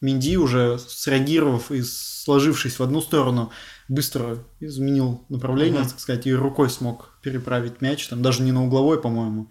Минди 0.00 0.36
уже 0.36 0.78
среагировав 0.78 1.70
и 1.70 1.82
сложившись 1.82 2.78
в 2.78 2.82
одну 2.82 3.00
сторону, 3.00 3.52
быстро 3.88 4.38
изменил 4.60 5.24
направление, 5.28 5.82
mm-hmm. 5.82 5.90
так 5.90 6.00
сказать, 6.00 6.26
и 6.26 6.34
рукой 6.34 6.70
смог 6.70 7.16
переправить 7.22 7.80
мяч, 7.80 8.08
там 8.08 8.22
даже 8.22 8.42
не 8.42 8.52
на 8.52 8.64
угловой, 8.64 9.00
по-моему. 9.00 9.50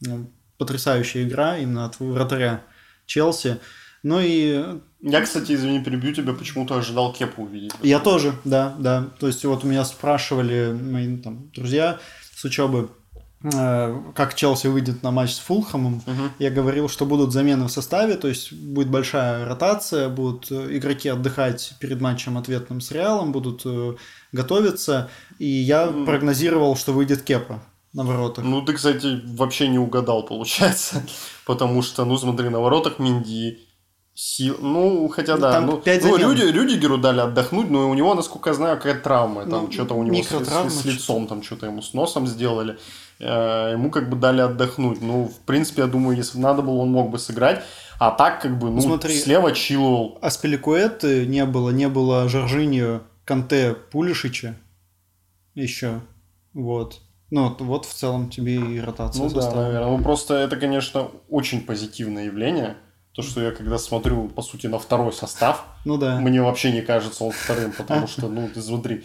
Ну, 0.00 0.32
потрясающая 0.58 1.24
игра 1.24 1.58
именно 1.58 1.84
от 1.84 2.00
вратаря 2.00 2.62
Челси. 3.06 3.58
Ну 4.02 4.20
и... 4.20 4.64
Я, 5.00 5.20
кстати, 5.20 5.52
извини, 5.52 5.82
перебью 5.82 6.14
тебя, 6.14 6.32
почему-то 6.32 6.76
ожидал 6.76 7.12
Кепу 7.12 7.42
увидеть. 7.42 7.72
Я 7.82 7.98
тоже, 7.98 8.34
да, 8.44 8.74
да. 8.78 9.10
То 9.20 9.26
есть 9.26 9.44
вот 9.44 9.64
у 9.64 9.66
меня 9.66 9.84
спрашивали 9.84 10.72
мои 10.72 11.16
там 11.18 11.50
друзья 11.52 12.00
с 12.34 12.44
учебы, 12.44 12.88
э, 12.88 13.01
как 13.42 14.34
Челси 14.34 14.68
выйдет 14.68 15.02
на 15.02 15.10
матч 15.10 15.34
с 15.34 15.38
Фулхэмом. 15.38 15.96
Угу. 15.96 16.22
Я 16.38 16.50
говорил, 16.50 16.88
что 16.88 17.06
будут 17.06 17.32
замены 17.32 17.64
в 17.64 17.70
составе, 17.70 18.14
то 18.14 18.28
есть 18.28 18.52
будет 18.52 18.88
большая 18.88 19.44
ротация, 19.46 20.08
будут 20.08 20.50
э, 20.50 20.76
игроки 20.76 21.08
отдыхать 21.08 21.74
перед 21.80 22.00
матчем 22.00 22.38
ответным 22.38 22.80
с 22.80 22.92
Реалом, 22.92 23.32
будут 23.32 23.62
э, 23.64 23.94
готовиться. 24.30 25.10
И 25.38 25.46
я 25.46 25.88
угу. 25.88 26.04
прогнозировал, 26.04 26.76
что 26.76 26.92
выйдет 26.92 27.22
Кепа 27.22 27.62
на 27.92 28.04
воротах. 28.04 28.44
Ну, 28.44 28.62
ты, 28.62 28.74
кстати, 28.74 29.20
вообще 29.24 29.68
не 29.68 29.78
угадал, 29.78 30.24
получается. 30.24 31.02
Потому 31.46 31.82
что, 31.82 32.04
ну, 32.04 32.16
смотри, 32.16 32.48
на 32.48 32.60
воротах 32.60 32.98
Минди, 32.98 33.58
Сил... 34.14 34.58
Ну, 34.60 35.08
хотя 35.08 35.38
да. 35.38 35.52
Там 35.52 35.66
ну, 35.66 35.78
5 35.78 36.04
ну, 36.04 36.16
люди, 36.18 36.42
Рюдигеру 36.42 36.98
дали 36.98 37.20
отдохнуть, 37.20 37.70
но 37.70 37.88
у 37.88 37.94
него, 37.94 38.14
насколько 38.14 38.50
я 38.50 38.54
знаю, 38.54 38.76
какая-то 38.76 39.00
травма. 39.00 39.46
Там 39.46 39.64
ну, 39.64 39.72
что-то 39.72 39.94
у 39.94 40.02
него 40.02 40.22
с, 40.22 40.28
с, 40.28 40.82
с 40.82 40.84
лицом, 40.84 41.26
там 41.26 41.42
что-то 41.42 41.66
ему 41.66 41.80
с 41.80 41.94
носом 41.94 42.26
сделали. 42.26 42.76
Э, 43.22 43.70
ему 43.72 43.90
как 43.90 44.10
бы 44.10 44.16
дали 44.16 44.40
отдохнуть. 44.40 45.00
Ну, 45.00 45.26
в 45.28 45.38
принципе, 45.46 45.82
я 45.82 45.88
думаю, 45.88 46.16
если 46.16 46.38
бы 46.38 46.42
надо 46.42 46.62
было, 46.62 46.78
он 46.78 46.90
мог 46.90 47.10
бы 47.10 47.18
сыграть. 47.18 47.62
А 48.00 48.10
так, 48.10 48.42
как 48.42 48.58
бы, 48.58 48.70
ну, 48.70 48.80
Смотри, 48.80 49.14
слева 49.14 49.52
Чилуэлл. 49.52 50.18
Аспиликуэты 50.20 51.24
не 51.26 51.44
было, 51.44 51.70
не 51.70 51.88
было 51.88 52.28
Жоржиньо, 52.28 53.02
Канте, 53.24 53.74
Пулишича 53.74 54.56
еще. 55.54 56.00
Вот. 56.52 57.00
Ну, 57.30 57.54
вот 57.60 57.86
в 57.86 57.94
целом 57.94 58.28
тебе 58.28 58.56
и 58.56 58.80
ротация 58.80 59.22
Ну 59.22 59.30
да, 59.30 59.54
наверное. 59.54 59.96
Ну, 59.96 60.02
просто 60.02 60.34
это, 60.34 60.56
конечно, 60.56 61.08
очень 61.28 61.62
позитивное 61.62 62.24
явление. 62.24 62.76
То, 63.14 63.22
что 63.22 63.40
я 63.40 63.52
когда 63.52 63.78
смотрю, 63.78 64.28
по 64.30 64.42
сути, 64.42 64.66
на 64.66 64.78
второй 64.78 65.12
состав, 65.12 65.64
ну 65.84 65.96
да. 65.98 66.18
мне 66.18 66.42
вообще 66.42 66.72
не 66.72 66.80
кажется 66.80 67.24
он 67.24 67.32
вторым, 67.32 67.72
потому 67.72 68.06
что, 68.08 68.28
ну, 68.28 68.48
ты 68.48 68.60
смотри, 68.62 69.04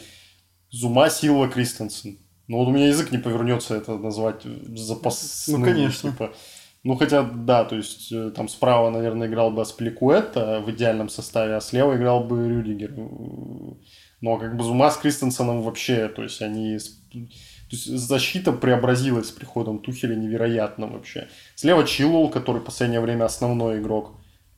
Зума, 0.71 1.09
Силва, 1.09 1.49
Кристенсен. 1.49 2.17
Ну, 2.47 2.57
вот 2.57 2.67
у 2.67 2.71
меня 2.71 2.87
язык 2.87 3.11
не 3.11 3.17
повернется 3.17 3.75
это 3.75 3.97
назвать 3.97 4.43
запасным. 4.43 5.59
Ну, 5.59 5.65
конечно. 5.65 6.11
Типа. 6.11 6.33
Ну, 6.83 6.95
хотя, 6.95 7.23
да, 7.23 7.65
то 7.65 7.75
есть, 7.75 8.11
э, 8.11 8.31
там 8.31 8.47
справа, 8.47 8.89
наверное, 8.89 9.27
играл 9.27 9.51
бы 9.51 9.61
Аспликуэта 9.61 10.63
в 10.65 10.71
идеальном 10.71 11.09
составе, 11.09 11.55
а 11.55 11.61
слева 11.61 11.95
играл 11.97 12.23
бы 12.23 12.47
Рюдигер. 12.47 12.93
Но 14.21 14.37
как 14.37 14.55
бы 14.55 14.63
Зума 14.63 14.89
с 14.89 14.97
Кристенсеном 14.97 15.63
вообще, 15.63 16.07
то 16.07 16.23
есть, 16.23 16.41
они 16.41 16.77
то 17.69 17.75
есть 17.75 17.85
защита 17.85 18.53
преобразилась 18.53 19.27
с 19.27 19.31
приходом 19.31 19.79
Тухеля 19.79 20.15
невероятно 20.15 20.87
вообще. 20.87 21.27
Слева 21.55 21.85
Чилул, 21.85 22.29
который 22.29 22.61
в 22.61 22.63
последнее 22.65 23.01
время 23.01 23.25
основной 23.25 23.79
игрок. 23.79 24.13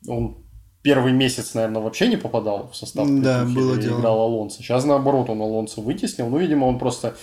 Он 0.06 0.44
первый 0.82 1.12
месяц, 1.12 1.54
наверное, 1.54 1.82
вообще 1.82 2.06
не 2.06 2.16
попадал 2.16 2.70
в 2.70 2.76
состав 2.76 3.08
да, 3.20 3.42
Тухеля 3.42 3.54
было 3.54 3.76
дело. 3.76 3.98
играл 3.98 4.20
Алонсо. 4.20 4.62
Сейчас, 4.62 4.84
наоборот, 4.84 5.28
он 5.28 5.40
Алонсо 5.40 5.80
вытеснил. 5.80 6.28
Ну, 6.28 6.38
видимо, 6.38 6.66
он 6.66 6.78
просто 6.78 7.16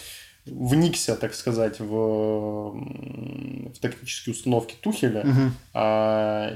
вникся, 0.48 1.16
так 1.16 1.34
сказать, 1.34 1.80
в, 1.80 2.72
в 2.74 3.80
тактические 3.80 4.34
установки 4.34 4.76
Тухеля. 4.82 5.22
Угу. 5.22 5.52
А, 5.74 6.54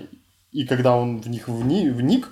и 0.52 0.66
когда 0.66 0.96
он 0.96 1.22
в 1.22 1.30
них 1.30 1.48
вни, 1.48 1.90
вник, 1.90 2.30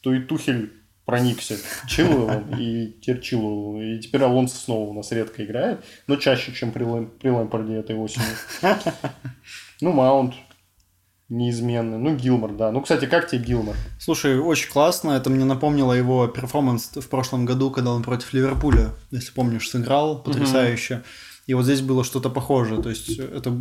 то 0.00 0.12
и 0.12 0.20
Тухель 0.20 0.72
проникся 1.04 1.56
Чилуэллом 1.86 2.54
и 2.58 2.92
теперь 3.00 3.20
Чилуэлл. 3.20 3.80
И 3.80 3.98
теперь 4.00 4.22
Алонсо 4.22 4.56
снова 4.56 4.90
у 4.90 4.92
нас 4.92 5.12
редко 5.12 5.44
играет, 5.44 5.84
но 6.06 6.16
чаще, 6.16 6.52
чем 6.52 6.72
при, 6.72 6.84
Лэм, 6.84 7.10
при 7.20 7.30
Лэмпарде 7.30 7.74
этой 7.74 7.96
осенью. 7.96 8.28
Ну, 9.80 9.92
Маунт 9.92 10.34
неизменный. 11.28 11.98
Ну, 11.98 12.14
Гилмор, 12.16 12.52
да. 12.52 12.70
Ну, 12.70 12.80
кстати, 12.80 13.06
как 13.06 13.28
тебе 13.28 13.42
Гилмор? 13.42 13.76
Слушай, 13.98 14.38
очень 14.38 14.70
классно. 14.70 15.12
Это 15.12 15.30
мне 15.30 15.44
напомнило 15.44 15.92
его 15.92 16.26
перформанс 16.26 16.90
в 16.94 17.08
прошлом 17.08 17.44
году, 17.44 17.70
когда 17.70 17.92
он 17.92 18.02
против 18.02 18.32
Ливерпуля, 18.32 18.90
если 19.10 19.32
помнишь, 19.32 19.70
сыграл 19.70 20.22
потрясающе. 20.22 21.02
И 21.46 21.54
вот 21.54 21.64
здесь 21.64 21.80
было 21.80 22.04
что-то 22.04 22.30
похожее. 22.30 22.82
То 22.82 22.90
есть 22.90 23.18
это... 23.18 23.60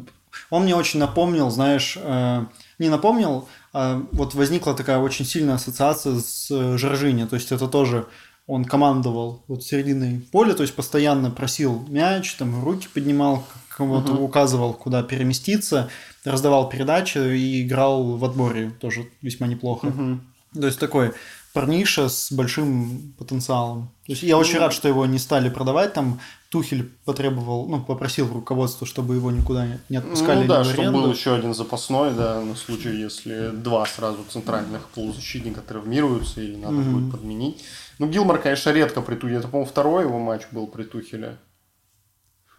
Он 0.49 0.63
мне 0.63 0.75
очень 0.75 0.99
напомнил, 0.99 1.49
знаешь, 1.51 1.97
э, 2.01 2.45
не 2.79 2.89
напомнил, 2.89 3.47
а 3.71 4.01
вот 4.11 4.33
возникла 4.33 4.73
такая 4.73 4.97
очень 4.97 5.25
сильная 5.25 5.55
ассоциация 5.55 6.15
с 6.19 6.49
э, 6.49 6.77
Жоржини. 6.77 7.25
То 7.25 7.35
есть 7.35 7.51
это 7.51 7.67
тоже 7.67 8.07
он 8.47 8.65
командовал 8.65 9.43
вот 9.47 9.63
серединой 9.63 10.21
поля, 10.31 10.53
то 10.53 10.63
есть 10.63 10.75
постоянно 10.75 11.31
просил 11.31 11.85
мяч, 11.87 12.33
там 12.35 12.63
руки 12.63 12.87
поднимал, 12.93 13.45
кого-то 13.69 14.13
угу. 14.13 14.25
указывал, 14.25 14.73
куда 14.73 15.03
переместиться, 15.03 15.89
раздавал 16.25 16.69
передачи 16.69 17.17
и 17.17 17.63
играл 17.63 18.17
в 18.17 18.25
отборе 18.25 18.71
тоже 18.79 19.09
весьма 19.21 19.47
неплохо. 19.47 19.87
Угу. 19.87 20.19
То 20.61 20.67
есть 20.67 20.79
такой 20.79 21.13
парниша 21.53 22.09
с 22.09 22.31
большим 22.31 23.13
потенциалом. 23.17 23.91
То 24.05 24.11
есть 24.11 24.23
я 24.23 24.37
очень 24.37 24.55
ну, 24.55 24.61
рад, 24.61 24.73
что 24.73 24.87
его 24.87 25.05
не 25.05 25.19
стали 25.19 25.49
продавать. 25.49 25.93
Там 25.93 26.19
Тухель 26.49 26.89
потребовал, 27.05 27.67
ну, 27.67 27.81
попросил 27.81 28.27
руководство, 28.31 28.85
чтобы 28.85 29.15
его 29.15 29.31
никуда 29.31 29.79
не 29.89 29.97
отпускали. 29.97 30.41
Ну 30.41 30.47
да, 30.47 30.63
чтобы 30.63 30.91
был 30.91 31.11
еще 31.11 31.35
один 31.35 31.53
запасной, 31.53 32.13
да, 32.13 32.41
на 32.41 32.55
случай, 32.55 32.95
если 32.95 33.51
два 33.51 33.85
сразу 33.85 34.19
центральных 34.29 34.89
полузащитника 34.89 35.61
травмируются 35.61 36.41
или 36.41 36.55
надо 36.55 36.77
угу. 36.77 36.91
будет 36.91 37.11
подменить. 37.11 37.63
Ну, 37.99 38.07
Гилмор, 38.07 38.39
конечно, 38.39 38.71
редко 38.71 39.01
при 39.01 39.15
Тухеле. 39.15 39.37
Это, 39.37 39.47
по-моему, 39.47 39.69
второй 39.69 40.03
его 40.03 40.19
матч 40.19 40.43
был 40.51 40.67
при 40.67 40.83
Тухеле. 40.83 41.37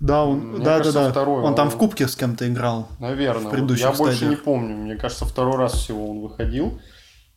Да, 0.00 0.24
он, 0.24 0.48
Мне 0.48 0.58
да, 0.58 0.78
кажется, 0.78 0.92
да, 0.92 1.04
да. 1.04 1.10
Второй, 1.10 1.38
он, 1.40 1.46
он 1.46 1.54
там 1.54 1.70
в 1.70 1.76
кубке 1.76 2.08
с 2.08 2.16
кем-то 2.16 2.48
играл. 2.48 2.88
Наверное. 2.98 3.50
В 3.50 3.70
я 3.70 3.76
стадиях. 3.76 3.98
больше 3.98 4.26
не 4.26 4.36
помню. 4.36 4.76
Мне 4.76 4.96
кажется, 4.96 5.24
второй 5.24 5.56
раз 5.56 5.74
всего 5.74 6.10
он 6.10 6.20
выходил. 6.20 6.80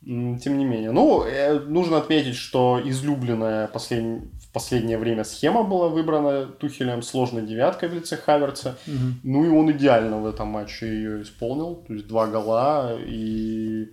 Тем 0.04 0.58
не 0.58 0.64
менее. 0.64 0.92
Ну, 0.92 1.24
э, 1.24 1.60
нужно 1.60 1.98
отметить, 1.98 2.36
что 2.36 2.80
излюбленная 2.84 3.68
послед... 3.68 4.22
в 4.42 4.54
последнее 4.54 4.98
время 4.98 5.26
схема 5.26 5.64
была 5.64 5.90
выбрана 5.90 6.46
Тухелем 6.46 7.02
сложной 7.02 7.42
девяткой 7.42 7.90
в 7.90 7.94
лице 7.94 8.16
Хаверца. 8.16 8.78
Угу. 8.88 8.96
Ну 9.24 9.46
и 9.46 9.50
он 9.50 9.72
идеально 9.72 10.20
в 10.20 10.26
этом 10.26 10.48
матче 10.48 10.88
ее 10.88 11.24
исполнил. 11.24 11.84
То 11.88 11.94
есть 11.94 12.08
два 12.08 12.28
гола 12.28 12.98
и... 12.98 13.90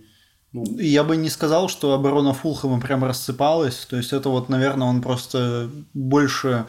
Ну... 0.53 0.63
Я 0.77 1.03
бы 1.03 1.17
не 1.17 1.29
сказал, 1.29 1.67
что 1.67 1.93
оборона 1.93 2.33
Фулхэма 2.33 2.79
прям 2.79 3.03
рассыпалась. 3.03 3.85
То 3.85 3.97
есть 3.97 4.13
это 4.13 4.29
вот, 4.29 4.47
наверное, 4.47 4.87
он 4.87 5.01
просто 5.01 5.69
больше 5.93 6.65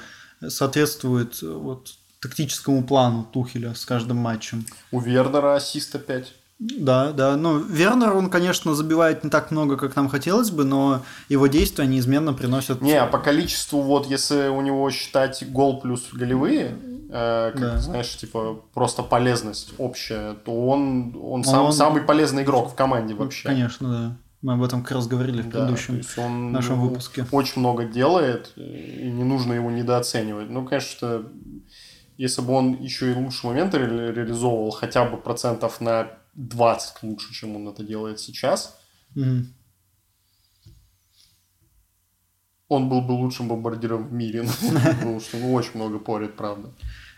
соответствует 0.49 1.41
вот 1.43 1.95
тактическому 2.21 2.85
плану 2.85 3.27
Тухеля 3.33 3.75
с 3.75 3.85
каждым 3.85 4.19
матчем. 4.19 4.65
У 4.91 5.01
Вернера 5.01 5.57
ассист 5.57 5.95
опять. 5.95 6.33
Да, 6.59 7.13
да. 7.13 7.37
Ну, 7.37 7.59
Вернер, 7.59 8.15
он, 8.15 8.31
конечно, 8.31 8.75
забивает 8.75 9.25
не 9.25 9.31
так 9.31 9.51
много, 9.51 9.77
как 9.77 9.95
нам 9.95 10.09
хотелось 10.09 10.51
бы, 10.51 10.65
но 10.65 11.03
его 11.29 11.49
действия 11.49 11.87
неизменно 11.87 12.33
приносят... 12.33 12.81
Не, 12.81 12.95
а 12.95 13.07
по 13.07 13.19
количеству, 13.19 13.83
вот, 13.83 14.07
если 14.07 14.49
у 14.49 14.63
него 14.63 14.91
считать 14.91 15.45
гол 15.51 15.81
плюс 15.81 16.09
голевые, 16.13 16.79
э, 17.11 17.51
как, 17.53 17.61
да. 17.61 17.79
знаешь, 17.79 18.17
типа, 18.17 18.63
просто 18.73 19.03
полезность 19.03 19.75
общая, 19.77 20.33
то 20.33 20.67
он, 20.67 21.15
он, 21.23 21.45
сам, 21.45 21.67
он... 21.67 21.73
самый 21.75 22.03
полезный 22.03 22.43
игрок 22.43 22.73
в 22.73 22.75
команде 22.75 23.15
вообще. 23.15 23.49
Конечно, 23.49 23.89
да. 23.91 24.17
Мы 24.47 24.53
об 24.53 24.63
этом 24.63 24.85
как 24.85 24.93
раз 24.93 25.09
говорили 25.09 25.43
в 25.43 25.51
предыдущем 25.51 26.03
да, 26.03 26.23
он, 26.23 26.53
нашем 26.53 26.81
выпуске. 26.81 27.27
Очень 27.33 27.63
много 27.63 27.85
делает, 27.85 28.53
и 28.55 29.11
не 29.11 29.25
нужно 29.25 29.55
его 29.55 29.73
недооценивать. 29.73 30.51
Ну, 30.51 30.65
конечно, 30.65 31.25
если 32.17 32.43
бы 32.43 32.53
он 32.53 32.81
еще 32.81 33.11
и 33.11 33.15
лучшие 33.17 33.51
моменты 33.51 33.79
ре- 33.79 34.13
реализовывал 34.13 34.71
хотя 34.71 35.05
бы 35.05 35.17
процентов 35.17 35.81
на 35.81 36.11
20 36.35 37.03
лучше, 37.03 37.35
чем 37.35 37.57
он 37.57 37.67
это 37.67 37.83
делает 37.83 38.21
сейчас, 38.21 38.79
mm-hmm. 39.17 39.47
он 42.69 42.89
был 42.89 43.01
бы 43.01 43.15
лучшим 43.15 43.49
бомбардиром 43.49 44.07
в 44.07 44.13
мире. 44.13 44.45
Потому 44.45 45.19
что 45.23 45.39
ну, 45.39 45.55
очень 45.55 45.73
много 45.75 45.99
порит, 45.99 46.37
правда. 46.37 46.73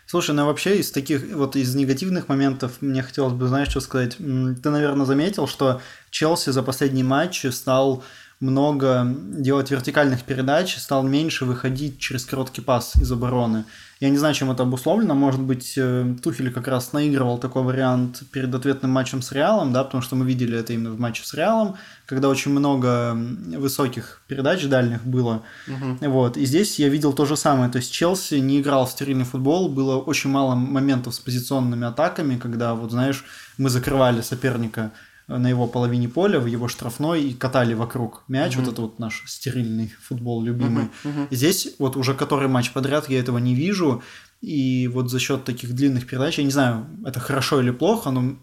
Слушай, 0.09 0.33
ну 0.33 0.47
вообще 0.47 0.79
из 0.79 0.89
таких, 0.89 1.21
вот 1.35 1.55
из 1.55 1.75
негативных 1.75 2.29
моментов 2.29 2.81
мне 2.81 3.03
хотелось 3.03 3.33
бы, 3.33 3.47
знаешь, 3.47 3.67
что 3.69 3.79
сказать. 3.79 4.17
Ты, 4.17 4.69
наверное, 4.71 5.05
заметил, 5.05 5.45
что 5.45 5.83
Челси 6.09 6.49
за 6.49 6.63
последний 6.63 7.03
матч 7.03 7.45
стал 7.51 8.03
много 8.39 9.05
делать 9.05 9.69
вертикальных 9.69 10.23
передач, 10.23 10.77
стал 10.77 11.03
меньше 11.03 11.45
выходить 11.45 11.99
через 11.99 12.25
короткий 12.25 12.61
пас 12.61 12.95
из 12.95 13.11
обороны. 13.11 13.65
Я 13.99 14.09
не 14.09 14.17
знаю, 14.17 14.33
чем 14.33 14.49
это 14.49 14.63
обусловлено. 14.63 15.13
Может 15.13 15.41
быть, 15.41 15.73
э, 15.75 16.15
Тухель 16.23 16.53
как 16.53 16.69
раз 16.69 16.93
наигрывал 16.93 17.37
такой 17.37 17.63
вариант 17.63 18.23
перед 18.31 18.55
ответным 18.55 18.91
матчем 18.91 19.21
с 19.21 19.33
Реалом, 19.33 19.73
да, 19.73 19.83
потому 19.83 20.01
что 20.01 20.15
мы 20.15 20.25
видели 20.25 20.57
это 20.57 20.71
именно 20.71 20.91
в 20.91 20.99
матче 20.99 21.25
с 21.25 21.33
Реалом, 21.33 21.75
когда 22.05 22.29
очень 22.29 22.51
много 22.51 23.13
высоких 23.57 24.21
передач 24.27 24.65
дальних 24.67 25.03
было. 25.03 25.43
Угу. 25.67 26.09
Вот. 26.09 26.37
И 26.37 26.45
здесь 26.45 26.79
я 26.79 26.87
видел 26.87 27.11
то 27.11 27.25
же 27.25 27.35
самое. 27.35 27.69
То 27.69 27.79
есть 27.79 27.91
Челси 27.91 28.35
не 28.35 28.61
играл 28.61 28.85
в 28.85 28.91
стерильный 28.91 29.25
футбол, 29.25 29.67
было 29.67 29.97
очень 29.97 30.29
мало 30.29 30.55
моментов 30.55 31.13
с 31.13 31.19
позиционными 31.19 31.85
атаками, 31.85 32.37
когда, 32.37 32.75
вот 32.75 32.91
знаешь, 32.91 33.25
мы 33.57 33.69
закрывали 33.69 34.21
соперника 34.21 34.91
на 35.37 35.47
его 35.47 35.67
половине 35.67 36.09
поля, 36.09 36.39
в 36.39 36.47
его 36.47 36.67
штрафной 36.67 37.23
и 37.23 37.33
катали 37.33 37.73
вокруг 37.73 38.23
мяч. 38.27 38.53
Mm-hmm. 38.53 38.59
Вот 38.59 38.73
это 38.73 38.81
вот 38.81 38.99
наш 38.99 39.23
стерильный 39.27 39.93
футбол 40.01 40.43
любимый. 40.43 40.85
Mm-hmm. 40.85 41.15
Mm-hmm. 41.15 41.27
Здесь 41.31 41.75
вот 41.77 41.95
уже 41.95 42.15
который 42.15 42.47
матч 42.47 42.71
подряд 42.71 43.09
я 43.09 43.19
этого 43.19 43.37
не 43.37 43.55
вижу. 43.55 44.01
И 44.41 44.87
вот 44.87 45.09
за 45.11 45.19
счет 45.19 45.43
таких 45.43 45.73
длинных 45.73 46.07
передач, 46.07 46.37
я 46.37 46.43
не 46.43 46.51
знаю, 46.51 46.87
это 47.05 47.19
хорошо 47.19 47.61
или 47.61 47.71
плохо, 47.71 48.09
но 48.09 48.37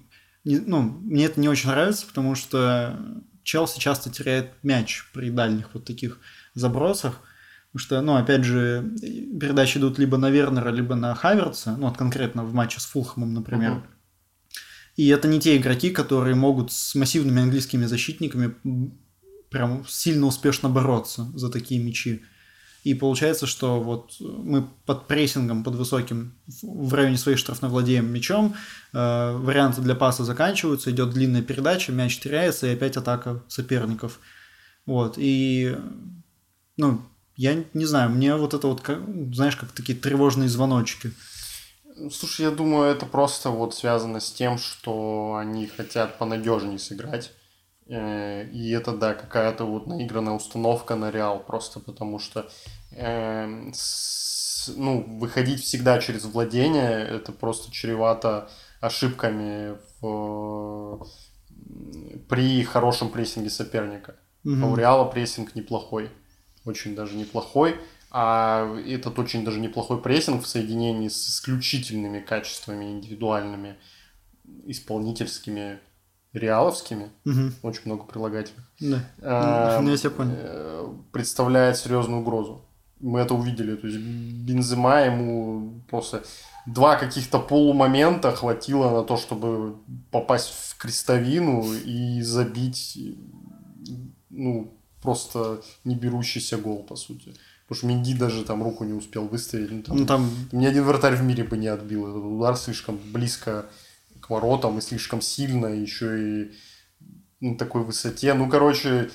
не, 0.44 0.58
ну, 0.58 0.82
мне 0.82 1.24
это 1.24 1.40
не 1.40 1.48
очень 1.48 1.70
нравится, 1.70 2.06
потому 2.06 2.34
что 2.34 2.98
Челси 3.42 3.80
часто 3.80 4.10
теряет 4.10 4.52
мяч 4.62 5.08
при 5.12 5.30
дальних 5.30 5.74
вот 5.74 5.84
таких 5.84 6.20
забросах. 6.54 7.20
Потому 7.72 7.86
что, 7.86 8.00
ну, 8.02 8.16
опять 8.16 8.44
же, 8.44 8.92
передачи 9.40 9.78
идут 9.78 9.98
либо 9.98 10.16
на 10.18 10.30
Вернера, 10.30 10.70
либо 10.70 10.94
на 10.94 11.14
Хаверца, 11.14 11.76
ну, 11.76 11.88
вот 11.88 11.96
конкретно 11.96 12.44
в 12.44 12.54
матче 12.54 12.80
с 12.80 12.86
Фулхэмом, 12.86 13.34
например. 13.34 13.72
Uh-huh. 13.72 13.82
И 14.96 15.08
это 15.08 15.28
не 15.28 15.38
те 15.38 15.56
игроки, 15.56 15.90
которые 15.90 16.34
могут 16.34 16.72
с 16.72 16.94
массивными 16.94 17.42
английскими 17.42 17.84
защитниками 17.84 18.54
прям 19.50 19.84
сильно 19.86 20.26
успешно 20.26 20.68
бороться 20.68 21.30
за 21.34 21.50
такие 21.50 21.82
мячи. 21.82 22.22
И 22.82 22.94
получается, 22.94 23.46
что 23.46 23.80
вот 23.82 24.12
мы 24.20 24.68
под 24.84 25.08
прессингом, 25.08 25.64
под 25.64 25.74
высоким, 25.74 26.34
в 26.62 26.94
районе 26.94 27.18
своей 27.18 27.36
штрафной 27.36 27.68
владеем 27.68 28.06
мячом, 28.12 28.54
э, 28.92 29.36
варианты 29.36 29.80
для 29.82 29.96
паса 29.96 30.24
заканчиваются, 30.24 30.92
идет 30.92 31.10
длинная 31.10 31.42
передача, 31.42 31.90
мяч 31.90 32.18
теряется, 32.18 32.68
и 32.68 32.74
опять 32.74 32.96
атака 32.96 33.42
соперников. 33.48 34.20
Вот, 34.86 35.14
и, 35.16 35.76
ну, 36.76 37.02
я 37.34 37.64
не 37.74 37.84
знаю, 37.86 38.10
мне 38.10 38.36
вот 38.36 38.54
это 38.54 38.68
вот, 38.68 38.82
знаешь, 39.34 39.56
как 39.56 39.72
такие 39.72 39.98
тревожные 39.98 40.48
звоночки. 40.48 41.10
Слушай, 42.10 42.42
я 42.42 42.50
думаю, 42.50 42.90
это 42.90 43.06
просто 43.06 43.50
вот 43.50 43.74
связано 43.74 44.20
с 44.20 44.30
тем, 44.30 44.58
что 44.58 45.36
они 45.38 45.66
хотят 45.66 46.18
понадежнее 46.18 46.78
сыграть. 46.78 47.32
Э, 47.88 48.44
и 48.48 48.70
это, 48.70 48.92
да, 48.92 49.14
какая-то 49.14 49.64
вот 49.64 49.86
наигранная 49.86 50.34
установка 50.34 50.96
на 50.96 51.10
Реал, 51.10 51.40
просто 51.40 51.80
потому 51.80 52.18
что 52.18 52.48
э, 52.90 53.70
с, 53.72 54.70
ну, 54.76 55.04
выходить 55.18 55.62
всегда 55.62 55.98
через 56.00 56.24
владение, 56.24 57.06
это 57.06 57.32
просто 57.32 57.72
чревато 57.72 58.50
ошибками 58.80 59.76
в, 60.00 61.06
при 62.28 62.62
хорошем 62.64 63.10
прессинге 63.10 63.50
соперника. 63.50 64.16
Mm-hmm. 64.44 64.62
А 64.62 64.66
у 64.66 64.76
Реала 64.76 65.04
прессинг 65.04 65.54
неплохой, 65.54 66.10
очень 66.64 66.94
даже 66.94 67.14
неплохой. 67.16 67.76
А 68.18 68.74
этот 68.86 69.18
очень 69.18 69.44
даже 69.44 69.60
неплохой 69.60 70.00
прессинг 70.00 70.42
в 70.42 70.46
соединении 70.46 71.08
с 71.08 71.28
исключительными 71.28 72.20
качествами 72.20 72.86
индивидуальными, 72.86 73.76
исполнительскими, 74.64 75.80
реаловскими, 76.32 77.10
угу. 77.26 77.52
очень 77.62 77.82
много 77.84 78.04
прилагательных, 78.04 78.64
да. 78.80 79.04
а, 79.20 79.80
ну, 79.82 79.94
я 79.94 80.10
понял. 80.10 80.32
Э, 80.34 80.94
представляет 81.12 81.76
серьезную 81.76 82.22
угрозу. 82.22 82.64
Мы 83.00 83.20
это 83.20 83.34
увидели. 83.34 83.76
То 83.76 83.86
есть 83.86 83.98
Бензема 83.98 85.02
ему 85.02 85.82
просто 85.90 86.24
два 86.64 86.96
каких-то 86.96 87.38
полумомента 87.38 88.34
хватило 88.34 88.98
на 88.98 89.04
то, 89.04 89.18
чтобы 89.18 89.76
попасть 90.10 90.54
в 90.70 90.78
крестовину 90.78 91.70
и 91.84 92.22
забить 92.22 92.98
ну, 94.30 94.72
просто 95.02 95.60
не 95.84 95.94
берущийся 95.94 96.56
гол, 96.56 96.82
по 96.82 96.96
сути. 96.96 97.34
Потому 97.66 97.78
что 97.78 97.86
Минди 97.88 98.14
даже 98.14 98.44
там 98.44 98.62
руку 98.62 98.84
не 98.84 98.92
успел 98.92 99.26
выставить. 99.26 99.70
Ну, 99.72 99.82
там, 99.82 99.96
ну, 99.96 100.06
там... 100.06 100.30
Ни 100.52 100.66
один 100.66 100.84
вратарь 100.84 101.16
в 101.16 101.22
мире 101.22 101.42
бы 101.42 101.56
не 101.56 101.66
отбил. 101.66 102.08
Этот 102.08 102.24
удар 102.24 102.56
слишком 102.56 102.96
близко 103.12 103.66
к 104.20 104.30
воротам 104.30 104.78
и 104.78 104.80
слишком 104.80 105.20
сильно, 105.20 105.66
еще 105.66 106.20
и 106.20 106.52
на 107.40 107.56
такой 107.58 107.82
высоте. 107.82 108.34
Ну, 108.34 108.48
короче, 108.48 109.10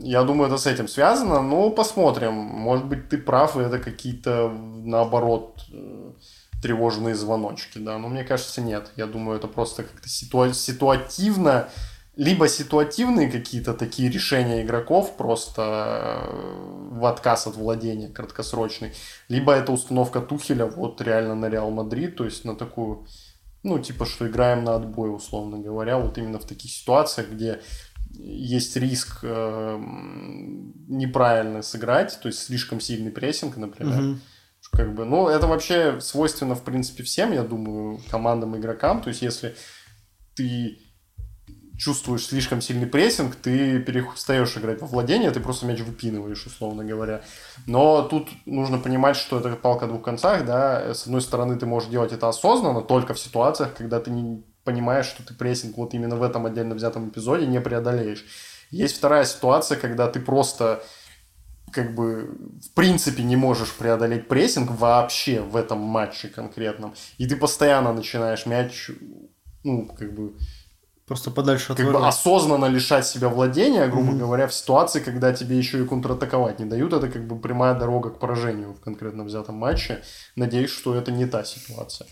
я 0.00 0.24
думаю, 0.24 0.48
это 0.48 0.58
с 0.58 0.66
этим 0.66 0.88
связано, 0.88 1.42
но 1.42 1.70
посмотрим. 1.70 2.34
Может 2.34 2.86
быть, 2.86 3.08
ты 3.08 3.18
прав, 3.18 3.56
и 3.56 3.60
это 3.60 3.78
какие-то, 3.78 4.48
наоборот, 4.50 5.64
э, 5.72 6.12
тревожные 6.60 7.14
звоночки, 7.14 7.78
да. 7.78 7.98
Но 7.98 8.08
мне 8.08 8.24
кажется, 8.24 8.60
нет. 8.60 8.90
Я 8.96 9.06
думаю, 9.06 9.38
это 9.38 9.46
просто 9.46 9.84
как-то 9.84 10.08
ситуа- 10.08 10.54
ситуативно 10.54 11.68
либо 12.16 12.48
ситуативные 12.48 13.30
какие-то 13.30 13.74
такие 13.74 14.10
решения 14.10 14.62
игроков 14.62 15.16
просто 15.16 15.62
э, 15.62 16.98
в 16.98 17.04
отказ 17.04 17.46
от 17.46 17.56
владения 17.56 18.08
краткосрочный, 18.08 18.92
либо 19.28 19.52
это 19.52 19.70
установка 19.72 20.20
Тухеля 20.20 20.64
вот 20.64 21.00
реально 21.02 21.34
на 21.34 21.50
Реал 21.50 21.70
Мадрид, 21.70 22.16
то 22.16 22.24
есть 22.24 22.44
на 22.46 22.56
такую, 22.56 23.06
ну, 23.62 23.78
типа, 23.78 24.06
что 24.06 24.26
играем 24.26 24.64
на 24.64 24.76
отбой, 24.76 25.14
условно 25.14 25.58
говоря, 25.58 25.98
вот 25.98 26.16
именно 26.16 26.38
в 26.38 26.46
таких 26.46 26.70
ситуациях, 26.70 27.28
где 27.30 27.60
есть 28.18 28.76
риск 28.76 29.18
э, 29.22 29.78
неправильно 30.88 31.60
сыграть, 31.60 32.18
то 32.22 32.28
есть 32.28 32.38
слишком 32.38 32.80
сильный 32.80 33.10
прессинг, 33.10 33.58
например. 33.58 34.00
Mm-hmm. 34.00 34.16
Как 34.72 34.94
бы, 34.94 35.04
ну, 35.04 35.28
это 35.28 35.46
вообще 35.46 36.00
свойственно, 36.00 36.54
в 36.54 36.64
принципе, 36.64 37.02
всем, 37.02 37.32
я 37.32 37.44
думаю, 37.44 38.00
командам, 38.10 38.56
игрокам. 38.56 39.00
То 39.00 39.10
есть, 39.10 39.22
если 39.22 39.54
ты 40.34 40.78
чувствуешь 41.78 42.26
слишком 42.26 42.60
сильный 42.60 42.86
прессинг, 42.86 43.36
ты 43.36 43.78
перестаешь 43.80 44.56
играть 44.56 44.80
во 44.80 44.86
владение, 44.86 45.30
ты 45.30 45.40
просто 45.40 45.66
мяч 45.66 45.80
выпинываешь, 45.80 46.46
условно 46.46 46.84
говоря. 46.84 47.22
Но 47.66 48.02
тут 48.02 48.28
нужно 48.46 48.78
понимать, 48.78 49.16
что 49.16 49.38
это 49.38 49.50
палка 49.56 49.84
о 49.84 49.88
двух 49.88 50.02
концах, 50.02 50.44
да. 50.44 50.94
С 50.94 51.04
одной 51.04 51.20
стороны, 51.20 51.56
ты 51.56 51.66
можешь 51.66 51.90
делать 51.90 52.12
это 52.12 52.28
осознанно, 52.28 52.82
только 52.82 53.14
в 53.14 53.20
ситуациях, 53.20 53.74
когда 53.74 54.00
ты 54.00 54.10
не 54.10 54.42
понимаешь, 54.64 55.06
что 55.06 55.24
ты 55.24 55.34
прессинг 55.34 55.76
вот 55.76 55.94
именно 55.94 56.16
в 56.16 56.22
этом 56.22 56.46
отдельно 56.46 56.74
взятом 56.74 57.08
эпизоде 57.08 57.46
не 57.46 57.60
преодолеешь. 57.60 58.24
Есть 58.70 58.96
вторая 58.96 59.24
ситуация, 59.24 59.78
когда 59.78 60.08
ты 60.08 60.18
просто 60.20 60.82
как 61.72 61.94
бы 61.94 62.36
в 62.62 62.74
принципе 62.74 63.22
не 63.22 63.36
можешь 63.36 63.72
преодолеть 63.72 64.28
прессинг 64.28 64.70
вообще 64.70 65.40
в 65.40 65.56
этом 65.56 65.78
матче 65.78 66.28
конкретном. 66.28 66.94
И 67.18 67.26
ты 67.26 67.36
постоянно 67.36 67.92
начинаешь 67.92 68.46
мяч, 68.46 68.90
ну, 69.62 69.86
как 69.86 70.14
бы 70.14 70.36
Просто 71.06 71.30
подальше 71.30 71.72
от 71.72 71.78
Как 71.78 71.92
бы 71.92 72.06
осознанно 72.06 72.66
лишать 72.66 73.06
себя 73.06 73.28
владения, 73.28 73.86
грубо 73.86 74.10
mm-hmm. 74.10 74.18
говоря, 74.18 74.48
в 74.48 74.54
ситуации, 74.54 74.98
когда 74.98 75.32
тебе 75.32 75.56
еще 75.56 75.82
и 75.82 75.86
контратаковать 75.86 76.58
не 76.58 76.64
дают, 76.64 76.92
это 76.92 77.08
как 77.08 77.28
бы 77.28 77.38
прямая 77.38 77.74
дорога 77.74 78.10
к 78.10 78.18
поражению 78.18 78.74
в 78.74 78.80
конкретно 78.80 79.22
взятом 79.22 79.54
матче. 79.54 80.02
Надеюсь, 80.34 80.70
что 80.70 80.96
это 80.96 81.12
не 81.12 81.26
та 81.26 81.44
ситуация. 81.44 82.08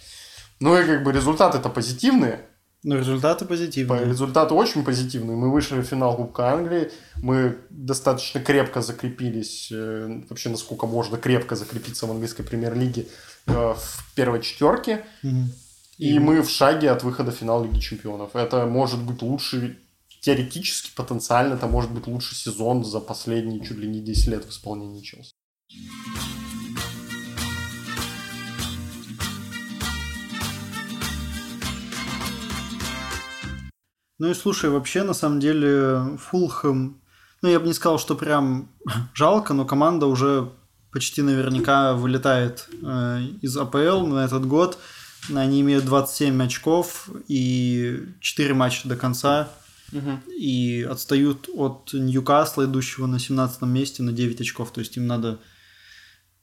Ну 0.61 0.78
и 0.78 0.84
как 0.84 1.03
бы 1.03 1.12
результаты-то 1.12 1.70
позитивные. 1.70 2.47
Ну, 2.84 2.97
результаты 2.97 3.47
позитивные. 3.47 4.05
Результаты 4.05 4.55
очень 4.55 4.84
позитивные. 4.84 5.36
Мы 5.36 5.51
вышли 5.51 5.80
в 5.80 5.84
финал 5.84 6.16
Кубка 6.16 6.53
Англии. 6.53 6.92
Мы 7.16 7.57
достаточно 7.70 8.40
крепко 8.40 8.80
закрепились, 8.80 9.72
э, 9.72 10.22
вообще 10.28 10.51
насколько 10.51 10.86
можно 10.86 11.16
крепко 11.16 11.57
закрепиться 11.57 12.07
в 12.07 12.11
английской 12.11 12.42
премьер-лиге 12.45 13.07
э, 13.47 13.74
в 13.76 14.14
первой 14.14 14.40
четверке. 14.42 15.05
Mm-hmm. 15.24 15.64
И 15.99 16.18
мы 16.18 16.42
в 16.42 16.51
шаге 16.51 16.90
от 16.90 17.05
выхода 17.05 17.30
в 17.30 17.36
финал 17.36 17.64
Лиги 17.64 17.78
Чемпионов. 17.78 18.34
Это 18.34 18.66
может 18.66 19.01
быть 19.01 19.22
лучший, 19.22 19.78
теоретически, 20.20 20.90
потенциально, 20.97 21.55
это 21.55 21.68
может 21.68 21.92
быть 21.92 22.09
лучший 22.09 22.36
сезон 22.36 22.84
за 22.84 22.99
последние 22.99 23.64
чуть 23.64 23.78
ли 23.78 23.86
не 23.86 24.01
10 24.01 24.26
лет 24.28 24.45
в 24.45 24.51
исполнении 24.51 25.03
Челси. 25.03 25.30
Ну 34.18 34.30
и 34.30 34.34
слушай, 34.34 34.70
вообще, 34.70 35.03
на 35.03 35.14
самом 35.14 35.38
деле, 35.38 36.16
Фулхэм, 36.18 37.01
ну 37.42 37.49
я 37.49 37.61
бы 37.61 37.66
не 37.66 37.72
сказал, 37.72 37.99
что 37.99 38.16
прям 38.16 38.68
жалко, 39.14 39.55
но 39.55 39.64
команда 39.64 40.07
уже 40.07 40.51
почти 40.90 41.22
наверняка 41.22 41.92
вылетает 41.92 42.68
э, 42.82 43.20
из 43.42 43.57
АПЛ 43.57 44.07
на 44.07 44.24
этот 44.24 44.47
год. 44.47 44.78
Они 45.33 45.61
имеют 45.61 45.85
27 45.85 46.43
очков 46.43 47.09
и 47.29 48.09
4 48.20 48.55
матча 48.55 48.89
до 48.89 48.97
конца. 48.97 49.51
Угу. 49.93 50.33
И 50.37 50.83
отстают 50.83 51.49
от 51.55 51.93
Ньюкасла, 51.93 52.64
идущего 52.64 53.07
на 53.07 53.18
17 53.18 53.62
месте, 53.62 54.03
на 54.03 54.12
9 54.12 54.41
очков. 54.41 54.72
То 54.72 54.81
есть 54.81 54.97
им 54.97 55.07
надо 55.07 55.41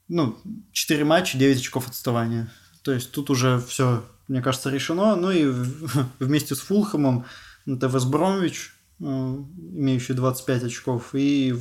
ну, 0.08 0.38
4 0.72 1.04
матча, 1.04 1.38
9 1.38 1.58
очков 1.58 1.88
отставания. 1.88 2.50
То 2.82 2.92
есть 2.92 3.12
тут 3.12 3.30
уже 3.30 3.60
все, 3.60 4.04
мне 4.28 4.42
кажется, 4.42 4.70
решено. 4.70 5.16
Ну 5.16 5.30
и 5.30 5.46
вместе 6.18 6.54
с 6.54 6.60
Фулхэмом 6.60 7.24
это 7.66 7.86
Весбромвич, 7.86 8.72
имеющий 8.98 10.14
25 10.14 10.64
очков, 10.64 11.14
и 11.14 11.54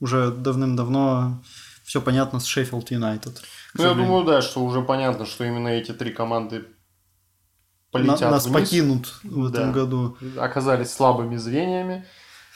уже 0.00 0.30
давным-давно 0.30 1.42
все 1.92 2.00
понятно 2.00 2.40
с 2.40 2.46
Шеффилд 2.46 2.90
Юнайтед. 2.90 3.42
Ну, 3.74 3.84
я 3.84 3.92
думаю, 3.92 4.24
да, 4.24 4.40
что 4.40 4.64
уже 4.64 4.80
понятно, 4.80 5.26
что 5.26 5.44
именно 5.44 5.68
эти 5.68 5.92
три 5.92 6.10
команды 6.10 6.64
полетят 7.90 8.22
На, 8.22 8.30
Нас 8.30 8.46
вниз. 8.46 8.54
покинут 8.54 9.14
в 9.22 9.50
да. 9.50 9.60
этом 9.60 9.72
году. 9.72 10.16
Оказались 10.38 10.90
слабыми 10.90 11.36
звеньями. 11.36 12.06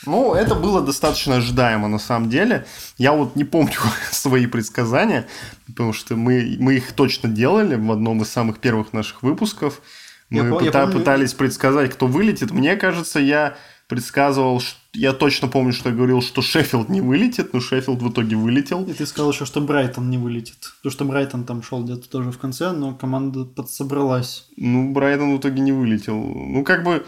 Ну, 0.07 0.33
это 0.33 0.55
было 0.55 0.81
достаточно 0.81 1.37
ожидаемо 1.37 1.87
на 1.89 1.99
самом 1.99 2.31
деле. 2.31 2.65
Я 2.97 3.13
вот 3.13 3.37
не 3.37 3.45
помню 3.45 3.75
свои 4.11 4.47
предсказания, 4.47 5.27
потому 5.67 5.93
что 5.93 6.17
мы, 6.17 6.57
мы 6.59 6.77
их 6.77 6.93
точно 6.93 7.29
делали 7.29 7.75
в 7.75 7.93
одном 7.93 8.23
из 8.23 8.31
самых 8.31 8.59
первых 8.59 8.95
наших 8.95 9.23
выпусков. 9.23 9.83
Мы 10.31 10.45
я, 10.45 10.45
пыта- 10.45 10.85
помню... 10.85 10.99
пытались 10.99 11.35
предсказать, 11.35 11.93
кто 11.93 12.07
вылетит. 12.07 12.53
Мне 12.53 12.75
кажется, 12.77 13.21
я 13.21 13.59
предсказывал, 13.89 14.61
я 14.93 15.13
точно 15.13 15.49
помню, 15.49 15.73
что 15.73 15.91
я 15.91 15.95
говорил, 15.95 16.21
что 16.21 16.43
Шеффилд 16.43 16.89
не 16.89 17.01
вылетит, 17.01 17.53
но 17.53 17.61
Шеффилд 17.61 18.03
в 18.03 18.11
итоге 18.11 18.37
вылетел. 18.37 18.85
И 18.85 18.93
ты 18.93 19.07
сказал 19.07 19.33
еще, 19.33 19.45
что 19.47 19.61
Брайтон 19.61 20.11
не 20.11 20.19
вылетит. 20.19 20.73
Потому 20.79 20.93
что 20.93 21.05
Брайтон 21.05 21.45
там 21.45 21.63
шел 21.63 21.85
где-то 21.85 22.09
тоже 22.09 22.33
в 22.33 22.39
конце, 22.39 22.73
но 22.73 22.95
команда 22.95 23.45
подсобралась. 23.45 24.49
Ну, 24.57 24.93
Брайтон 24.93 25.35
в 25.35 25.39
итоге 25.39 25.61
не 25.61 25.73
вылетел. 25.73 26.17
Ну, 26.17 26.65
как 26.65 26.83
бы... 26.83 27.07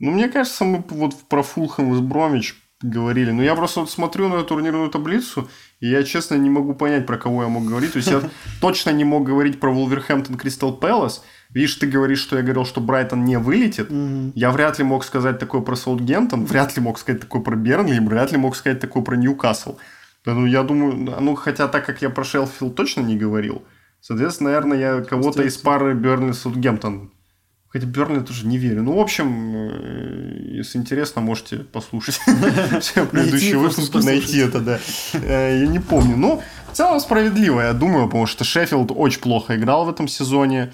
Ну, 0.00 0.10
мне 0.10 0.28
кажется, 0.28 0.64
мы 0.64 0.84
вот 0.88 1.14
про 1.28 1.42
Фулхэм 1.42 1.94
и 1.94 2.00
Бромич 2.02 2.56
говорили. 2.82 3.30
Но 3.30 3.42
я 3.42 3.54
просто 3.54 3.80
вот 3.80 3.90
смотрю 3.90 4.28
на 4.28 4.42
турнирную 4.42 4.90
таблицу, 4.90 5.48
и 5.80 5.88
я, 5.88 6.02
честно, 6.02 6.34
не 6.34 6.50
могу 6.50 6.74
понять, 6.74 7.06
про 7.06 7.16
кого 7.16 7.42
я 7.42 7.48
мог 7.48 7.64
говорить. 7.64 7.92
То 7.92 7.98
есть, 7.98 8.10
я 8.10 8.22
точно 8.60 8.90
не 8.90 9.04
мог 9.04 9.24
говорить 9.24 9.60
про 9.60 9.72
Вулверхэмптон 9.72 10.36
Кристал 10.36 10.76
Пэлас, 10.76 11.24
Видишь, 11.54 11.76
ты 11.76 11.86
говоришь, 11.86 12.18
что 12.18 12.36
я 12.36 12.42
говорил, 12.42 12.66
что 12.66 12.80
Брайтон 12.80 13.24
не 13.24 13.38
вылетит. 13.38 13.88
Mm-hmm. 13.88 14.32
Я 14.34 14.50
вряд 14.50 14.78
ли 14.78 14.84
мог 14.84 15.04
сказать 15.04 15.38
такое 15.38 15.60
про 15.60 15.76
Саутгемптон, 15.76 16.44
вряд 16.46 16.76
ли 16.76 16.82
мог 16.82 16.98
сказать 16.98 17.20
такое 17.20 17.42
про 17.42 17.54
Бернли, 17.54 17.98
вряд 18.00 18.32
ли 18.32 18.38
мог 18.38 18.56
сказать 18.56 18.80
такое 18.80 19.02
про 19.02 19.16
Ньюкасл. 19.16 19.76
Ну, 20.26 20.46
я 20.46 20.62
думаю, 20.62 20.94
ну, 21.20 21.34
хотя 21.34 21.68
так 21.68 21.86
как 21.86 22.02
я 22.02 22.10
про 22.10 22.24
Шелфилд 22.24 22.74
точно 22.74 23.02
не 23.02 23.16
говорил, 23.16 23.62
соответственно, 24.00 24.50
наверное, 24.50 24.78
я 24.78 25.00
кого-то 25.02 25.42
из 25.42 25.56
пары 25.56 25.94
Бернли 25.94 26.32
Саутгемптон 26.32 27.10
Хотя 27.74 27.86
Бернли 27.86 28.20
тоже 28.20 28.46
не 28.46 28.56
верю. 28.56 28.84
Ну, 28.84 28.96
в 28.96 29.00
общем, 29.00 29.52
э, 29.56 30.58
если 30.58 30.78
интересно, 30.78 31.20
можете 31.20 31.56
послушать 31.58 32.20
все 32.80 33.04
предыдущие 33.04 33.58
выпуски, 33.58 33.96
найти 33.96 34.38
это, 34.38 34.60
да. 34.60 34.78
Э, 35.14 35.58
я 35.60 35.66
не 35.66 35.80
помню. 35.80 36.16
Ну, 36.16 36.40
в 36.70 36.76
целом 36.76 37.00
справедливо, 37.00 37.62
я 37.62 37.72
думаю, 37.72 38.06
потому 38.06 38.26
что 38.26 38.44
Шеффилд 38.44 38.92
очень 38.94 39.20
плохо 39.20 39.56
играл 39.56 39.86
в 39.86 39.90
этом 39.90 40.06
сезоне. 40.06 40.72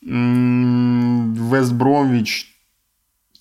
Вест 0.00 1.72
Бромвич 1.72 2.54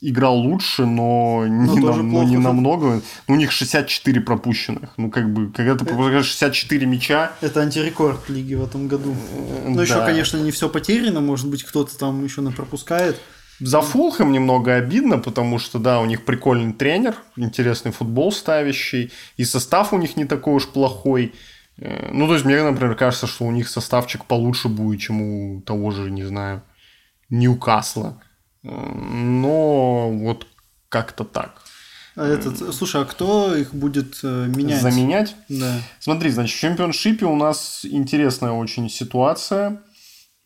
играл 0.01 0.37
лучше, 0.37 0.85
но, 0.85 1.45
но 1.47 1.73
не, 1.73 1.79
нам, 1.79 2.11
но 2.11 2.23
не 2.23 2.37
намного. 2.37 3.01
Ну, 3.27 3.33
у 3.33 3.37
них 3.37 3.51
64 3.51 4.21
пропущенных. 4.21 4.91
Ну, 4.97 5.09
как 5.09 5.31
бы, 5.31 5.51
когда 5.51 5.75
ты 5.75 5.85
пропускаешь 5.85 6.25
64 6.25 6.85
мяча... 6.85 7.31
Это 7.41 7.61
антирекорд 7.61 8.29
лиги 8.29 8.53
в 8.53 8.63
этом 8.63 8.87
году. 8.87 9.15
Ну, 9.65 9.75
да. 9.75 9.81
еще, 9.81 10.05
конечно, 10.05 10.37
не 10.37 10.51
все 10.51 10.69
потеряно. 10.69 11.21
Может 11.21 11.49
быть, 11.49 11.63
кто-то 11.63 11.97
там 11.97 12.23
еще 12.23 12.41
пропускает. 12.51 13.19
За 13.59 13.81
Фулхэм 13.81 14.31
немного 14.31 14.75
обидно, 14.75 15.17
потому 15.17 15.57
что, 15.57 15.79
да, 15.79 15.99
у 15.99 16.05
них 16.05 16.25
прикольный 16.25 16.73
тренер, 16.73 17.15
интересный 17.35 17.91
футбол 17.91 18.31
ставящий, 18.31 19.11
и 19.35 19.45
состав 19.45 19.93
у 19.93 19.97
них 19.97 20.15
не 20.15 20.25
такой 20.25 20.53
уж 20.53 20.67
плохой. 20.67 21.33
Э, 21.79 22.09
ну, 22.11 22.27
то 22.27 22.33
есть, 22.33 22.45
мне, 22.45 22.61
например, 22.63 22.95
кажется, 22.95 23.27
что 23.27 23.45
у 23.45 23.51
них 23.51 23.69
составчик 23.69 24.25
получше 24.25 24.67
будет, 24.67 24.99
чем 25.01 25.21
у 25.21 25.61
того 25.61 25.91
же, 25.91 26.09
не 26.09 26.23
знаю, 26.23 26.63
Ньюкасла. 27.29 28.21
Э, 28.63 28.69
но 28.69 30.09
вот 30.11 30.47
как-то 30.89 31.23
так. 31.23 31.61
А 32.15 32.25
этот, 32.25 32.73
слушай, 32.73 33.01
а 33.01 33.05
кто 33.05 33.55
их 33.55 33.75
будет 33.75 34.19
э, 34.23 34.47
менять? 34.47 34.81
Заменять? 34.81 35.35
Да. 35.49 35.79
Смотри, 35.99 36.31
значит, 36.31 36.57
в 36.57 36.59
чемпионшипе 36.59 37.25
у 37.25 37.35
нас 37.35 37.85
интересная 37.85 38.51
очень 38.51 38.89
ситуация. 38.89 39.81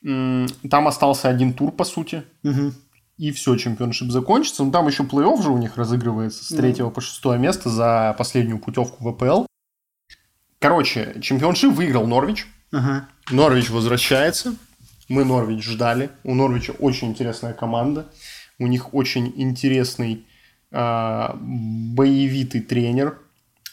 Там 0.03 0.87
остался 0.87 1.29
один 1.29 1.53
тур, 1.53 1.71
по 1.71 1.83
сути. 1.85 2.23
Угу. 2.43 2.73
И 3.17 3.31
все, 3.31 3.55
чемпионшип 3.55 4.09
закончится. 4.09 4.63
Ну, 4.63 4.71
там 4.71 4.87
еще 4.87 5.03
плей-офф 5.03 5.43
же 5.43 5.51
у 5.51 5.57
них 5.59 5.77
разыгрывается 5.77 6.43
с 6.43 6.47
третьего 6.47 6.89
mm. 6.89 6.91
по 6.91 7.01
шестое 7.01 7.37
место 7.37 7.69
за 7.69 8.15
последнюю 8.17 8.57
путевку 8.57 9.03
в 9.03 9.07
АПЛ. 9.09 9.45
Короче, 10.61 11.15
чемпионшип 11.21 11.73
выиграл 11.73 12.05
Норвич. 12.05 12.45
Ага. 12.71 13.07
Норвич 13.31 13.71
возвращается. 13.71 14.53
Мы 15.09 15.25
Норвич 15.25 15.65
ждали. 15.65 16.11
У 16.23 16.35
Норвича 16.35 16.73
очень 16.73 17.07
интересная 17.07 17.53
команда. 17.53 18.05
У 18.59 18.67
них 18.67 18.93
очень 18.93 19.33
интересный 19.37 20.23
э, 20.71 21.27
боевитый 21.33 22.61
тренер. 22.61 23.17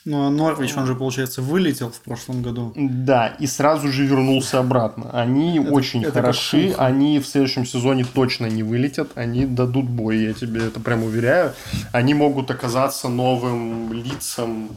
Ну, 0.07 0.28
а 0.28 0.30
Норвич, 0.30 0.74
он 0.78 0.86
же, 0.86 0.95
получается, 0.95 1.43
вылетел 1.43 1.91
в 1.91 2.01
прошлом 2.01 2.41
году. 2.41 2.72
Да, 2.74 3.26
и 3.39 3.47
сразу 3.47 3.93
же 3.93 4.07
вернулся 4.07 4.59
обратно. 4.59 5.11
Они 5.12 5.59
это, 5.59 5.70
очень 5.70 6.05
это 6.05 6.12
хороши, 6.12 6.74
они 6.78 7.18
в 7.18 7.26
следующем 7.26 7.66
сезоне 7.66 8.07
точно 8.07 8.47
не 8.47 8.62
вылетят, 8.62 9.11
они 9.14 9.45
дадут 9.45 9.84
бой, 9.84 10.20
я 10.20 10.32
тебе 10.32 10.64
это 10.64 10.80
прям 10.80 11.03
уверяю. 11.03 11.53
Они 11.93 12.14
могут 12.14 12.51
оказаться 12.51 13.09
новым 13.11 13.93
лицом 13.93 14.70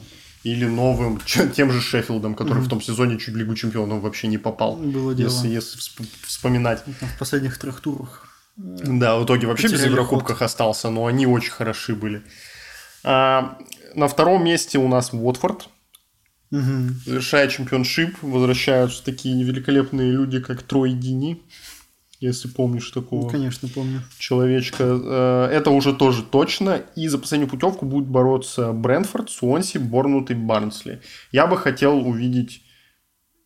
или 0.43 0.65
новым, 0.65 1.19
тем 1.55 1.71
же 1.71 1.81
Шеффилдом, 1.81 2.35
который 2.35 2.59
mm-hmm. 2.59 2.65
в 2.65 2.69
том 2.69 2.81
сезоне 2.81 3.17
чуть 3.17 3.33
в 3.33 3.37
Лигу 3.37 3.55
Чемпионов 3.55 4.01
вообще 4.01 4.27
не 4.27 4.37
попал. 4.37 4.75
Было 4.75 5.13
дело. 5.13 5.29
Если, 5.29 5.47
если 5.49 5.77
вспоминать. 6.25 6.83
В 6.85 7.19
последних 7.19 7.57
трех 7.57 7.79
турах. 7.79 8.27
Да, 8.57 9.17
в 9.17 9.25
итоге 9.25 9.47
вообще 9.47 9.67
без 9.67 9.85
Еврокубках 9.85 10.39
ход. 10.39 10.45
остался, 10.45 10.89
но 10.89 11.05
они 11.05 11.25
очень 11.25 11.51
хороши 11.51 11.95
были. 11.95 12.21
А, 13.03 13.57
на 13.95 14.07
втором 14.07 14.43
месте 14.43 14.77
у 14.77 14.87
нас 14.87 15.13
Уотфорд. 15.13 15.69
Угу. 16.51 16.95
Завершая 17.05 17.47
чемпионшип, 17.47 18.21
возвращаются 18.21 19.03
такие 19.03 19.41
великолепные 19.43 20.11
люди, 20.11 20.41
как 20.41 20.63
Трой 20.63 20.91
Дини 20.91 21.41
если 22.21 22.47
помнишь 22.47 22.89
такого. 22.91 23.23
Ну, 23.23 23.29
конечно, 23.29 23.67
помню. 23.67 24.01
Человечка. 24.19 24.83
Э, 24.83 25.49
это 25.51 25.71
уже 25.71 25.93
тоже 25.93 26.23
точно. 26.23 26.81
И 26.95 27.07
за 27.07 27.17
последнюю 27.17 27.49
путевку 27.49 27.85
будет 27.85 28.07
бороться 28.07 28.71
Брэнфорд, 28.71 29.29
Суонси, 29.29 29.79
Борнут 29.79 30.29
и 30.29 30.35
Барнсли. 30.35 31.01
Я 31.31 31.47
бы 31.47 31.57
хотел 31.57 31.97
увидеть 32.07 32.61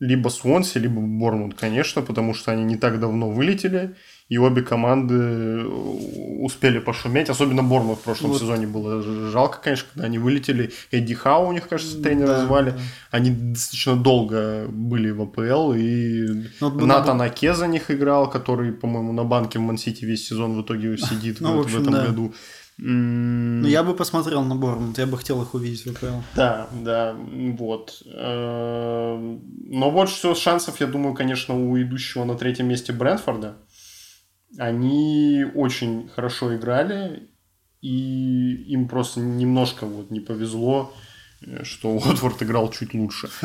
либо 0.01 0.27
Суонси, 0.27 0.77
либо 0.77 1.01
Борнут, 1.01 1.55
конечно, 1.55 2.01
потому 2.01 2.33
что 2.33 2.51
они 2.51 2.65
не 2.65 2.75
так 2.75 2.99
давно 2.99 3.31
вылетели 3.31 3.95
и 4.27 4.39
обе 4.39 4.63
команды 4.63 5.15
э, 5.15 5.65
успели 6.39 6.79
пошуметь. 6.79 7.29
Особенно 7.29 7.61
Борнмут 7.61 7.99
в 7.99 8.01
прошлом 8.01 8.31
вот. 8.31 8.41
сезоне 8.41 8.65
было 8.65 9.01
жалко, 9.29 9.59
конечно, 9.61 9.87
когда 9.93 10.07
они 10.07 10.17
вылетели. 10.17 10.71
Эдди 10.91 11.13
Хау 11.13 11.47
у 11.47 11.51
них, 11.51 11.67
кажется, 11.67 12.01
тренера 12.01 12.27
да, 12.27 12.45
звали. 12.45 12.71
Да. 12.71 12.77
Они 13.11 13.29
достаточно 13.29 13.95
долго 13.95 14.65
были 14.67 15.11
в 15.11 15.21
АПЛ, 15.21 15.73
и 15.73 16.27
ну, 16.59 16.71
вот 16.71 16.81
Натан 16.81 17.17
надо... 17.17 17.31
Аке 17.31 17.53
за 17.53 17.67
них 17.67 17.91
играл, 17.91 18.29
который, 18.29 18.71
по-моему, 18.71 19.13
на 19.13 19.23
банке 19.23 19.59
в 19.59 19.61
Мансити 19.61 20.05
весь 20.05 20.27
сезон 20.27 20.55
в 20.55 20.63
итоге 20.63 20.97
сидит 20.97 21.39
ну, 21.39 21.57
в, 21.57 21.59
общем, 21.61 21.79
в 21.79 21.81
этом 21.81 21.93
да. 21.93 22.05
году. 22.07 22.33
Ну, 22.77 23.67
я 23.67 23.83
бы 23.83 23.95
посмотрел 23.95 24.43
на 24.43 24.55
Борнмут, 24.55 24.97
я 24.97 25.05
бы 25.05 25.17
хотел 25.17 25.41
их 25.41 25.53
увидеть 25.53 25.85
в 25.85 25.91
АПЛ. 25.91 26.21
Да, 26.35 26.67
да, 26.73 27.15
вот. 27.57 28.01
Э, 28.05 29.37
но 29.67 29.91
больше 29.91 30.15
всего 30.15 30.35
шансов, 30.35 30.81
я 30.81 30.87
думаю, 30.87 31.13
конечно, 31.13 31.55
у 31.55 31.79
идущего 31.79 32.25
на 32.25 32.35
третьем 32.35 32.67
месте 32.67 32.91
Брэнфорда 32.91 33.55
они 34.57 35.45
очень 35.53 36.09
хорошо 36.09 36.55
играли, 36.55 37.29
и 37.81 38.65
им 38.67 38.87
просто 38.87 39.19
немножко 39.19 39.85
вот 39.85 40.11
не 40.11 40.19
повезло, 40.19 40.93
э, 41.41 41.63
что 41.63 41.89
Уотфорд 41.95 42.41
играл 42.43 42.71
чуть 42.71 42.93
лучше. 42.93 43.29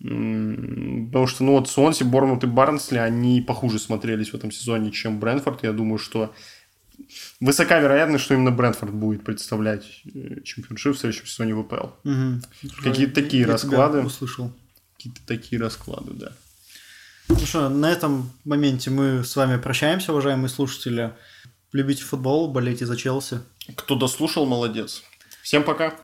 Потому 0.00 1.26
что, 1.26 1.42
ну 1.42 1.52
вот, 1.52 1.68
Сонси, 1.68 2.04
Борнмут 2.04 2.44
и 2.44 2.46
Барнсли, 2.46 2.98
они 2.98 3.40
похуже 3.40 3.80
смотрелись 3.80 4.30
в 4.30 4.34
этом 4.34 4.52
сезоне, 4.52 4.92
чем 4.92 5.18
Брэнфорд. 5.18 5.64
Я 5.64 5.72
думаю, 5.72 5.98
что 5.98 6.32
высока 7.40 7.80
вероятность, 7.80 8.24
что 8.24 8.34
именно 8.34 8.52
Брэнфорд 8.52 8.92
будет 8.92 9.24
представлять 9.24 10.02
э, 10.14 10.40
чемпионшип 10.44 10.94
в 10.94 10.98
следующем 10.98 11.26
сезоне 11.26 11.54
в 11.54 11.60
АПЛ. 11.60 11.86
Угу. 12.04 12.82
Какие-то 12.84 13.14
такие 13.14 13.42
Я 13.42 13.48
расклады. 13.48 14.02
услышал. 14.02 14.52
Какие-то 14.96 15.20
такие 15.26 15.60
расклады, 15.60 16.12
да. 16.12 16.32
Ну 17.28 17.46
что, 17.46 17.68
на 17.68 17.90
этом 17.90 18.32
моменте 18.44 18.90
мы 18.90 19.22
с 19.24 19.36
вами 19.36 19.60
прощаемся, 19.60 20.12
уважаемые 20.12 20.48
слушатели. 20.48 21.12
Любите 21.72 22.02
футбол, 22.02 22.50
болейте 22.50 22.86
за 22.86 22.96
Челси. 22.96 23.40
Кто 23.76 23.94
дослушал, 23.96 24.46
молодец. 24.46 25.02
Всем 25.42 25.62
пока. 25.62 25.94